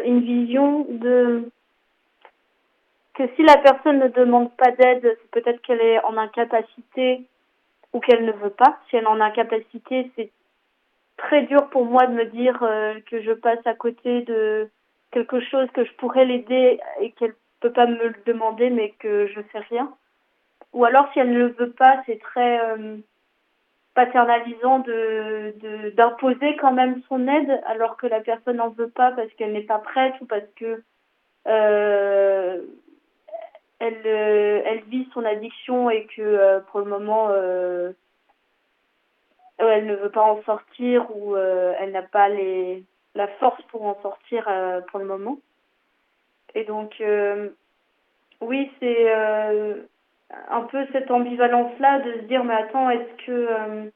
une 0.05 0.21
vision 0.21 0.85
de 0.91 1.49
que 3.15 3.23
si 3.37 3.43
la 3.43 3.57
personne 3.59 4.01
ne 4.01 4.09
demande 4.09 4.51
pas 4.57 4.73
d'aide, 4.73 5.03
c'est 5.03 5.31
peut-être 5.31 5.63
qu'elle 5.63 5.81
est 5.81 6.03
en 6.05 6.17
incapacité 6.17 7.23
ou 7.93 8.01
qu'elle 8.01 8.25
ne 8.25 8.33
veut 8.33 8.51
pas. 8.51 8.81
Si 8.89 8.97
elle 8.97 9.05
est 9.05 9.07
en 9.07 9.21
incapacité, 9.21 10.11
c'est 10.17 10.31
très 11.19 11.43
dur 11.43 11.69
pour 11.71 11.85
moi 11.85 12.07
de 12.07 12.15
me 12.15 12.25
dire 12.25 12.61
euh, 12.63 12.95
que 13.11 13.23
je 13.23 13.33
passe 13.33 13.65
à 13.65 13.75
côté 13.75 14.23
de 14.23 14.69
quelque 15.13 15.41
chose 15.41 15.69
que 15.73 15.85
je 15.85 15.93
pourrais 15.95 16.25
l'aider 16.25 16.81
et 17.01 17.13
qu'elle 17.13 17.35
peut 17.61 17.73
pas 17.73 17.87
me 17.87 18.09
le 18.09 18.15
demander 18.27 18.71
mais 18.71 18.95
que 18.99 19.29
je 19.29 19.41
sais 19.53 19.65
rien. 19.69 19.93
Ou 20.73 20.85
alors, 20.85 21.13
si 21.13 21.19
elle 21.19 21.33
ne 21.33 21.39
le 21.39 21.49
veut 21.49 21.73
pas, 21.73 22.03
c'est 22.07 22.21
très 22.21 22.61
euh, 22.61 22.97
paternalisant 23.95 24.79
de 24.81 25.91
d'imposer 25.97 26.57
quand 26.57 26.73
même 26.73 27.03
son 27.09 27.27
aide 27.27 27.61
alors 27.67 27.97
que 27.97 28.07
la 28.07 28.21
personne 28.21 28.57
n'en 28.57 28.71
veut 28.71 28.89
pas 28.91 29.11
parce 29.13 29.29
qu'elle 29.35 29.53
n'est 29.53 29.63
pas 29.63 29.79
prête 29.79 30.15
ou 30.21 30.27
parce 30.27 30.47
que 30.57 30.83
euh, 31.49 32.63
elle, 33.81 34.03
euh, 34.07 34.63
elle 34.65 34.83
vit 34.85 35.09
son 35.13 35.25
addiction 35.25 35.91
et 35.91 36.07
que 36.07 36.61
pour 36.71 36.81
le 36.81 36.87
moment 36.87 37.31
elle 39.59 39.87
ne 39.87 39.97
veut 39.97 40.11
pas 40.11 40.23
en 40.23 40.41
sortir 40.45 41.05
ou 41.15 41.37
elle 41.37 41.91
n'a 41.91 42.03
pas 42.03 42.29
les 42.29 42.85
la 43.17 43.27
force 43.27 43.63
pour 43.71 43.85
en 43.85 44.01
sortir 44.03 44.49
pour 44.89 45.01
le 45.01 45.07
moment. 45.07 45.39
Et 46.55 46.65
donc 46.65 47.03
oui, 48.41 48.71
c'est 48.79 49.13
un 50.49 50.63
peu 50.63 50.87
cette 50.93 51.11
ambivalence-là 51.11 52.01
de 52.01 52.13
se 52.13 52.25
dire 52.27 52.45
mais 52.45 52.55
attends, 52.55 52.91
est-ce 52.91 53.27
que 53.27 53.33
euh, 53.33 53.91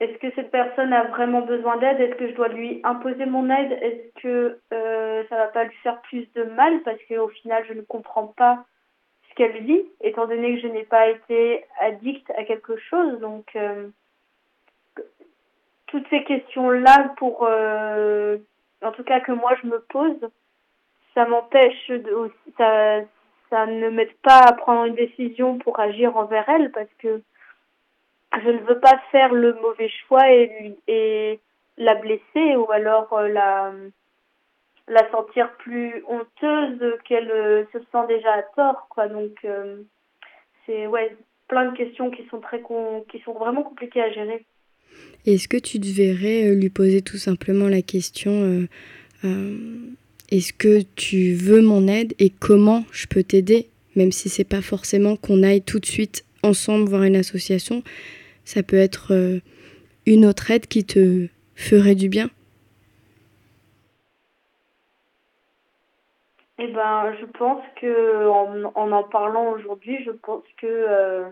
est-ce 0.00 0.16
que 0.18 0.30
cette 0.34 0.50
personne 0.50 0.92
a 0.92 1.04
vraiment 1.04 1.40
besoin 1.40 1.76
d'aide? 1.78 2.00
Est-ce 2.00 2.14
que 2.14 2.28
je 2.28 2.34
dois 2.34 2.48
lui 2.48 2.80
imposer 2.84 3.26
mon 3.26 3.50
aide? 3.50 3.72
Est-ce 3.82 4.22
que 4.22 4.58
euh, 4.72 5.24
ça 5.28 5.36
va 5.36 5.48
pas 5.48 5.64
lui 5.64 5.76
faire 5.82 6.00
plus 6.02 6.30
de 6.34 6.44
mal? 6.44 6.82
Parce 6.82 6.98
qu'au 7.08 7.28
final 7.28 7.64
je 7.68 7.74
ne 7.74 7.82
comprends 7.82 8.28
pas 8.28 8.64
ce 9.28 9.34
qu'elle 9.34 9.62
vit, 9.62 9.82
étant 10.00 10.26
donné 10.26 10.54
que 10.54 10.62
je 10.62 10.68
n'ai 10.68 10.84
pas 10.84 11.08
été 11.08 11.64
addict 11.80 12.30
à 12.36 12.44
quelque 12.44 12.76
chose. 12.76 13.20
Donc 13.20 13.50
euh, 13.56 13.88
toutes 15.86 16.08
ces 16.10 16.22
questions-là, 16.24 17.14
pour 17.16 17.42
en 17.42 18.92
tout 18.92 19.04
cas 19.04 19.20
que 19.20 19.32
moi 19.32 19.54
je 19.62 19.66
me 19.66 19.80
pose, 19.80 20.30
ça 21.14 21.26
m'empêche 21.26 21.88
de 21.88 22.30
ça 22.56 23.00
ça 23.50 23.66
ne 23.66 23.88
m'aide 23.90 24.14
pas 24.22 24.40
à 24.40 24.52
prendre 24.52 24.84
une 24.84 24.94
décision 24.94 25.58
pour 25.58 25.78
agir 25.80 26.16
envers 26.16 26.48
elle 26.48 26.70
parce 26.72 26.92
que 26.98 27.22
je 28.42 28.50
ne 28.50 28.58
veux 28.58 28.78
pas 28.78 29.00
faire 29.10 29.32
le 29.32 29.54
mauvais 29.54 29.90
choix 30.06 30.30
et, 30.30 30.76
et 30.86 31.40
la 31.78 31.94
blesser 31.94 32.56
ou 32.56 32.70
alors 32.70 33.12
euh, 33.12 33.28
la, 33.28 33.72
la 34.88 35.10
sentir 35.10 35.50
plus 35.58 36.02
honteuse 36.06 36.94
qu'elle 37.06 37.30
euh, 37.30 37.64
se 37.72 37.78
sent 37.78 38.06
déjà 38.08 38.32
à 38.34 38.42
tort 38.54 38.86
quoi. 38.90 39.08
Donc 39.08 39.32
euh, 39.44 39.82
c'est 40.66 40.86
ouais 40.86 41.16
plein 41.48 41.70
de 41.70 41.76
questions 41.76 42.10
qui 42.10 42.26
sont 42.28 42.40
très 42.40 42.62
qui 43.10 43.20
sont 43.20 43.32
vraiment 43.32 43.62
compliquées 43.62 44.02
à 44.02 44.12
gérer. 44.12 44.44
Est-ce 45.24 45.48
que 45.48 45.56
tu 45.56 45.78
devrais 45.78 46.54
lui 46.54 46.70
poser 46.70 47.02
tout 47.02 47.16
simplement 47.16 47.68
la 47.68 47.82
question 47.82 48.66
est-ce 50.30 50.52
que 50.52 50.82
tu 50.96 51.34
veux 51.34 51.62
mon 51.62 51.88
aide 51.88 52.14
et 52.18 52.30
comment 52.30 52.84
je 52.92 53.06
peux 53.06 53.22
t'aider, 53.22 53.68
même 53.96 54.12
si 54.12 54.28
c'est 54.28 54.48
pas 54.48 54.62
forcément 54.62 55.16
qu'on 55.16 55.42
aille 55.42 55.62
tout 55.62 55.78
de 55.78 55.86
suite 55.86 56.24
ensemble 56.42 56.88
voir 56.88 57.02
une 57.04 57.16
association, 57.16 57.82
ça 58.44 58.62
peut 58.62 58.76
être 58.76 59.12
euh, 59.12 59.40
une 60.06 60.26
autre 60.26 60.50
aide 60.50 60.66
qui 60.66 60.84
te 60.84 61.28
ferait 61.54 61.94
du 61.94 62.08
bien? 62.08 62.30
Eh 66.60 66.66
ben, 66.68 67.14
je 67.20 67.24
pense 67.24 67.62
que 67.80 68.26
en 68.28 69.02
parlant 69.04 69.52
aujourd'hui, 69.52 70.02
je 70.04 70.10
pense 70.10 70.42
que 70.60 70.66
euh, 70.66 71.24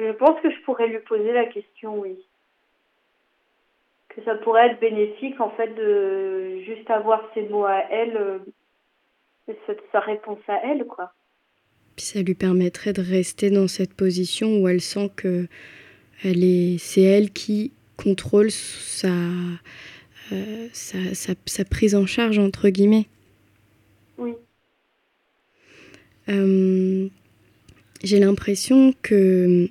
je 0.00 0.10
pense 0.12 0.40
que 0.40 0.50
je 0.50 0.60
pourrais 0.64 0.88
lui 0.88 0.98
poser 1.00 1.32
la 1.32 1.46
question, 1.46 2.00
oui 2.00 2.18
que 4.14 4.22
ça 4.24 4.34
pourrait 4.36 4.70
être 4.70 4.80
bénéfique 4.80 5.40
en 5.40 5.50
fait 5.50 5.68
de 5.74 6.60
juste 6.64 6.88
avoir 6.90 7.22
ses 7.34 7.42
mots 7.42 7.64
à 7.64 7.82
elle 7.90 8.16
euh, 8.16 8.38
et 9.48 9.56
sa 9.90 10.00
réponse 10.00 10.38
à 10.48 10.60
elle 10.64 10.86
quoi. 10.86 11.12
Puis 11.96 12.06
ça 12.06 12.22
lui 12.22 12.34
permettrait 12.34 12.92
de 12.92 13.02
rester 13.02 13.50
dans 13.50 13.68
cette 13.68 13.94
position 13.94 14.58
où 14.60 14.68
elle 14.68 14.80
sent 14.80 15.10
que 15.16 15.46
elle 16.24 16.44
est 16.44 16.78
c'est 16.78 17.02
elle 17.02 17.30
qui 17.30 17.72
contrôle 17.96 18.50
sa, 18.50 19.08
euh, 20.32 20.68
sa, 20.72 21.14
sa, 21.14 21.32
sa, 21.46 21.64
prise 21.64 21.94
en 21.94 22.06
charge 22.06 22.38
entre 22.38 22.68
guillemets. 22.68 23.06
Oui. 24.18 24.34
Euh, 26.28 27.08
j'ai 28.02 28.18
l'impression 28.18 28.94
que 29.02 29.68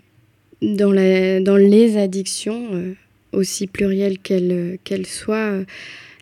dans, 0.62 0.92
la, 0.92 1.40
dans 1.42 1.58
les 1.58 1.98
addictions, 1.98 2.96
aussi 3.34 3.68
plurielle 3.68 4.20
qu'elle 4.20 4.78
qu'elle 4.84 5.06
soit, 5.06 5.36
euh, 5.36 5.66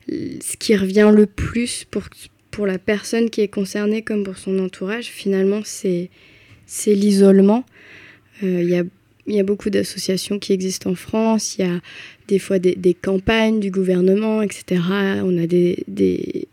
ce 0.08 0.58
qui 0.58 0.76
revient 0.76 1.12
le 1.14 1.26
plus 1.26 1.86
pour, 1.90 2.04
pour 2.52 2.66
la 2.66 2.78
personne 2.78 3.30
qui 3.30 3.42
est 3.42 3.48
concernée 3.48 4.02
comme 4.02 4.24
pour 4.24 4.38
son 4.38 4.60
entourage, 4.60 5.06
finalement, 5.06 5.62
c'est 5.64 6.10
l'isolement. 6.88 7.66
Euh, 8.44 8.62
il 8.64 8.70
y, 8.70 8.76
a, 8.76 8.84
y, 9.28 9.40
a, 9.40 9.44
beaucoup 9.44 9.70
d'associations 9.70 10.40
qui 10.40 10.54
existent 10.54 10.92
en 10.92 10.96
France, 10.96 11.58
il 11.58 11.66
y 11.66 11.70
a 11.70 11.80
des 12.28 12.40
fois 12.40 12.60
des, 12.60 12.94
campagnes 12.94 13.60
du 13.60 13.72
gouvernement, 13.72 14.42
etc. 14.42 14.82
On 15.24 15.38
a 15.38 15.48
des, 15.48 15.84
des 15.88 16.48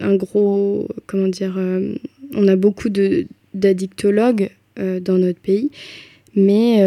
un 0.00 0.16
gros, 0.16 0.88
comment 1.06 1.28
dire, 1.28 1.54
euh, 1.56 1.94
on 2.34 2.48
a 2.48 2.56
beaucoup 2.56 2.88
d'addictologues 3.54 4.50
dans 4.76 5.18
notre 5.18 5.40
pays, 5.40 5.72
mais 6.36 6.80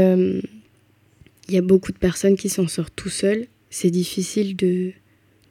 il 1.51 1.55
y 1.55 1.57
a 1.57 1.61
beaucoup 1.61 1.91
de 1.91 1.97
personnes 1.97 2.37
qui 2.37 2.47
s'en 2.47 2.67
sortent 2.67 2.95
tout 2.95 3.09
seuls. 3.09 3.47
C'est 3.69 3.89
difficile 3.89 4.55
de, 4.55 4.93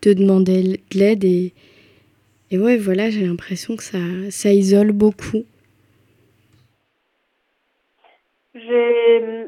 de 0.02 0.12
demander 0.14 0.62
de 0.62 0.98
l'aide 0.98 1.24
et, 1.24 1.52
et 2.50 2.58
ouais, 2.58 2.78
voilà, 2.78 3.10
j'ai 3.10 3.26
l'impression 3.26 3.76
que 3.76 3.82
ça, 3.82 3.98
ça 4.30 4.50
isole 4.50 4.92
beaucoup. 4.92 5.44
J'ai, 8.54 9.46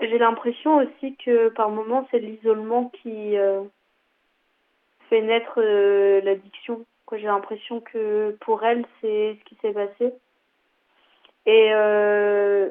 j'ai 0.00 0.18
l'impression 0.18 0.78
aussi 0.78 1.16
que 1.24 1.50
par 1.50 1.68
moments, 1.68 2.08
c'est 2.10 2.18
l'isolement 2.18 2.90
qui 3.02 3.36
euh, 3.36 3.60
fait 5.10 5.20
naître 5.20 5.58
euh, 5.58 6.20
l'addiction. 6.22 6.84
J'ai 7.12 7.26
l'impression 7.26 7.80
que 7.80 8.36
pour 8.40 8.64
elle, 8.64 8.86
c'est 9.00 9.36
ce 9.38 9.44
qui 9.44 9.56
s'est 9.60 9.72
passé. 9.72 10.12
Et 11.46 11.70
euh, 11.72 12.70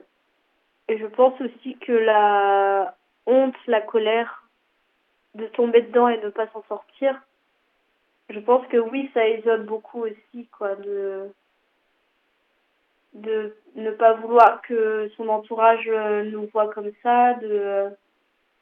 et 0.90 0.98
je 0.98 1.06
pense 1.06 1.40
aussi 1.40 1.78
que 1.78 1.92
la 1.92 2.96
honte, 3.28 3.56
la 3.68 3.80
colère 3.80 4.44
de 5.36 5.46
tomber 5.46 5.84
dedans 5.84 6.10
et 6.10 6.18
de 6.18 6.26
ne 6.26 6.32
pas 6.32 6.48
s'en 6.48 6.64
sortir, 6.68 7.22
je 8.30 8.40
pense 8.40 8.66
que 8.68 8.78
oui, 8.78 9.10
ça 9.14 9.28
isole 9.28 9.64
beaucoup 9.64 10.04
aussi, 10.04 10.48
quoi, 10.58 10.76
de 10.76 11.32
de 13.14 13.56
ne 13.76 13.90
pas 13.90 14.14
vouloir 14.14 14.62
que 14.62 15.10
son 15.18 15.30
entourage 15.30 15.88
euh, 15.88 16.24
nous 16.26 16.48
voit 16.54 16.72
comme 16.72 16.92
ça, 17.02 17.34
de 17.36 17.90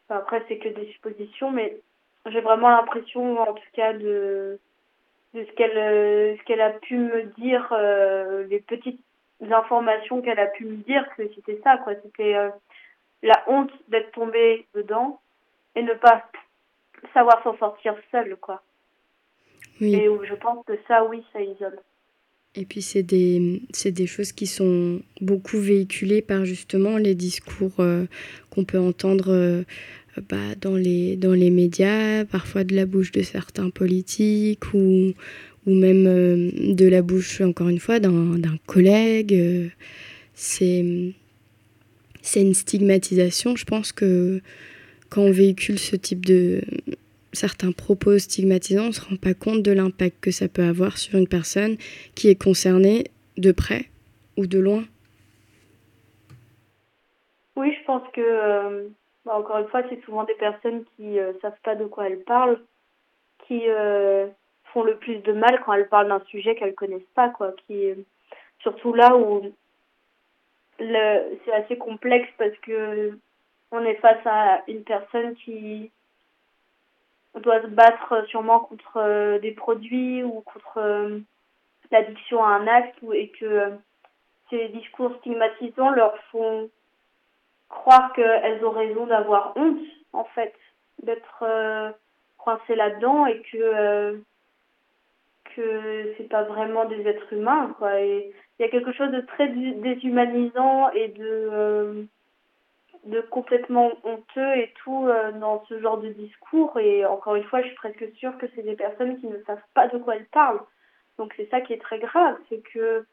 après 0.09 0.43
c'est 0.47 0.57
que 0.57 0.69
des 0.69 0.88
suppositions, 0.93 1.51
mais 1.51 1.82
j'ai 2.28 2.41
vraiment 2.41 2.69
l'impression, 2.69 3.39
en 3.39 3.53
tout 3.53 3.71
cas, 3.73 3.93
de 3.93 4.59
de 5.34 5.45
ce 5.45 5.51
qu'elle 5.53 5.78
euh, 5.78 6.38
ce 6.38 6.43
qu'elle 6.43 6.61
a 6.61 6.71
pu 6.71 6.97
me 6.97 7.23
dire, 7.38 7.67
euh, 7.71 8.45
les 8.47 8.59
petites 8.59 9.01
informations 9.41 10.21
qu'elle 10.21 10.39
a 10.39 10.47
pu 10.47 10.65
me 10.65 10.77
dire 10.77 11.07
que 11.15 11.23
c'était 11.35 11.59
ça 11.63 11.77
quoi 11.77 11.93
c'était 12.03 12.35
euh, 12.35 12.49
la 13.23 13.43
honte 13.47 13.71
d'être 13.88 14.11
tombé 14.11 14.65
dedans 14.73 15.19
et 15.75 15.83
ne 15.83 15.93
pas 15.93 16.23
savoir 17.13 17.41
s'en 17.43 17.57
sortir 17.57 17.95
seul, 18.11 18.35
quoi. 18.38 18.61
Oui. 19.79 19.95
Et 19.95 20.05
je 20.05 20.35
pense 20.35 20.65
que 20.65 20.73
ça, 20.88 21.05
oui, 21.05 21.23
ça 21.31 21.41
isole. 21.41 21.79
Et 22.55 22.65
puis 22.65 22.81
c'est 22.81 23.03
des, 23.03 23.61
des 23.85 24.07
choses 24.07 24.31
qui 24.31 24.47
sont 24.47 25.01
beaucoup 25.21 25.59
véhiculées 25.59 26.23
par 26.23 26.45
justement 26.45 26.97
les 26.97 27.13
discours 27.13 27.79
euh, 27.79 28.05
qu'on 28.49 28.65
peut 28.65 28.79
entendre 28.79 29.29
euh, 29.29 29.63
bah, 30.27 30.55
dans, 30.59 30.75
les, 30.75 31.17
dans 31.17 31.33
les 31.33 31.51
médias, 31.51 32.25
parfois 32.25 32.63
de 32.63 32.75
la 32.75 32.88
bouche 32.88 33.11
de 33.11 33.21
certains 33.21 33.69
politiques 33.69 34.73
ou, 34.73 35.13
ou 35.68 35.76
même 35.76 36.07
euh, 36.07 36.74
de 36.74 36.88
la 36.88 37.01
bouche, 37.03 37.41
encore 37.41 37.70
une 37.70 37.80
fois, 37.80 37.99
d'un 37.99 38.57
collègue. 38.65 39.72
c'est 40.34 41.13
c'est 42.22 42.41
une 42.41 42.53
stigmatisation. 42.53 43.55
Je 43.55 43.65
pense 43.65 43.91
que 43.91 44.41
quand 45.09 45.22
on 45.22 45.32
véhicule 45.32 45.80
ce 45.80 45.95
type 45.95 46.26
de 46.26 46.61
certains 47.32 47.72
propos 47.72 48.18
stigmatisants, 48.18 48.86
on 48.86 48.88
ne 48.88 48.91
se 48.91 49.01
rend 49.01 49.15
pas 49.15 49.34
compte 49.34 49.63
de 49.63 49.72
l'impact 49.72 50.20
que 50.20 50.32
ça 50.32 50.47
peut 50.47 50.63
avoir 50.63 50.97
sur 50.97 51.18
une 51.18 51.28
personne 51.28 51.78
qui 52.15 52.30
est 52.30 52.41
concernée 52.41 53.05
de 53.38 53.51
près 53.51 53.86
ou 54.38 54.47
de 54.47 54.59
loin. 54.59 54.84
Oui, 57.55 57.74
je 57.80 57.86
pense 57.86 58.03
que, 58.13 58.22
euh, 58.22 58.88
bah, 59.26 59.36
encore 59.36 59.59
une 59.59 59.68
fois, 59.68 59.84
c'est 59.89 60.03
souvent 60.03 60.24
des 60.26 60.36
personnes 60.36 60.84
qui 60.95 61.03
ne 61.03 61.20
euh, 61.20 61.34
savent 61.41 61.59
pas 61.63 61.76
de 61.76 61.86
quoi 61.86 62.07
elles 62.07 62.24
parlent, 62.24 62.59
qui 63.47 63.61
euh, 63.68 64.28
font 64.74 64.84
le 64.84 64.97
plus 64.97 65.18
de 65.18 65.34
mal 65.34 65.61
quand 65.63 65.74
elles 65.74 65.89
parlent 65.89 66.09
d'un 66.09 66.24
sujet 66.26 66.55
qu'elles 66.55 66.76
connaissent 66.76 67.13
pas, 67.15 67.30
quoi. 67.30 67.53
Qui, 67.65 67.93
surtout 68.59 68.93
là 68.93 69.15
où 69.15 69.41
c'est 70.80 71.53
assez 71.53 71.78
complexe 71.78 72.30
parce 72.38 72.55
que 72.61 73.18
on 73.72 73.84
est 73.84 73.95
face 73.95 74.26
à 74.26 74.61
une 74.68 74.84
personne 74.84 75.36
qui 75.36 75.91
doit 77.36 77.61
se 77.61 77.68
battre 77.68 78.26
sûrement 78.28 78.61
contre 78.61 78.97
euh, 78.97 79.39
des 79.39 79.51
produits 79.51 80.24
ou 80.24 80.41
contre 80.41 80.78
euh, 80.78 81.20
l'addiction 81.91 82.43
à 82.43 82.49
un 82.49 82.68
acte 82.68 82.97
et 83.13 83.30
que 83.30 83.45
euh, 83.45 83.70
ces 84.49 84.70
discours 84.70 85.13
stigmatisants 85.20 85.91
leur 85.91 86.18
font 86.32 86.70
croire 87.70 88.13
qu'elles 88.13 88.63
ont 88.65 88.72
raison 88.72 89.05
d'avoir 89.07 89.55
honte 89.57 89.80
en 90.13 90.24
fait 90.24 90.55
d'être 91.03 91.43
coincées 92.38 92.76
là-dedans 92.76 93.26
et 93.26 93.41
que 93.51 94.22
que 95.58 96.14
c'est 96.18 96.30
pas 96.30 96.43
vraiment 96.43 96.86
des 96.86 97.08
êtres 97.08 97.34
humains 97.34 97.76
quoi. 97.78 97.99
Et 98.01 98.32
il 98.60 98.64
y 98.64 98.66
a 98.66 98.70
quelque 98.70 98.93
chose 98.93 99.12
de 99.12 99.22
très 99.22 99.47
déshumanisant 99.49 100.91
et 100.91 101.10
de 101.10 101.49
euh, 101.51 102.03
de 103.05 103.22
complètement 103.22 103.91
honteux 104.03 104.55
et 104.58 104.74
tout 104.84 105.08
euh, 105.08 105.32
dans 105.34 105.66
ce 105.66 105.80
genre 105.82 105.97
de 105.97 106.10
discours. 106.10 106.80
Et 106.80 107.05
encore 107.05 107.36
une 107.36 107.43
fois 107.45 107.62
je 107.62 107.68
suis 107.68 107.76
presque 107.76 108.08
sûre 108.16 108.38
que 108.38 108.45
c'est 108.55 108.64
des 108.64 108.76
personnes 108.76 109.20
qui 109.20 109.28
ne 109.28 109.41
savent 109.43 109.58
pas 109.74 109.88
de 109.88 109.97
quoi 109.97 110.16
elles 110.16 110.28
parlent. 110.28 110.62
Donc 111.18 111.34
c'est 111.36 111.49
ça 111.49 111.62
qui 111.62 111.74
est 111.74 111.82
très 111.82 111.99
grave 111.99 112.38
c'est 112.49 112.62
que 112.74 113.05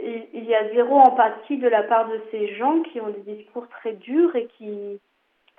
il 0.00 0.44
y 0.44 0.54
a 0.54 0.68
zéro 0.72 0.96
empathie 0.96 1.58
de 1.58 1.66
la 1.66 1.82
part 1.82 2.08
de 2.08 2.20
ces 2.30 2.54
gens 2.54 2.82
qui 2.82 3.00
ont 3.00 3.10
des 3.10 3.34
discours 3.34 3.68
très 3.68 3.94
durs 3.94 4.34
et 4.36 4.46
qui 4.46 5.00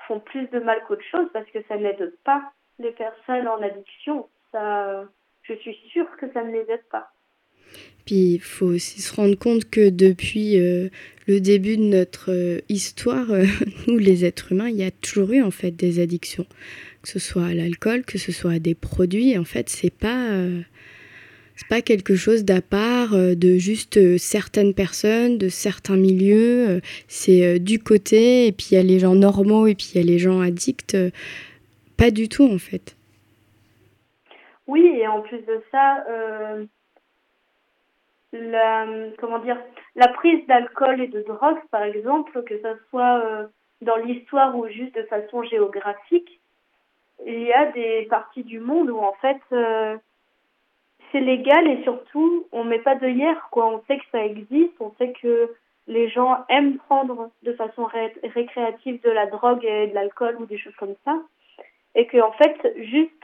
font 0.07 0.21
plus 0.21 0.47
de 0.47 0.59
mal 0.59 0.81
qu'autre 0.87 1.03
chose 1.03 1.27
parce 1.33 1.49
que 1.51 1.61
ça 1.67 1.75
n'aide 1.75 2.15
pas 2.23 2.51
les 2.79 2.91
personnes 2.91 3.49
en 3.49 3.61
addiction. 3.61 4.29
Ça 4.53 5.03
je 5.55 5.71
suis 5.71 5.89
sûre 5.91 6.07
que 6.19 6.31
ça 6.33 6.43
ne 6.43 6.51
les 6.51 6.71
aide 6.71 6.83
pas. 6.91 7.11
Puis 8.05 8.33
il 8.33 8.39
faut 8.39 8.67
aussi 8.67 9.01
se 9.01 9.13
rendre 9.13 9.37
compte 9.37 9.69
que 9.69 9.89
depuis 9.89 10.59
euh, 10.59 10.89
le 11.27 11.39
début 11.39 11.77
de 11.77 11.83
notre 11.83 12.31
euh, 12.31 12.59
histoire, 12.69 13.29
euh, 13.31 13.45
nous 13.87 13.97
les 13.97 14.25
êtres 14.25 14.51
humains, 14.51 14.69
il 14.69 14.77
y 14.77 14.83
a 14.83 14.91
toujours 14.91 15.31
eu 15.31 15.43
en 15.43 15.51
fait 15.51 15.71
des 15.71 15.99
addictions, 15.99 16.47
que 17.01 17.09
ce 17.09 17.19
soit 17.19 17.45
à 17.45 17.53
l'alcool, 17.53 18.03
que 18.03 18.17
ce 18.17 18.31
soit 18.31 18.53
à 18.53 18.59
des 18.59 18.75
produits. 18.75 19.37
En 19.37 19.43
fait, 19.43 19.69
c'est 19.69 19.93
pas 19.93 20.27
c'est 21.55 21.67
pas 21.67 21.81
quelque 21.81 22.15
chose 22.15 22.45
d'à 22.45 22.61
part 22.61 23.11
de 23.11 23.57
juste 23.57 24.17
certaines 24.17 24.73
personnes, 24.73 25.37
de 25.37 25.49
certains 25.49 25.97
milieux. 25.97 26.81
c'est 27.09 27.59
du 27.59 27.79
côté 27.79 28.47
et 28.47 28.51
puis 28.53 28.69
il 28.71 28.75
y 28.75 28.77
a 28.77 28.83
les 28.83 28.99
gens 28.99 29.13
normaux 29.13 29.67
et 29.67 29.75
puis 29.75 29.91
il 29.93 29.97
y 29.97 30.01
a 30.01 30.05
les 30.05 30.19
gens 30.19 30.39
addicts. 30.39 30.97
pas 31.97 32.11
du 32.11 32.29
tout 32.29 32.45
en 32.45 32.57
fait. 32.57 32.95
Oui, 34.69 34.85
et 34.85 35.07
en 35.07 35.21
plus 35.21 35.39
de 35.39 35.63
ça, 35.71 36.05
euh, 36.07 36.63
la, 38.33 38.85
comment 39.17 39.39
dire, 39.39 39.57
la 39.95 40.09
prise 40.09 40.45
d'alcool 40.45 41.01
et 41.01 41.07
de 41.07 41.23
drogue, 41.23 41.57
par 41.71 41.81
exemple, 41.81 42.43
que 42.43 42.55
ce 42.61 42.75
soit 42.87 43.19
euh, 43.25 43.47
dans 43.81 43.95
l'histoire 43.95 44.55
ou 44.55 44.67
juste 44.67 44.93
de 44.93 45.01
façon 45.03 45.41
géographique, 45.41 46.39
il 47.25 47.41
y 47.41 47.51
a 47.51 47.71
des 47.71 48.05
parties 48.11 48.43
du 48.43 48.59
monde 48.59 48.91
où 48.91 48.99
en 48.99 49.13
fait 49.13 49.41
euh, 49.53 49.97
c'est 51.11 51.19
légal 51.19 51.67
et 51.67 51.81
surtout 51.81 52.45
on 52.51 52.63
met 52.63 52.77
pas 52.77 52.93
de 52.93 53.07
hier 53.07 53.47
quoi. 53.49 53.69
On 53.69 53.81
sait 53.87 53.97
que 53.97 54.05
ça 54.11 54.23
existe, 54.23 54.79
on 54.79 54.93
sait 54.99 55.13
que 55.13 55.51
les 55.87 56.09
gens 56.09 56.45
aiment 56.47 56.77
prendre 56.77 57.31
de 57.41 57.53
façon 57.53 57.89
récréative 58.35 59.01
de 59.01 59.09
la 59.09 59.25
drogue 59.25 59.65
et 59.65 59.87
de 59.87 59.95
l'alcool 59.95 60.37
ou 60.39 60.45
des 60.45 60.59
choses 60.59 60.75
comme 60.75 60.95
ça, 61.05 61.19
et 61.95 62.05
que 62.05 62.21
en 62.21 62.33
fait 62.33 62.55
juste 62.77 63.18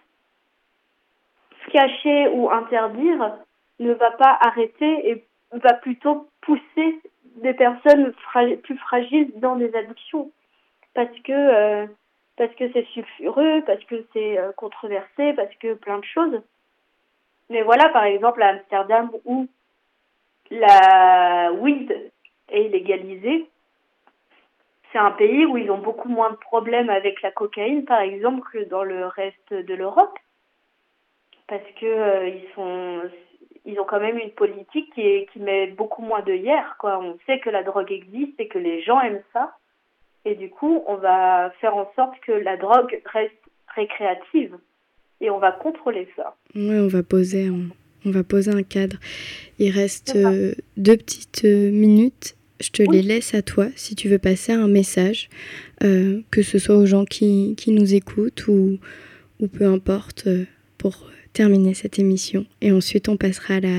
cacher 1.72 2.30
ou 2.30 2.50
interdire 2.50 3.38
ne 3.80 3.94
va 3.94 4.12
pas 4.12 4.38
arrêter 4.42 5.10
et 5.10 5.26
va 5.52 5.74
plutôt 5.74 6.28
pousser 6.42 7.02
des 7.38 7.54
personnes 7.54 8.14
plus 8.64 8.78
fragiles 8.78 9.32
dans 9.36 9.56
des 9.56 9.74
addictions 9.76 10.32
parce 10.94 11.20
que 11.24 11.32
euh, 11.32 11.86
parce 12.38 12.54
que 12.56 12.72
c'est 12.74 12.86
sulfureux, 12.88 13.64
parce 13.66 13.84
que 13.86 14.06
c'est 14.14 14.38
euh, 14.38 14.52
controversé, 14.54 15.34
parce 15.34 15.54
que 15.56 15.74
plein 15.74 16.00
de 16.00 16.06
choses. 16.06 16.42
Mais 17.50 17.62
voilà, 17.62 17.90
par 17.90 18.04
exemple, 18.04 18.42
à 18.42 18.50
Amsterdam 18.50 19.12
où 19.26 19.48
la 20.52 21.52
weed 21.54 22.12
est 22.50 22.68
légalisée, 22.70 23.48
c'est 24.92 24.98
un 24.98 25.12
pays 25.12 25.46
où 25.46 25.58
ils 25.58 25.72
ont 25.72 25.78
beaucoup 25.78 26.10
moins 26.10 26.32
de 26.32 26.36
problèmes 26.36 26.90
avec 26.90 27.22
la 27.22 27.32
cocaïne, 27.32 27.86
par 27.86 28.00
exemple, 28.00 28.48
que 28.52 28.64
dans 28.66 28.84
le 28.84 29.08
reste 29.08 29.54
de 29.54 29.74
l'Europe 29.74 30.18
parce 31.48 31.64
que 31.80 31.86
euh, 31.86 32.28
ils 32.28 32.48
sont 32.56 33.02
ils 33.66 33.80
ont 33.80 33.86
quand 33.86 34.00
même 34.00 34.20
une 34.20 34.32
politique 34.32 34.94
qui, 34.94 35.02
est, 35.02 35.28
qui 35.34 35.40
met 35.40 35.68
beaucoup 35.68 36.04
moins 36.04 36.22
de 36.22 36.34
hier. 36.34 36.76
Quoi. 36.80 37.00
On 37.00 37.18
sait 37.26 37.40
que 37.40 37.50
la 37.50 37.64
drogue 37.64 37.92
existe 37.92 38.40
et 38.40 38.48
que 38.48 38.60
les 38.60 38.84
gens 38.84 39.02
aiment 39.02 39.24
ça. 39.34 39.58
Et 40.24 40.36
du 40.36 40.50
coup, 40.50 40.84
on 40.88 40.96
va 40.96 41.52
faire 41.62 41.76
en 41.76 41.92
sorte 41.96 42.14
que 42.26 42.32
la 42.32 42.58
drogue 42.58 43.02
reste 43.06 43.34
récréative. 43.76 44.56
Et 45.20 45.32
on 45.32 45.40
va 45.40 45.52
contrôler 45.52 46.08
ça. 46.16 46.36
Oui, 46.54 46.78
on 46.78 46.88
va 46.88 47.02
poser 47.02 47.48
un, 47.48 47.70
on 48.06 48.12
va 48.12 48.24
poser 48.24 48.52
un 48.52 48.62
cadre. 48.62 48.98
Il 49.58 49.72
reste 49.72 50.16
euh, 50.16 50.54
deux 50.78 50.98
petites 50.98 51.46
euh, 51.46 51.72
minutes. 51.72 52.36
Je 52.62 52.70
te 52.70 52.84
les 52.84 53.02
laisse 53.02 53.34
à 53.34 53.42
toi 53.42 53.66
si 53.76 53.96
tu 53.96 54.10
veux 54.10 54.20
passer 54.20 54.54
un 54.54 54.68
message, 54.70 55.28
que 55.82 56.42
ce 56.42 56.58
soit 56.58 56.78
aux 56.78 56.86
gens 56.86 57.04
qui, 57.04 57.54
qui 57.58 57.72
nous 57.72 57.96
écoutent 57.96 58.48
ou, 58.48 58.78
ou 59.42 59.48
peu 59.50 59.66
importe, 59.66 60.30
pour 60.78 61.10
terminer 61.36 61.74
cette 61.74 62.00
émission. 62.00 62.46
Et 62.62 62.72
ensuite, 62.72 63.10
on 63.10 63.18
passera 63.18 63.56
à 63.56 63.60
la 63.60 63.78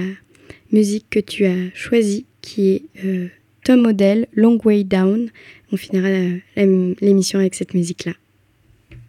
musique 0.72 1.08
que 1.10 1.18
tu 1.18 1.46
as 1.46 1.74
choisie, 1.74 2.26
qui 2.42 2.76
est 2.76 3.04
euh, 3.04 3.28
Tom 3.64 3.86
Odell, 3.86 4.26
Long 4.34 4.58
Way 4.62 4.84
Down. 4.84 5.30
On 5.72 5.76
finira 5.76 6.08
l'émission 6.56 7.38
avec 7.38 7.54
cette 7.54 7.74
musique-là. 7.74 8.12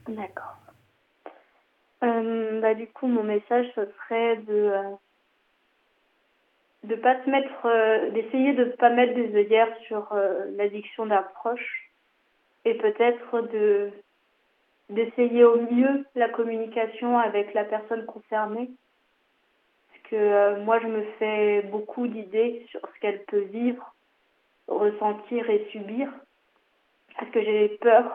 D'accord. 0.08 0.56
Euh, 2.04 2.62
bah, 2.62 2.74
du 2.74 2.88
coup, 2.88 3.08
mon 3.08 3.24
message, 3.24 3.68
ce 3.76 3.82
serait 3.86 4.38
de 4.38 4.54
euh, 4.54 4.82
de 6.86 6.96
pas 6.96 7.22
se 7.26 7.30
mettre, 7.30 8.12
d'essayer 8.14 8.54
de 8.54 8.64
ne 8.64 8.72
pas 8.72 8.90
mettre 8.90 9.14
des 9.14 9.36
œillères 9.36 9.76
sur 9.88 10.08
l'addiction 10.56 11.06
d'un 11.06 11.24
proche 11.36 11.92
et 12.64 12.76
peut-être 12.76 13.42
de 13.52 13.92
d'essayer 14.90 15.44
au 15.44 15.60
mieux 15.62 16.06
la 16.16 16.30
communication 16.30 17.18
avec 17.18 17.54
la 17.54 17.66
personne 17.66 18.06
concernée. 18.06 18.70
Parce 19.90 20.04
que 20.10 20.16
euh, 20.16 20.64
moi, 20.64 20.80
je 20.80 20.88
me 20.88 21.04
fais 21.20 21.62
beaucoup 21.64 22.08
d'idées 22.08 22.66
sur 22.70 22.80
ce 22.82 23.00
qu'elle 23.00 23.24
peut 23.26 23.46
vivre, 23.52 23.94
ressentir 24.68 25.50
et 25.50 25.68
subir. 25.72 26.10
Parce 27.18 27.32
que 27.32 27.42
j'ai 27.42 27.70
peur 27.82 28.06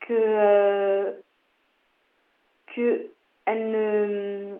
que, 0.00 0.12
euh, 0.12 1.12
que 2.74 3.06
elle 3.44 3.70
ne 3.70 4.56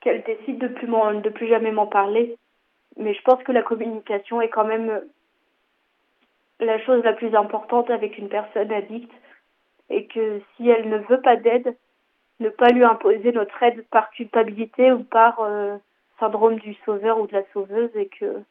qu'elle 0.00 0.22
décide 0.22 0.58
de 0.58 0.68
plus 0.68 0.86
de 0.86 1.28
plus 1.30 1.48
jamais 1.48 1.72
m'en 1.72 1.86
parler. 1.86 2.36
Mais 2.96 3.14
je 3.14 3.22
pense 3.22 3.42
que 3.42 3.52
la 3.52 3.62
communication 3.62 4.40
est 4.40 4.48
quand 4.48 4.64
même 4.64 5.02
la 6.60 6.78
chose 6.80 7.02
la 7.04 7.12
plus 7.12 7.34
importante 7.34 7.90
avec 7.90 8.18
une 8.18 8.28
personne 8.28 8.72
addicte 8.72 9.12
et 9.90 10.06
que 10.06 10.40
si 10.56 10.68
elle 10.68 10.88
ne 10.88 10.98
veut 10.98 11.20
pas 11.20 11.36
d'aide, 11.36 11.76
ne 12.40 12.48
pas 12.48 12.68
lui 12.68 12.84
imposer 12.84 13.32
notre 13.32 13.62
aide 13.62 13.84
par 13.90 14.10
culpabilité 14.10 14.92
ou 14.92 15.02
par 15.02 15.40
euh, 15.40 15.76
syndrome 16.20 16.58
du 16.58 16.74
sauveur 16.84 17.18
ou 17.20 17.26
de 17.26 17.32
la 17.32 17.42
sauveuse 17.52 17.90
et 17.94 18.06
que 18.06 18.42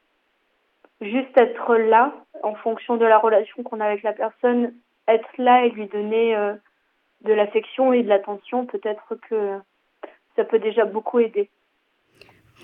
juste 1.02 1.38
être 1.38 1.76
là 1.76 2.14
en 2.44 2.56
fonction 2.56 2.98
de 2.98 3.06
la 3.06 3.18
relation 3.18 3.64
qu'on 3.64 3.80
a 3.80 3.86
avec 3.86 4.04
la 4.04 4.14
personne, 4.14 4.74
être 5.08 5.30
là 5.38 5.66
et 5.66 5.70
lui 5.70 5.88
donner 5.88 6.36
euh, 6.36 6.54
de 7.24 7.34
l'affection 7.34 7.94
et 7.94 8.04
de 8.04 8.10
l'attention, 8.10 8.66
peut-être 8.66 9.16
que 9.30 9.58
ça 10.36 10.44
peut 10.44 10.60
déjà 10.60 10.86
beaucoup 10.86 11.20
aider. 11.20 11.50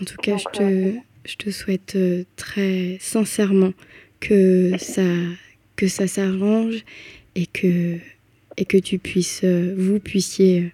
En 0.01 0.05
tout 0.05 0.17
cas, 0.17 0.37
je, 0.37 0.45
te, 0.45 0.99
je 1.25 1.35
te 1.37 1.49
souhaite 1.51 1.97
très 2.35 2.97
sincèrement 2.99 3.71
que 4.19 4.77
ça, 4.77 5.01
que 5.75 5.87
ça 5.87 6.07
s'arrange 6.07 6.83
et 7.35 7.45
que, 7.45 7.97
et 8.57 8.65
que 8.65 8.77
tu 8.77 8.99
puisses, 8.99 9.43
vous 9.43 9.99
puissiez 9.99 10.73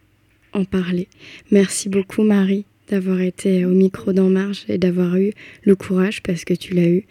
en 0.53 0.65
parler. 0.65 1.07
Merci 1.51 1.89
beaucoup 1.89 2.23
Marie 2.23 2.65
d'avoir 2.89 3.21
été 3.21 3.65
au 3.65 3.69
micro 3.69 4.13
d'En 4.13 4.29
Marge 4.29 4.65
et 4.67 4.77
d'avoir 4.77 5.15
eu 5.17 5.31
le 5.63 5.75
courage, 5.75 6.23
parce 6.23 6.43
que 6.43 6.53
tu 6.53 6.73
l'as 6.73 6.89
eu, 6.89 7.05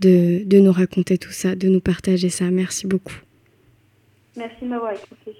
de, 0.00 0.44
de, 0.44 0.58
nous 0.58 0.72
raconter 0.72 1.18
tout 1.18 1.30
ça, 1.30 1.54
de 1.54 1.68
nous 1.68 1.80
partager 1.80 2.28
ça. 2.28 2.50
Merci 2.50 2.86
beaucoup. 2.86 3.16
Merci 4.36 4.56
de 4.62 4.68
m'avoir 4.68 4.92
écouté. 4.92 5.32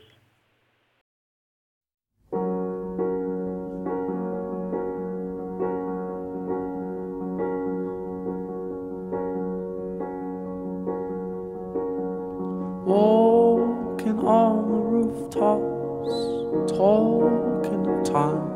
Rooftops, 15.35 16.73
talking 16.73 17.87
of 17.87 18.05
time. 18.05 18.49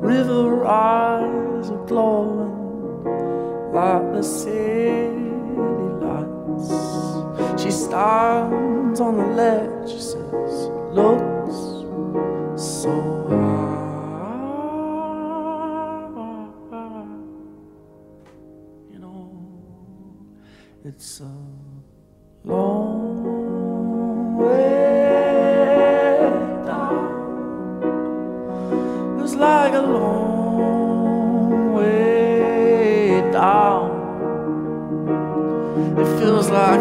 River 0.00 0.66
eyes 0.66 1.70
are 1.70 1.86
glowing 1.86 3.04
like 3.72 4.12
the 4.12 4.22
city 4.22 5.30
lights. 6.00 7.62
She 7.62 7.70
stands 7.70 9.00
on 9.00 9.16
the 9.16 9.26
ledge, 9.26 9.90
she 9.90 9.98
says, 9.98 10.68
looks 10.92 11.56
so 12.60 13.26
high. 13.28 13.66
You 18.90 18.98
know, 19.00 19.30
it's 20.84 21.20
a 21.20 21.24
long 21.24 21.57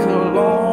like 0.06 0.34
long 0.36 0.67